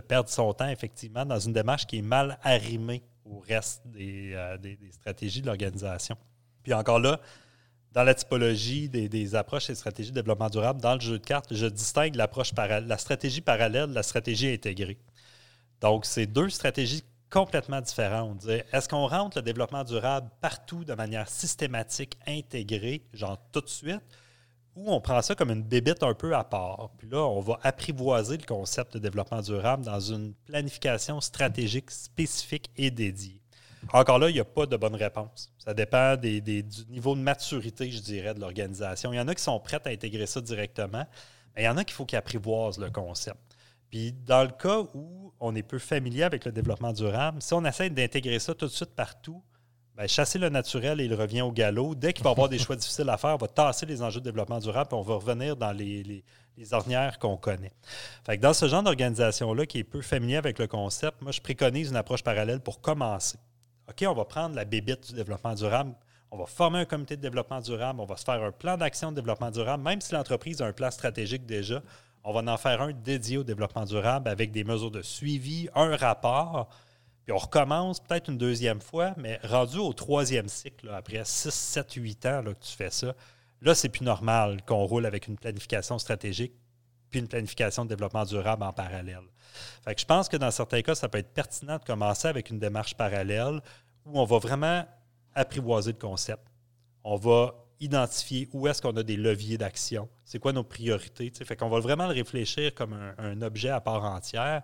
perdre 0.00 0.28
son 0.28 0.52
temps, 0.52 0.68
effectivement, 0.68 1.24
dans 1.24 1.38
une 1.38 1.52
démarche 1.52 1.86
qui 1.86 1.98
est 1.98 2.02
mal 2.02 2.38
arrimée 2.42 3.04
au 3.24 3.38
reste 3.38 3.80
des, 3.86 4.32
euh, 4.34 4.58
des 4.58 4.76
stratégies 4.90 5.40
de 5.40 5.46
l'organisation. 5.46 6.16
Puis 6.64 6.74
encore 6.74 6.98
là, 6.98 7.20
dans 7.92 8.04
la 8.04 8.14
typologie 8.14 8.88
des, 8.88 9.34
approches 9.34 9.68
et 9.70 9.74
stratégies 9.74 10.10
de 10.10 10.14
développement 10.14 10.48
durable, 10.48 10.80
dans 10.80 10.94
le 10.94 11.00
jeu 11.00 11.18
de 11.18 11.24
cartes, 11.24 11.54
je 11.54 11.66
distingue 11.66 12.14
l'approche 12.14 12.52
la 12.56 12.98
stratégie 12.98 13.40
parallèle 13.40 13.90
de 13.90 13.94
la 13.94 14.02
stratégie 14.02 14.50
intégrée. 14.50 14.98
Donc, 15.80 16.06
c'est 16.06 16.26
deux 16.26 16.48
stratégies 16.48 17.02
complètement 17.30 17.80
différentes. 17.80 18.46
Est-ce 18.72 18.88
qu'on 18.88 19.06
rentre 19.06 19.38
le 19.38 19.42
développement 19.42 19.84
durable 19.84 20.30
partout 20.40 20.84
de 20.84 20.94
manière 20.94 21.28
systématique, 21.28 22.16
intégrée, 22.26 23.02
genre 23.12 23.38
tout 23.52 23.60
de 23.60 23.68
suite, 23.68 24.02
ou 24.74 24.90
on 24.90 25.00
prend 25.00 25.20
ça 25.20 25.34
comme 25.34 25.50
une 25.50 25.62
bébite 25.62 26.02
un 26.02 26.14
peu 26.14 26.34
à 26.34 26.44
part? 26.44 26.90
Puis 26.96 27.08
là, 27.08 27.18
on 27.18 27.40
va 27.40 27.58
apprivoiser 27.62 28.38
le 28.38 28.46
concept 28.46 28.94
de 28.94 28.98
développement 29.00 29.42
durable 29.42 29.84
dans 29.84 30.00
une 30.00 30.34
planification 30.46 31.20
stratégique 31.20 31.90
spécifique 31.90 32.70
et 32.76 32.90
dédiée. 32.90 33.41
Encore 33.92 34.18
là, 34.18 34.30
il 34.30 34.34
n'y 34.34 34.40
a 34.40 34.44
pas 34.44 34.66
de 34.66 34.76
bonne 34.76 34.94
réponse. 34.94 35.52
Ça 35.58 35.74
dépend 35.74 36.16
du 36.16 36.62
niveau 36.88 37.14
de 37.14 37.20
maturité, 37.20 37.90
je 37.90 38.00
dirais, 38.00 38.34
de 38.34 38.40
l'organisation. 38.40 39.12
Il 39.12 39.16
y 39.16 39.20
en 39.20 39.28
a 39.28 39.34
qui 39.34 39.42
sont 39.42 39.58
prêts 39.60 39.80
à 39.84 39.88
intégrer 39.88 40.26
ça 40.26 40.40
directement, 40.40 41.04
mais 41.54 41.62
il 41.62 41.64
y 41.64 41.68
en 41.68 41.76
a 41.76 41.84
qu'il 41.84 41.94
faut 41.94 42.06
qu'ils 42.06 42.18
apprivoisent 42.18 42.78
le 42.78 42.90
concept. 42.90 43.38
Puis 43.90 44.12
dans 44.12 44.42
le 44.42 44.50
cas 44.50 44.80
où 44.94 45.34
on 45.38 45.54
est 45.54 45.62
peu 45.62 45.78
familier 45.78 46.22
avec 46.22 46.44
le 46.44 46.52
développement 46.52 46.92
durable, 46.92 47.42
si 47.42 47.52
on 47.52 47.64
essaie 47.64 47.90
d'intégrer 47.90 48.38
ça 48.38 48.54
tout 48.54 48.66
de 48.66 48.70
suite 48.70 48.94
partout, 48.94 49.42
ben, 49.94 50.08
chasser 50.08 50.38
le 50.38 50.48
naturel 50.48 51.00
et 51.02 51.04
il 51.04 51.14
revient 51.14 51.42
au 51.42 51.52
galop. 51.52 51.94
Dès 51.94 52.14
qu'il 52.14 52.24
va 52.24 52.30
avoir 52.30 52.48
des 52.48 52.58
choix 52.58 52.76
difficiles 52.76 53.10
à 53.10 53.18
faire, 53.18 53.34
on 53.34 53.36
va 53.36 53.48
tasser 53.48 53.84
les 53.84 54.00
enjeux 54.00 54.20
de 54.20 54.24
développement 54.24 54.58
durable 54.58 54.88
et 54.92 54.94
on 54.94 55.02
va 55.02 55.16
revenir 55.16 55.56
dans 55.56 55.72
les, 55.72 56.24
ornières 56.70 57.18
qu'on 57.18 57.36
connaît. 57.36 57.72
Fait 58.24 58.38
dans 58.38 58.54
ce 58.54 58.68
genre 58.68 58.82
d'organisation-là 58.82 59.66
qui 59.66 59.80
est 59.80 59.84
peu 59.84 60.00
familier 60.00 60.36
avec 60.36 60.58
le 60.58 60.66
concept, 60.66 61.20
moi, 61.20 61.32
je 61.32 61.40
préconise 61.40 61.90
une 61.90 61.96
approche 61.96 62.22
parallèle 62.22 62.60
pour 62.60 62.80
commencer. 62.80 63.38
OK, 63.88 64.04
on 64.06 64.14
va 64.14 64.24
prendre 64.24 64.54
la 64.54 64.64
bébite 64.64 65.08
du 65.08 65.14
développement 65.14 65.54
durable, 65.54 65.94
on 66.30 66.38
va 66.38 66.46
former 66.46 66.78
un 66.78 66.84
comité 66.84 67.16
de 67.16 67.22
développement 67.22 67.60
durable, 67.60 68.00
on 68.00 68.06
va 68.06 68.16
se 68.16 68.24
faire 68.24 68.42
un 68.42 68.52
plan 68.52 68.76
d'action 68.76 69.10
de 69.10 69.16
développement 69.16 69.50
durable, 69.50 69.82
même 69.82 70.00
si 70.00 70.14
l'entreprise 70.14 70.62
a 70.62 70.66
un 70.66 70.72
plan 70.72 70.90
stratégique 70.90 71.44
déjà, 71.44 71.82
on 72.24 72.32
va 72.32 72.52
en 72.52 72.56
faire 72.56 72.80
un 72.80 72.92
dédié 72.92 73.38
au 73.38 73.44
développement 73.44 73.84
durable 73.84 74.28
avec 74.28 74.52
des 74.52 74.64
mesures 74.64 74.90
de 74.90 75.02
suivi, 75.02 75.68
un 75.74 75.96
rapport 75.96 76.68
puis 77.24 77.32
on 77.32 77.38
recommence 77.38 78.00
peut-être 78.00 78.28
une 78.30 78.38
deuxième 78.38 78.80
fois, 78.80 79.14
mais 79.16 79.38
rendu 79.44 79.78
au 79.78 79.92
troisième 79.92 80.48
cycle, 80.48 80.88
après 80.90 81.22
6, 81.24 81.50
7, 81.54 81.92
8 81.94 82.26
ans 82.26 82.42
que 82.44 82.50
tu 82.64 82.72
fais 82.72 82.90
ça, 82.90 83.14
là, 83.60 83.74
c'est 83.74 83.88
plus 83.88 84.04
normal 84.04 84.62
qu'on 84.66 84.84
roule 84.84 85.06
avec 85.06 85.28
une 85.28 85.36
planification 85.36 85.98
stratégique 85.98 86.52
puis 87.12 87.20
une 87.20 87.28
planification 87.28 87.84
de 87.84 87.90
développement 87.90 88.24
durable 88.24 88.64
en 88.64 88.72
parallèle. 88.72 89.22
Je 89.86 90.04
pense 90.04 90.28
que 90.28 90.36
dans 90.36 90.50
certains 90.50 90.82
cas, 90.82 90.96
ça 90.96 91.08
peut 91.08 91.18
être 91.18 91.32
pertinent 91.32 91.78
de 91.78 91.84
commencer 91.84 92.26
avec 92.26 92.50
une 92.50 92.58
démarche 92.58 92.94
parallèle 92.94 93.60
où 94.04 94.18
on 94.18 94.24
va 94.24 94.38
vraiment 94.38 94.84
apprivoiser 95.34 95.92
le 95.92 95.98
concept. 95.98 96.42
On 97.04 97.16
va 97.16 97.54
identifier 97.78 98.48
où 98.52 98.66
est-ce 98.66 98.80
qu'on 98.80 98.96
a 98.96 99.02
des 99.02 99.16
leviers 99.16 99.58
d'action, 99.58 100.08
c'est 100.24 100.38
quoi 100.38 100.52
nos 100.52 100.64
priorités. 100.64 101.32
Fait 101.44 101.56
qu'on 101.56 101.68
va 101.68 101.80
vraiment 101.80 102.06
le 102.06 102.14
réfléchir 102.14 102.74
comme 102.74 102.96
un 103.18 103.42
objet 103.42 103.70
à 103.70 103.80
part 103.80 104.04
entière. 104.04 104.62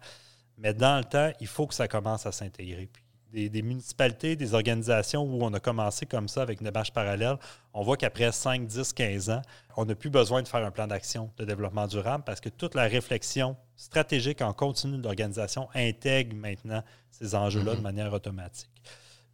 Mais 0.56 0.72
dans 0.72 0.98
le 0.98 1.04
temps, 1.04 1.30
il 1.40 1.46
faut 1.46 1.66
que 1.66 1.74
ça 1.74 1.87
commence 1.87 2.26
à 2.26 2.32
s'intégrer. 2.32 2.88
Des, 3.32 3.62
municipalités, 3.62 4.36
des 4.36 4.54
organisations 4.54 5.22
où 5.22 5.42
on 5.42 5.52
a 5.52 5.60
commencé 5.60 6.06
comme 6.06 6.28
ça 6.28 6.40
avec 6.40 6.60
une 6.60 6.66
démarche 6.66 6.92
parallèle, 6.92 7.36
on 7.74 7.82
voit 7.82 7.98
qu'après 7.98 8.32
5, 8.32 8.66
10, 8.66 8.92
15 8.94 9.30
ans, 9.30 9.42
on 9.76 9.84
n'a 9.84 9.94
plus 9.94 10.08
besoin 10.08 10.42
de 10.42 10.48
faire 10.48 10.64
un 10.64 10.70
plan 10.70 10.86
d'action 10.86 11.30
de 11.36 11.44
développement 11.44 11.86
durable 11.86 12.24
parce 12.24 12.40
que 12.40 12.48
toute 12.48 12.74
la 12.74 12.84
réflexion 12.84 13.54
stratégique 13.76 14.40
en 14.40 14.54
continu 14.54 14.96
de 14.96 15.02
l'organisation 15.02 15.68
intègre 15.74 16.34
maintenant 16.36 16.82
ces 17.10 17.34
enjeux-là 17.34 17.74
de 17.74 17.80
mm-hmm. 17.80 17.82
manière 17.82 18.12
automatique. 18.14 18.70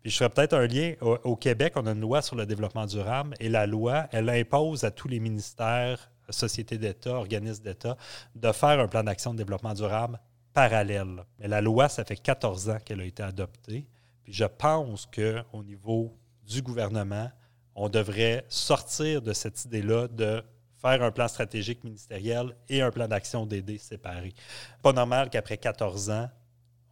Puis 0.04 0.10
je 0.10 0.18
ferais 0.18 0.28
peut-être 0.28 0.52
un 0.52 0.66
lien. 0.66 0.92
Au, 1.00 1.34
Québec, 1.34 1.72
on 1.76 1.86
a 1.86 1.92
une 1.92 2.00
loi 2.00 2.20
sur 2.20 2.36
le 2.36 2.44
développement 2.44 2.84
durable 2.84 3.34
et 3.40 3.48
la 3.48 3.66
loi, 3.66 4.06
elle 4.12 4.28
impose 4.28 4.84
à 4.84 4.90
tous 4.90 5.08
les 5.08 5.18
ministères, 5.18 6.10
sociétés 6.28 6.76
d'État, 6.76 7.14
organismes 7.14 7.64
d'État, 7.64 7.96
de 8.34 8.52
faire 8.52 8.80
un 8.80 8.86
plan 8.86 9.02
d'action 9.02 9.32
de 9.32 9.38
développement 9.38 9.72
durable 9.72 10.20
parallèle. 10.54 11.24
Mais 11.38 11.48
la 11.48 11.60
loi, 11.60 11.88
ça 11.88 12.04
fait 12.04 12.16
14 12.16 12.70
ans 12.70 12.78
qu'elle 12.84 13.00
a 13.00 13.04
été 13.04 13.22
adoptée. 13.22 13.86
Puis 14.22 14.32
je 14.32 14.44
pense 14.44 15.06
qu'au 15.06 15.62
niveau 15.62 16.16
du 16.46 16.62
gouvernement, 16.62 17.30
on 17.74 17.88
devrait 17.88 18.44
sortir 18.48 19.20
de 19.20 19.32
cette 19.32 19.64
idée-là 19.64 20.08
de 20.08 20.42
faire 20.80 21.02
un 21.02 21.10
plan 21.10 21.28
stratégique 21.28 21.82
ministériel 21.82 22.54
et 22.68 22.82
un 22.82 22.90
plan 22.90 23.08
d'action 23.08 23.46
d'aider 23.46 23.78
séparés. 23.78 24.34
Pas 24.82 24.92
normal 24.92 25.28
qu'après 25.30 25.58
14 25.58 26.10
ans, 26.10 26.30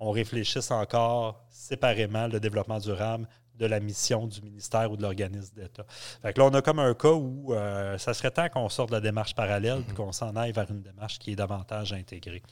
on 0.01 0.11
réfléchisse 0.11 0.71
encore 0.71 1.45
séparément 1.51 2.27
le 2.27 2.41
développement 2.41 2.79
durable 2.79 3.29
de 3.55 3.67
la 3.67 3.79
mission 3.81 4.27
du 4.27 4.43
ministère 4.43 4.91
ou 4.91 4.97
de 4.97 5.03
l'organisme 5.03 5.55
d'État. 5.55 5.85
Fait 6.23 6.37
là, 6.37 6.45
on 6.45 6.55
a 6.55 6.63
comme 6.63 6.81
un 6.81 6.95
cas 6.95 7.13
où 7.13 7.55
euh, 7.55 7.97
ça 7.99 8.13
serait 8.15 8.31
temps 8.31 8.49
qu'on 8.49 8.69
sorte 8.69 8.89
de 8.89 8.95
la 8.95 9.01
démarche 9.01 9.35
parallèle 9.35 9.79
et 9.79 9.93
mm-hmm. 9.93 9.95
qu'on 9.95 10.11
s'en 10.11 10.35
aille 10.35 10.53
vers 10.53 10.71
une 10.71 10.83
démarche 10.83 11.19
qui 11.19 11.33
est 11.33 11.37
davantage 11.37 11.93
intégrée. 11.93 12.43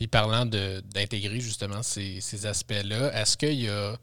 Puis 0.00 0.06
parlant 0.08 0.46
d'intégrer 0.46 1.40
justement 1.40 1.82
ces, 1.82 2.46
aspects-là, 2.46 3.12
est-ce 3.20 3.36
qu'il 3.36 3.60
y 3.60 3.68
a, 3.68 3.72
euh, 3.72 3.96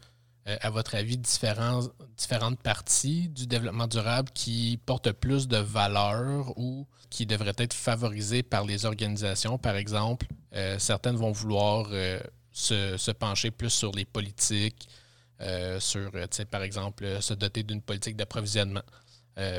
à 0.46 0.70
votre 0.70 0.94
avis, 0.94 1.18
différentes 1.18 2.62
parties 2.62 3.30
du 3.30 3.48
développement 3.48 3.88
durable 3.88 4.30
qui 4.32 4.80
portent 4.86 5.12
plus 5.12 5.48
de 5.48 5.58
valeur 5.58 6.56
ou 6.56 6.86
qui 7.10 7.26
devraient 7.26 7.56
être 7.58 7.74
favorisées 7.74 8.44
par 8.44 8.64
les 8.64 8.86
organisations? 8.86 9.58
Par 9.58 9.76
exemple, 9.76 10.28
euh, 10.54 10.78
certaines 10.78 11.16
vont 11.16 11.32
vouloir 11.32 11.88
euh, 11.90 12.20
se, 12.52 13.10
pencher 13.10 13.50
plus 13.50 13.72
sur 13.72 13.92
les 13.92 14.06
politiques, 14.06 14.88
sur, 15.80 16.12
par 16.52 16.62
exemple, 16.62 17.24
se 17.24 17.34
doter 17.34 17.64
d'une 17.64 17.82
politique 17.82 18.16
d'approvisionnement. 18.16 18.84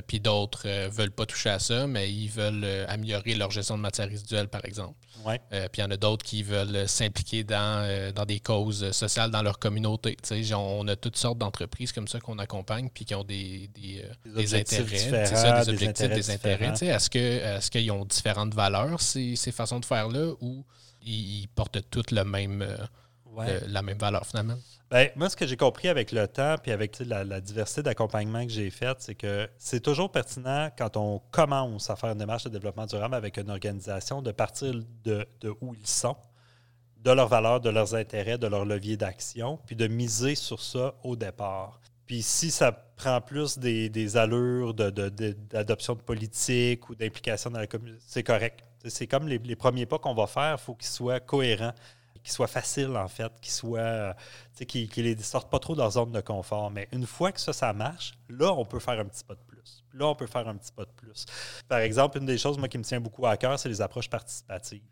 Puis 0.07 0.21
d'autres 0.21 0.67
ne 0.67 0.89
veulent 0.89 1.13
pas 1.13 1.27
toucher 1.27 1.51
à 1.51 1.59
ça, 1.59 1.87
mais 1.87 2.13
ils 2.13 2.29
veulent 2.29 2.67
améliorer 2.89 3.35
leur 3.35 3.51
gestion 3.51 3.77
de 3.77 3.83
matières 3.83 4.09
résiduelles, 4.09 4.49
par 4.49 4.65
exemple. 4.65 4.97
Euh, 5.27 5.69
puis 5.71 5.81
il 5.81 5.85
y 5.85 5.85
en 5.85 5.91
a 5.91 5.97
d'autres 5.97 6.25
qui 6.25 6.43
veulent 6.43 6.89
s'impliquer 6.89 7.45
dans, 7.45 7.85
euh, 7.85 8.13
dans 8.13 8.25
des 8.25 8.41
causes 8.41 8.91
sociales 8.93 9.31
dans 9.31 9.43
leur 9.43 9.59
communauté. 9.59 10.17
On 10.55 10.87
a 10.89 10.97
toutes 10.97 11.17
sortes 11.17 11.39
d'entreprises 11.39 11.93
comme 11.93 12.09
ça 12.09 12.21
qu'on 12.21 12.39
accompagne 12.39 12.89
puis 12.93 13.05
qui 13.05 13.15
ont 13.15 13.25
des, 13.25 13.69
des, 13.75 14.05
euh, 14.05 14.59
intérêts. 14.59 15.27
Ça, 15.27 15.63
des 15.63 15.71
objectifs, 15.71 16.09
des 16.09 16.31
intérêts. 16.31 16.73
Est-ce 16.81 17.17
est 17.17 17.71
qu'ils 17.71 17.91
ont 17.91 18.05
différentes 18.05 18.55
valeurs, 18.55 19.01
ces, 19.01 19.37
ces 19.37 19.53
façons 19.53 19.81
de 19.81 19.85
faire-là, 19.85 20.33
ou 20.41 20.65
ils, 21.03 21.49
portent 21.55 21.79
toutes 21.91 22.11
le 22.11 22.25
même, 22.25 22.67
la 23.67 23.83
même 23.83 23.99
valeur 23.99 24.27
finalement? 24.27 24.57
Bien, 24.91 25.09
moi, 25.17 25.29
ce 25.29 25.37
que 25.37 25.47
j'ai 25.47 25.59
compris 25.59 25.89
avec 25.89 26.13
le 26.13 26.27
temps 26.27 26.57
et 26.65 26.73
avec 26.73 26.99
la, 27.01 27.41
diversité 27.43 27.83
d'accompagnement 27.83 28.43
que 28.47 28.51
j'ai 28.51 28.71
faite, 28.71 28.97
c'est 29.01 29.15
que 29.15 29.47
c'est 29.59 29.81
toujours 29.81 30.11
pertinent 30.11 30.71
quand 30.79 30.97
on 30.97 31.21
commence 31.31 31.91
à 31.91 31.97
faire 31.97 32.11
une 32.11 32.19
démarche 32.19 32.45
de 32.45 32.49
développement 32.49 32.87
durable 32.87 33.15
avec 33.15 33.37
une 33.37 33.51
organisation 33.51 34.23
de 34.23 34.33
partir 34.33 34.73
de, 35.05 35.27
où 35.61 35.75
ils 35.75 35.87
sont, 35.87 36.17
de 37.05 37.11
leurs 37.11 37.29
valeurs, 37.29 37.61
de 37.61 37.69
leurs 37.69 37.95
intérêts, 37.95 38.39
de 38.39 38.47
leurs 38.47 38.65
leviers 38.65 38.97
d'action, 38.97 39.59
puis 39.67 39.77
de 39.77 39.87
miser 39.89 40.35
sur 40.35 40.63
ça 40.63 40.95
au 41.05 41.17
départ. 41.17 41.81
Puis 42.07 42.23
si 42.23 42.51
ça 42.51 42.73
prend 42.73 43.21
plus 43.21 43.59
des, 43.59 44.17
allures 44.17 44.73
d'adoption 44.73 45.93
de, 45.95 45.99
de, 45.99 46.05
politique 46.05 46.89
ou 46.89 46.95
d'implication 46.95 47.51
dans 47.51 47.61
la 47.61 47.67
communauté, 47.67 48.03
c'est 48.07 48.23
correct. 48.23 48.65
C'est 48.87 49.07
comme 49.07 49.29
les, 49.29 49.37
les 49.37 49.57
premiers 49.57 49.85
pas 49.85 49.99
qu'on 49.99 50.15
va 50.15 50.27
faire, 50.27 50.57
il 50.59 50.65
faut 50.65 50.75
qu'ils 50.75 50.89
soient 50.89 51.21
cohérents 51.21 51.75
qui 52.23 52.31
soit 52.31 52.47
facile, 52.47 52.97
en 52.97 53.09
fait, 53.09 53.33
qui 53.41 53.51
soit. 53.51 54.15
qui, 54.67 54.89
qui 54.89 55.03
les 55.03 55.17
sortent 55.19 55.51
pas 55.51 55.59
trop 55.59 55.75
de 55.75 55.81
leur 55.81 55.91
zone 55.93 56.13
de 56.13 56.21
confort. 56.21 56.71
Mais 56.71 56.89
une 56.93 57.07
fois 57.07 57.33
que 57.33 57.41
ça, 57.41 57.53
ça 57.53 57.73
marche, 57.73 58.13
là, 58.29 58.53
on 58.53 58.65
peut 58.65 58.81
faire 58.81 58.99
un 58.99 59.05
petit 59.05 59.25
pas 59.25 59.35
de 59.35 59.41
plus. 59.47 59.85
Là, 59.95 60.07
on 60.07 60.15
peut 60.15 60.27
faire 60.27 60.47
un 60.49 60.57
petit 60.57 60.73
pas 60.73 60.85
de 60.85 60.91
plus. 60.91 61.27
Par 61.69 61.79
exemple, 61.79 62.19
une 62.19 62.27
des 62.27 62.39
choses, 62.39 62.59
moi, 62.59 62.69
qui 62.69 62.79
me 62.79 62.85
tient 62.85 63.01
beaucoup 63.01 63.27
à 63.27 63.37
cœur, 63.37 63.59
c'est 63.59 63.69
les 63.69 63.81
approches 63.81 64.11
participatives. 64.11 64.83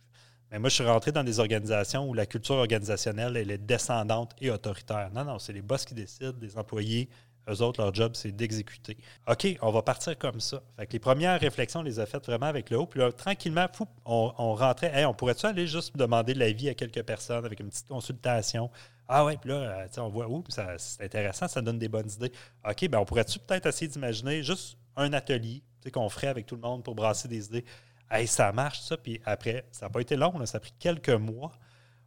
Mais 0.50 0.58
moi, 0.58 0.68
je 0.68 0.76
suis 0.76 0.84
rentré 0.84 1.10
dans 1.10 1.24
des 1.24 1.40
organisations 1.40 2.08
où 2.08 2.14
la 2.14 2.26
culture 2.26 2.54
organisationnelle, 2.54 3.36
elle 3.36 3.50
est 3.50 3.58
descendante 3.58 4.32
et 4.40 4.50
autoritaire. 4.50 5.10
Non, 5.12 5.24
non, 5.24 5.38
c'est 5.38 5.52
les 5.52 5.62
boss 5.62 5.84
qui 5.84 5.94
décident, 5.94 6.34
les 6.40 6.56
employés 6.56 7.08
eux 7.48 7.62
autres, 7.62 7.80
leur 7.80 7.94
job, 7.94 8.12
c'est 8.14 8.32
d'exécuter. 8.32 8.96
OK, 9.28 9.46
on 9.62 9.70
va 9.70 9.82
partir 9.82 10.18
comme 10.18 10.40
ça. 10.40 10.62
Fait 10.76 10.86
que 10.86 10.92
les 10.92 10.98
premières 10.98 11.38
réflexions, 11.38 11.80
on 11.80 11.82
les 11.82 12.00
a 12.00 12.06
faites 12.06 12.26
vraiment 12.26 12.46
avec 12.46 12.70
le 12.70 12.78
haut. 12.78 12.86
Puis 12.86 13.00
là, 13.00 13.12
tranquillement, 13.12 13.66
on, 14.04 14.54
rentrait. 14.54 14.90
Hey, 14.92 15.04
on 15.04 15.14
pourrait-tu 15.14 15.46
aller 15.46 15.66
juste 15.66 15.96
demander 15.96 16.34
de 16.34 16.40
l'avis 16.40 16.68
à 16.68 16.74
quelques 16.74 17.02
personnes 17.02 17.44
avec 17.44 17.60
une 17.60 17.68
petite 17.68 17.88
consultation? 17.88 18.70
Ah 19.08 19.24
ouais, 19.24 19.36
puis 19.36 19.50
là, 19.50 19.56
euh, 19.56 19.86
on 19.98 20.08
voit 20.08 20.28
où, 20.28 20.42
c'est 20.48 21.04
intéressant, 21.04 21.46
ça 21.46 21.62
donne 21.62 21.78
des 21.78 21.88
bonnes 21.88 22.10
idées. 22.10 22.32
OK, 22.68 22.88
ben 22.88 22.98
on 22.98 23.04
pourrait-tu 23.04 23.38
peut-être 23.38 23.66
essayer 23.66 23.86
d'imaginer 23.86 24.42
juste 24.42 24.76
un 24.96 25.12
atelier 25.12 25.62
qu'on 25.92 26.08
ferait 26.08 26.26
avec 26.26 26.46
tout 26.46 26.56
le 26.56 26.62
monde 26.62 26.82
pour 26.82 26.96
brasser 26.96 27.28
des 27.28 27.46
idées? 27.46 27.64
Hey, 28.10 28.26
ça 28.26 28.50
marche, 28.52 28.80
ça. 28.80 28.96
Puis 28.96 29.20
après, 29.24 29.66
ça 29.70 29.86
n'a 29.86 29.90
pas 29.90 30.00
été 30.00 30.16
long, 30.16 30.44
ça 30.46 30.58
a 30.58 30.60
pris 30.60 30.74
quelques 30.78 31.10
mois. 31.10 31.52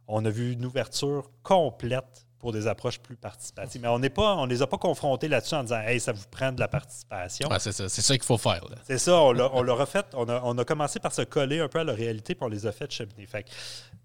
On 0.06 0.24
a 0.24 0.30
vu 0.30 0.52
une 0.52 0.64
ouverture 0.66 1.30
complète 1.42 2.26
pour 2.40 2.52
des 2.52 2.66
approches 2.66 2.98
plus 2.98 3.16
participatives. 3.16 3.80
Mais 3.80 3.88
on 3.88 3.98
n'est 3.98 4.10
pas, 4.10 4.34
on 4.36 4.46
les 4.46 4.62
a 4.62 4.66
pas 4.66 4.78
confrontés 4.78 5.28
là-dessus 5.28 5.54
en 5.54 5.62
disant 5.62 5.80
Hey, 5.80 6.00
ça 6.00 6.12
vous 6.12 6.24
prend 6.30 6.50
de 6.50 6.60
la 6.60 6.68
participation. 6.68 7.48
c'est 7.58 7.72
ça, 7.72 7.88
c'est 7.88 8.02
ça 8.02 8.14
qu'il 8.14 8.24
faut 8.24 8.38
faire. 8.38 8.64
C'est 8.84 8.98
ça, 8.98 9.20
on 9.20 9.32
l'a 9.32 9.74
refait. 9.74 10.04
On 10.14 10.28
a, 10.28 10.40
on 10.44 10.56
a 10.58 10.64
commencé 10.64 10.98
par 10.98 11.12
se 11.12 11.22
coller 11.22 11.60
un 11.60 11.68
peu 11.68 11.80
à 11.80 11.84
la 11.84 11.92
réalité, 11.92 12.34
puis 12.34 12.44
on 12.44 12.48
les 12.48 12.66
a 12.66 12.72
fait 12.72 12.90
cheminer. 12.90 13.26
Fait 13.26 13.44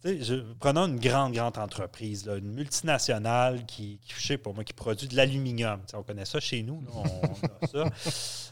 je, 0.04 0.36
prenons 0.60 0.86
une 0.86 1.00
grande, 1.00 1.34
grande 1.34 1.58
entreprise, 1.58 2.28
une 2.28 2.54
multinationale 2.54 3.66
qui, 3.66 4.00
qui, 4.04 4.14
je 4.18 4.28
sais 4.28 4.38
pas 4.38 4.52
moi, 4.52 4.64
qui 4.64 4.74
produit 4.74 5.08
de 5.08 5.16
l'aluminium. 5.16 5.80
On 5.94 6.04
connaît 6.04 6.26
ça 6.26 6.40
chez 6.40 6.62
nous, 6.62 6.84
on, 6.94 7.04
a 7.04 7.68
ça. 7.68 7.86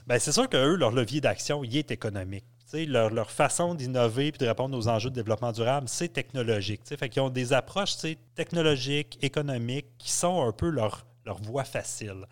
Ben, 0.06 0.19
c'est 0.19 0.34
sûr 0.34 0.50
qu'eux, 0.50 0.76
leur 0.76 0.91
levier 0.91 1.22
d'action, 1.22 1.63
il 1.63 1.78
est 1.78 1.89
économique. 1.89 2.43
Leur, 2.73 3.12
leur, 3.12 3.29
façon 3.29 3.75
d'innover 3.75 4.27
et 4.27 4.31
de 4.31 4.47
répondre 4.47 4.75
aux 4.75 4.88
enjeux 4.88 5.12
de 5.12 5.15
développement 5.15 5.51
durable, 5.51 5.88
c'est 5.88 6.09
technologique. 6.09 6.81
Fait 6.86 7.19
ont 7.19 7.29
des 7.29 7.53
approches 7.53 7.95
technologiques, 8.33 9.19
économiques, 9.21 9.86
qui 9.99 10.12
sont 10.12 10.41
un 10.41 10.51
peu 10.51 10.69
leur, 10.69 11.05
voie 11.43 11.63
facile. 11.63 12.25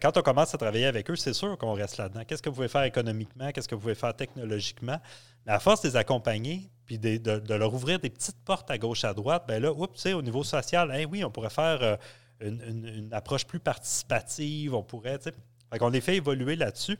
quand 0.00 0.16
on 0.16 0.22
commence 0.22 0.54
à 0.54 0.58
travailler 0.58 0.86
avec 0.86 1.10
eux, 1.10 1.16
c'est 1.16 1.34
sûr 1.34 1.58
qu'on 1.58 1.72
reste 1.72 1.98
là-dedans. 1.98 2.22
Qu'est-ce 2.24 2.40
que 2.40 2.48
vous 2.48 2.54
pouvez 2.54 2.68
faire 2.68 2.84
économiquement? 2.84 3.50
Qu'est-ce 3.50 3.68
que 3.68 3.74
vous 3.74 3.80
pouvez 3.80 3.96
faire 3.96 4.14
technologiquement? 4.14 4.98
Mais 5.44 5.52
à 5.52 5.58
force 5.58 5.82
de 5.82 5.88
les 5.88 5.96
accompagner, 5.96 6.70
puis 6.86 6.98
de, 6.98 7.52
leur 7.52 7.74
ouvrir 7.74 7.98
des 7.98 8.10
petites 8.10 8.42
portes 8.44 8.70
à 8.70 8.78
gauche, 8.78 9.04
à 9.04 9.12
droite, 9.12 9.44
ben 9.48 9.60
là, 9.60 9.72
au 9.72 10.22
niveau 10.22 10.44
social, 10.44 10.90
hein, 10.92 11.04
oui, 11.10 11.24
on 11.24 11.30
pourrait 11.30 11.50
faire 11.50 11.82
euh, 11.82 11.96
une, 12.40 13.10
approche 13.12 13.44
plus 13.44 13.60
participative, 13.60 14.72
on 14.72 14.84
pourrait, 14.84 15.18
fait 15.18 15.78
qu'on 15.78 15.90
les 15.90 16.00
fait 16.00 16.16
évoluer 16.16 16.54
là-dessus. 16.54 16.98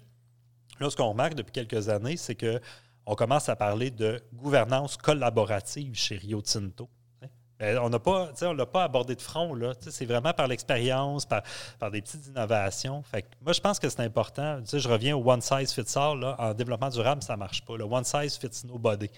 Là, 0.81 0.89
ce 0.89 0.97
qu'on 0.97 1.11
remarque 1.11 1.35
depuis 1.35 1.53
quelques 1.53 1.91
années, 1.91 2.17
c'est 2.17 2.35
qu'on 2.35 3.15
commence 3.15 3.49
à 3.49 3.57
parler 3.57 3.91
de 3.91 4.21
gouvernance 4.33 4.97
collaborative 4.97 5.95
chez 5.95 6.17
Rio 6.17 6.41
Tinto. 6.41 6.89
Ben, 7.59 7.79
on 7.79 7.91
n'a 7.91 7.99
pas, 7.99 8.33
on 8.41 8.53
l'a 8.55 8.65
pas 8.65 8.85
abordé 8.85 9.15
de 9.15 9.21
front. 9.21 9.53
Là. 9.53 9.75
C'est 9.81 10.07
vraiment 10.07 10.33
par 10.33 10.49
l'expérience, 10.49 11.27
par, 11.27 11.43
par 11.79 11.91
des 11.91 12.01
petites 12.01 12.27
innovations. 12.27 13.03
Fait 13.03 13.27
moi, 13.43 13.53
je 13.53 13.61
pense 13.61 13.79
que 13.79 13.91
c'est 13.91 14.01
important. 14.01 14.63
je 14.65 14.89
reviens 14.89 15.15
au 15.15 15.31
one 15.31 15.43
size 15.43 15.71
fits 15.71 15.99
all. 15.99 16.21
Là. 16.21 16.37
En 16.39 16.55
développement 16.55 16.89
durable, 16.89 17.23
ça 17.23 17.35
ne 17.35 17.39
marche 17.41 17.63
pas. 17.63 17.77
Le 17.77 17.85
one 17.85 18.05
size 18.05 18.39
fits 18.39 18.67
nobody. 18.67 19.11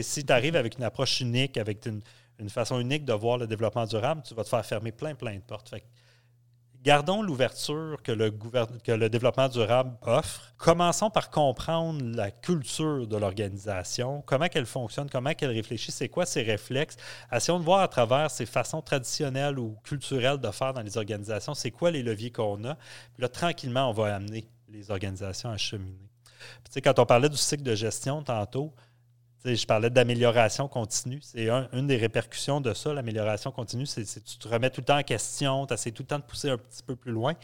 si 0.00 0.24
tu 0.24 0.32
arrives 0.32 0.56
avec 0.56 0.78
une 0.78 0.84
approche 0.84 1.20
unique, 1.20 1.58
avec 1.58 1.84
une, 1.84 2.00
une, 2.38 2.48
façon 2.48 2.80
unique 2.80 3.04
de 3.04 3.12
voir 3.12 3.36
le 3.36 3.46
développement 3.46 3.84
durable, 3.84 4.22
tu 4.26 4.34
vas 4.34 4.44
te 4.44 4.48
faire 4.48 4.64
fermer 4.64 4.90
plein, 4.90 5.14
plein 5.14 5.34
de 5.34 5.42
portes. 5.42 5.70
Gardons 6.84 7.22
l'ouverture 7.22 8.02
que 8.02 8.12
le, 8.12 9.08
développement 9.08 9.48
durable 9.48 9.96
offre. 10.02 10.52
Commençons 10.58 11.10
par 11.10 11.30
comprendre 11.30 12.04
la 12.14 12.30
culture 12.30 13.06
de 13.06 13.16
l'organisation, 13.16 14.22
comment 14.26 14.46
elle 14.52 14.66
fonctionne, 14.66 15.08
comment 15.10 15.30
elle 15.38 15.50
réfléchit, 15.50 15.90
c'est 15.90 16.08
quoi 16.08 16.26
ses 16.26 16.42
réflexes. 16.42 16.96
Essayons 17.32 17.58
de 17.58 17.64
voir 17.64 17.80
à 17.80 17.88
travers 17.88 18.30
ses 18.30 18.46
façons 18.46 18.82
traditionnelles 18.82 19.58
ou 19.58 19.76
culturelles 19.82 20.38
de 20.38 20.50
faire 20.50 20.74
dans 20.74 20.82
les 20.82 20.96
organisations, 20.96 21.54
c'est 21.54 21.70
quoi 21.70 21.90
les 21.90 22.02
leviers 22.02 22.30
qu'on 22.30 22.62
a. 22.64 22.74
Puis 22.74 23.22
là, 23.22 23.28
tranquillement, 23.28 23.90
on 23.90 23.92
va 23.92 24.14
amener 24.14 24.46
les 24.68 24.90
organisations 24.90 25.50
à 25.50 25.56
cheminer. 25.56 26.10
Puis, 26.70 26.82
quand 26.82 26.98
on 26.98 27.06
parlait 27.06 27.30
du 27.30 27.36
cycle 27.38 27.62
de 27.62 27.74
gestion 27.74 28.22
tantôt, 28.22 28.74
je 29.44 29.66
parlais 29.66 29.90
d'amélioration 29.90 30.68
continue. 30.68 31.20
C'est 31.22 31.48
une 31.72 31.86
des 31.86 31.96
répercussions 31.96 32.60
de 32.60 32.72
ça, 32.72 32.94
l'amélioration 32.94 33.50
continue. 33.50 33.86
C'est 33.86 34.02
que 34.04 34.26
tu 34.26 34.38
te 34.38 34.48
remets 34.48 34.70
tout 34.70 34.80
le 34.80 34.86
temps 34.86 34.98
en 34.98 35.02
question, 35.02 35.66
tu 35.66 35.74
essaies 35.74 35.92
tout 35.92 36.02
le 36.02 36.08
temps 36.08 36.18
de 36.18 36.24
pousser 36.24 36.50
un 36.50 36.58
petit 36.58 36.82
peu 36.82 36.96
plus 36.96 37.12
loin. 37.12 37.34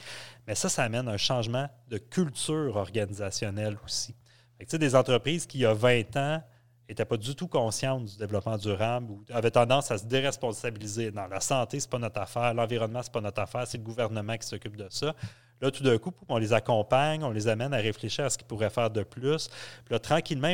Mais 0.46 0.55
ça, 0.55 0.68
ça 0.68 0.84
amène 0.84 1.09
un 1.09 1.18
changement 1.18 1.68
de 1.88 1.98
culture 1.98 2.76
organisationnelle 2.76 3.76
aussi. 3.84 4.14
Fait 4.59 4.78
des 4.78 4.94
entreprises 4.94 5.46
qui, 5.46 5.59
il 5.59 5.62
y 5.62 5.66
a 5.66 5.74
20 5.74 6.16
ans, 6.16 6.42
n'étaient 6.90 7.05
pas 7.05 7.16
du 7.16 7.34
tout 7.34 7.46
conscientes 7.46 8.05
du 8.05 8.16
développement 8.18 8.59
durable 8.59 9.11
ou 9.11 9.24
avaient 9.30 9.51
tendance 9.51 9.90
à 9.90 9.98
se 9.98 10.05
déresponsabiliser. 10.05 11.11
Dans 11.11 11.26
la 11.28 11.40
santé, 11.40 11.78
ce 11.78 11.86
n'est 11.86 11.90
pas 11.90 11.98
notre 11.98 12.20
affaire, 12.20 12.53
l'environnement, 12.53 13.03
ce 13.03 13.09
n'est 13.09 13.12
pas 13.12 13.20
notre 13.20 13.40
affaire, 13.40 13.66
c'est 13.66 13.78
le 13.78 13.84
gouvernement 13.84 14.36
qui 14.36 14.46
s'occupe 14.46 14.76
de 14.76 14.88
ça. 14.90 15.14
Là, 15.61 15.70
tout 15.70 15.82
d'un 15.82 15.98
coup, 15.98 16.12
on 16.28 16.38
les 16.38 16.52
accompagne, 16.52 17.22
on 17.22 17.30
les 17.30 17.48
amène 17.48 17.74
à 17.74 17.78
réfléchir 17.78 18.24
à 18.24 18.30
ce 18.30 18.38
qu'ils 18.38 18.46
pourraient 18.46 18.70
faire 18.70 18.90
de 18.90 19.02
plus. 19.02 19.48
Puis 19.84 19.92
là, 19.92 19.98
tranquillement, 19.98 20.48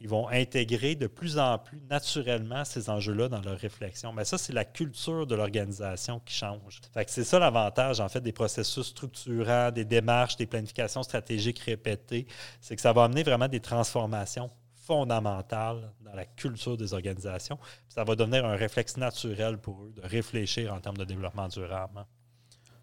ils 0.00 0.08
vont, 0.08 0.28
intégrer 0.28 0.94
de 0.94 1.06
plus 1.06 1.38
en 1.38 1.58
plus 1.58 1.80
naturellement 1.90 2.64
ces 2.64 2.88
enjeux-là 2.90 3.28
dans 3.28 3.40
leur 3.40 3.58
réflexion. 3.58 4.12
Mais 4.12 4.24
ça, 4.24 4.38
c'est 4.38 4.52
la 4.52 4.64
culture 4.64 5.26
de 5.26 5.34
l'organisation 5.34 6.20
qui 6.24 6.34
change. 6.34 6.80
c'est 7.06 7.24
ça 7.24 7.38
l'avantage, 7.38 8.00
en 8.00 8.08
fait, 8.08 8.20
des 8.20 8.32
processus 8.32 8.86
structurants, 8.86 9.70
des 9.70 9.84
démarches, 9.84 10.36
des 10.36 10.46
planifications 10.46 11.02
stratégiques 11.02 11.60
répétées. 11.60 12.26
C'est 12.60 12.76
que 12.76 12.82
ça 12.82 12.92
va 12.92 13.04
amener 13.04 13.22
vraiment 13.22 13.48
des 13.48 13.60
transformations 13.60 14.50
fondamentales 14.86 15.92
dans 16.00 16.14
la 16.14 16.24
culture 16.24 16.76
des 16.76 16.94
organisations. 16.94 17.58
ça 17.88 18.04
va 18.04 18.14
devenir 18.14 18.46
un 18.46 18.56
réflexe 18.56 18.96
naturel 18.96 19.58
pour 19.58 19.82
eux 19.82 19.92
de 19.92 20.02
réfléchir 20.02 20.72
en 20.72 20.80
termes 20.80 20.96
de 20.96 21.04
développement 21.04 21.48
durable. 21.48 22.06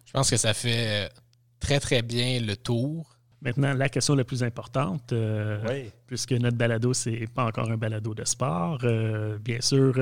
Je 0.04 0.12
pense 0.12 0.30
que 0.30 0.36
ça 0.36 0.54
fait 0.54 1.10
très, 1.64 1.80
très 1.80 2.02
bien 2.02 2.40
le 2.40 2.56
tour. 2.56 3.16
Maintenant, 3.40 3.72
la 3.72 3.88
question 3.88 4.14
la 4.14 4.24
plus 4.24 4.42
importante, 4.42 5.12
euh, 5.12 5.86
puisque 6.06 6.32
notre 6.32 6.58
balado, 6.58 6.92
ce 6.92 7.08
n'est 7.08 7.26
pas 7.26 7.46
encore 7.46 7.70
un 7.70 7.78
balado 7.78 8.14
de 8.14 8.24
sport, 8.24 8.78
euh, 8.84 9.38
bien 9.38 9.60
sûr, 9.60 9.94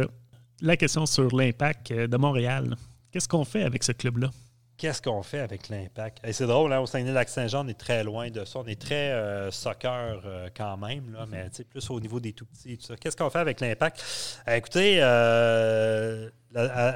la 0.61 0.77
question 0.77 1.07
sur 1.07 1.35
l'impact 1.37 1.93
de 1.93 2.17
Montréal. 2.17 2.75
Qu'est-ce 3.13 3.29
qu'on 3.29 3.45
fait 3.45 3.63
avec 3.63 3.85
ce 3.85 3.93
club-là? 3.93 4.31
Qu'est-ce 4.77 5.01
qu'on 5.01 5.23
fait 5.23 5.39
avec 5.39 5.69
l'impact? 5.69 6.19
c'est 6.33 6.47
drôle, 6.47 6.73
hein, 6.73 6.81
au 6.81 6.87
Saguenay-Lac-Saint-Jean, 6.87 7.65
on 7.65 7.69
est 7.69 7.79
très 7.79 8.03
loin 8.03 8.29
de 8.31 8.45
ça. 8.45 8.59
On 8.59 8.67
est 8.67 8.81
très 8.81 9.13
euh, 9.13 9.53
soccer 9.53 10.21
quand 10.57 10.77
même, 10.79 11.13
là, 11.13 11.27
mais 11.29 11.49
plus 11.71 11.91
au 11.91 12.01
niveau 12.01 12.19
des 12.19 12.33
tout 12.33 12.47
petits. 12.47 12.79
Qu'est-ce 13.01 13.17
qu'on 13.17 13.31
fait 13.31 13.39
avec 13.39 13.61
l'impact? 13.61 14.03
écoutez, 14.49 14.99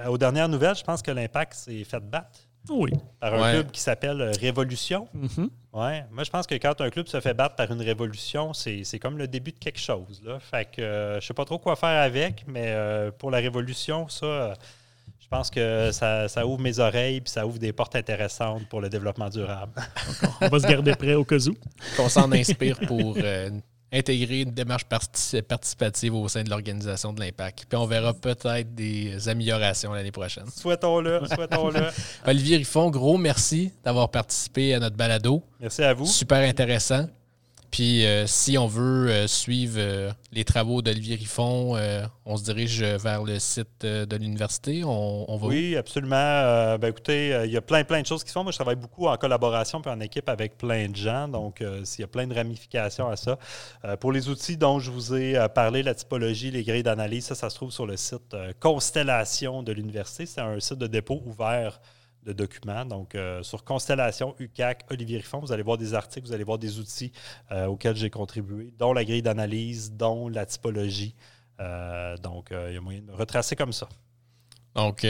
aux 0.09 0.19
dernières 0.19 0.49
nouvelles, 0.49 0.77
je 0.77 0.83
pense 0.83 1.03
que 1.03 1.13
l'impact 1.13 1.55
s'est 1.55 1.85
fait 1.85 2.01
battre 2.01 2.46
oui. 2.71 2.91
Par 3.21 3.35
un 3.35 3.53
club 3.53 3.71
qui 3.71 3.81
s'appelle 3.81 4.21
euh, 4.21 4.33
Révolution. 4.41 5.09
Mm-hmm. 5.17 5.49
ouais. 5.75 6.05
Moi, 6.11 6.25
je 6.25 6.31
pense 6.31 6.47
que 6.47 6.55
quand 6.55 6.81
un 6.81 6.91
club 6.91 7.07
se 7.07 7.21
fait 7.21 7.35
battre 7.35 7.57
par 7.57 7.71
une 7.71 7.81
révolution, 7.83 8.53
c'est 8.53 8.99
comme 8.99 9.19
le 9.19 9.29
début 9.29 9.53
de 9.53 9.59
quelque 9.59 9.81
chose. 9.81 10.23
Là. 10.25 10.39
Fait 10.41 10.65
que 10.71 10.83
euh, 10.83 11.21
je 11.21 11.27
sais 11.27 11.35
pas 11.35 11.45
trop 11.45 11.59
quoi 11.59 11.77
faire 11.77 12.03
avec, 12.03 12.45
mais 12.47 12.67
euh, 12.69 13.11
pour 13.11 13.31
la 13.31 13.39
révolution, 13.39 14.09
ça, 14.09 14.55
je 15.21 15.29
pense 15.29 15.51
que 15.51 15.91
ça, 15.93 16.47
ouvre 16.47 16.61
mes 16.61 16.79
oreilles 16.79 17.17
et 17.17 17.23
ça 17.27 17.47
ouvre 17.47 17.59
des 17.59 17.73
portes 17.73 17.97
intéressantes 17.97 18.69
pour 18.69 18.81
le 18.81 18.89
développement 18.89 19.29
durable. 19.29 19.73
on 20.41 20.49
va 20.49 20.59
se 20.59 20.67
garder 20.67 20.95
prêt 20.95 21.15
au 21.15 21.25
cas 21.25 21.39
où. 21.39 21.55
Qu'on 21.97 22.09
s'en 22.09 22.31
inspire 22.33 22.79
pour 22.81 23.17
intégrer 23.93 24.41
une 24.41 24.51
démarche 24.51 24.85
participative 24.85 26.15
au 26.15 26.29
sein 26.29 26.43
de 26.43 26.51
l'organisation 26.51 27.13
de 27.13 27.21
l'impact. 27.21 27.67
Puis 27.69 27.79
on 27.79 27.87
verra 27.87 28.13
peut-être 28.15 28.75
des 28.75 29.29
améliorations 29.29 29.93
l'année 29.93 30.13
prochaine. 30.13 30.47
Souhaitons-le, 30.55 31.21
souhaitons-le. 31.35 31.89
Olivier 32.27 32.59
Riffon, 32.59 32.91
gros 32.91 33.17
merci 33.19 33.73
d'avoir 33.85 34.11
participé 34.11 34.75
à 34.75 34.81
notre 34.81 34.97
balado. 34.97 35.43
Merci 35.61 35.83
à 35.83 35.95
vous. 35.95 36.07
Super 36.07 36.49
intéressant. 36.49 37.07
Puis 37.71 38.07
euh, 38.07 38.27
si 38.27 38.57
on 38.59 38.67
veut 38.67 39.11
euh, 39.11 39.27
suivre 39.27 39.77
euh, 39.79 40.11
les 40.33 40.45
travaux 40.45 40.83
d'Olivier 40.83 41.17
Riffon, 41.17 41.77
on 42.25 42.37
se 42.37 42.45
dirige 42.45 42.83
vers 42.83 43.23
le 43.23 43.39
site 43.39 43.83
de 43.83 44.17
l'université. 44.17 44.83
On, 44.85 45.37
va 45.37 45.47
Oui, 45.47 45.77
absolument. 45.77 46.77
Ben, 46.79 46.89
écoutez, 46.89 47.43
il 47.45 47.51
y 47.51 47.57
a 47.57 47.63
plein, 47.63 47.85
plein 47.85 48.01
de 48.01 48.07
choses 48.07 48.23
qui 48.23 48.31
se 48.31 48.35
font. 48.35 48.43
Moi, 48.43 48.53
je 48.53 48.59
travaille 48.59 48.77
beaucoup 48.77 49.07
en 49.07 49.17
collaboration 49.17 49.81
et 49.83 49.89
en 49.89 50.01
équipe 50.01 50.29
avec 50.29 50.59
plein 50.59 50.89
de 50.89 50.97
gens. 50.97 51.29
Donc, 51.29 51.63
s'il 51.85 52.01
y 52.01 52.05
a 52.05 52.09
plein 52.09 52.27
de 52.27 52.35
ramifications 52.35 53.09
à 53.09 53.17
ça. 53.17 53.39
pour 54.01 54.13
les 54.13 54.29
outils 54.29 54.57
dont 54.57 54.79
je 54.79 54.91
vous 54.91 55.15
ai 55.15 55.47
parlé, 55.55 55.83
la 55.83 55.95
typologie, 55.95 56.51
les 56.51 56.65
grilles 56.65 56.83
d'analyse, 56.83 57.27
ça, 57.27 57.35
ça 57.35 57.49
se 57.49 57.55
trouve 57.55 57.71
sur 57.71 57.87
le 57.87 57.97
site 57.97 58.37
Constellation 58.61 59.63
de 59.63 59.73
l'université. 59.73 60.27
C'est 60.27 60.41
un 60.41 60.61
site 60.61 60.79
de 60.79 60.87
dépôt 60.87 61.23
ouvert 61.25 61.81
de 62.27 62.33
documents. 62.33 62.85
Donc, 62.85 63.15
euh, 63.15 63.43
sur 63.43 63.65
Constellation, 63.65 64.35
UCAC, 64.39 64.85
Olivier 64.91 65.19
Riffon, 65.19 65.39
vous 65.39 65.53
allez 65.53 65.63
voir 65.63 65.79
des 65.79 65.95
articles, 65.95 66.27
vous 66.27 66.33
allez 66.35 66.45
voir 66.45 66.59
des 66.59 66.79
outils 66.79 67.13
euh, 67.53 67.67
auxquels 67.67 67.97
j'ai 67.97 68.11
contribué, 68.11 68.73
dont 68.79 68.93
la 68.93 69.05
grille 69.05 69.23
d'analyse, 69.23 69.93
dont 69.93 70.29
la 70.29 70.45
typologie. 70.45 71.15
Euh, 71.61 72.17
donc, 72.19 72.49
il 72.51 72.75
y 72.75 72.77
a 72.77 72.81
moyen 72.81 73.01
de 73.01 73.07
me 73.07 73.15
retracer 73.15 73.57
comme 73.57 73.73
ça. 73.73 73.89
Donc, 74.75 75.07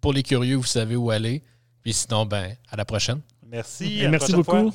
pour 0.00 0.12
les 0.12 0.22
curieux, 0.22 0.56
vous 0.56 0.62
savez 0.62 0.96
où 0.96 1.10
aller. 1.10 1.42
Puis 1.82 1.92
sinon, 1.92 2.24
ben, 2.24 2.56
à 2.70 2.76
la 2.76 2.86
prochaine. 2.86 3.20
Merci. 3.46 4.06
merci 4.08 4.32
beaucoup. 4.32 4.72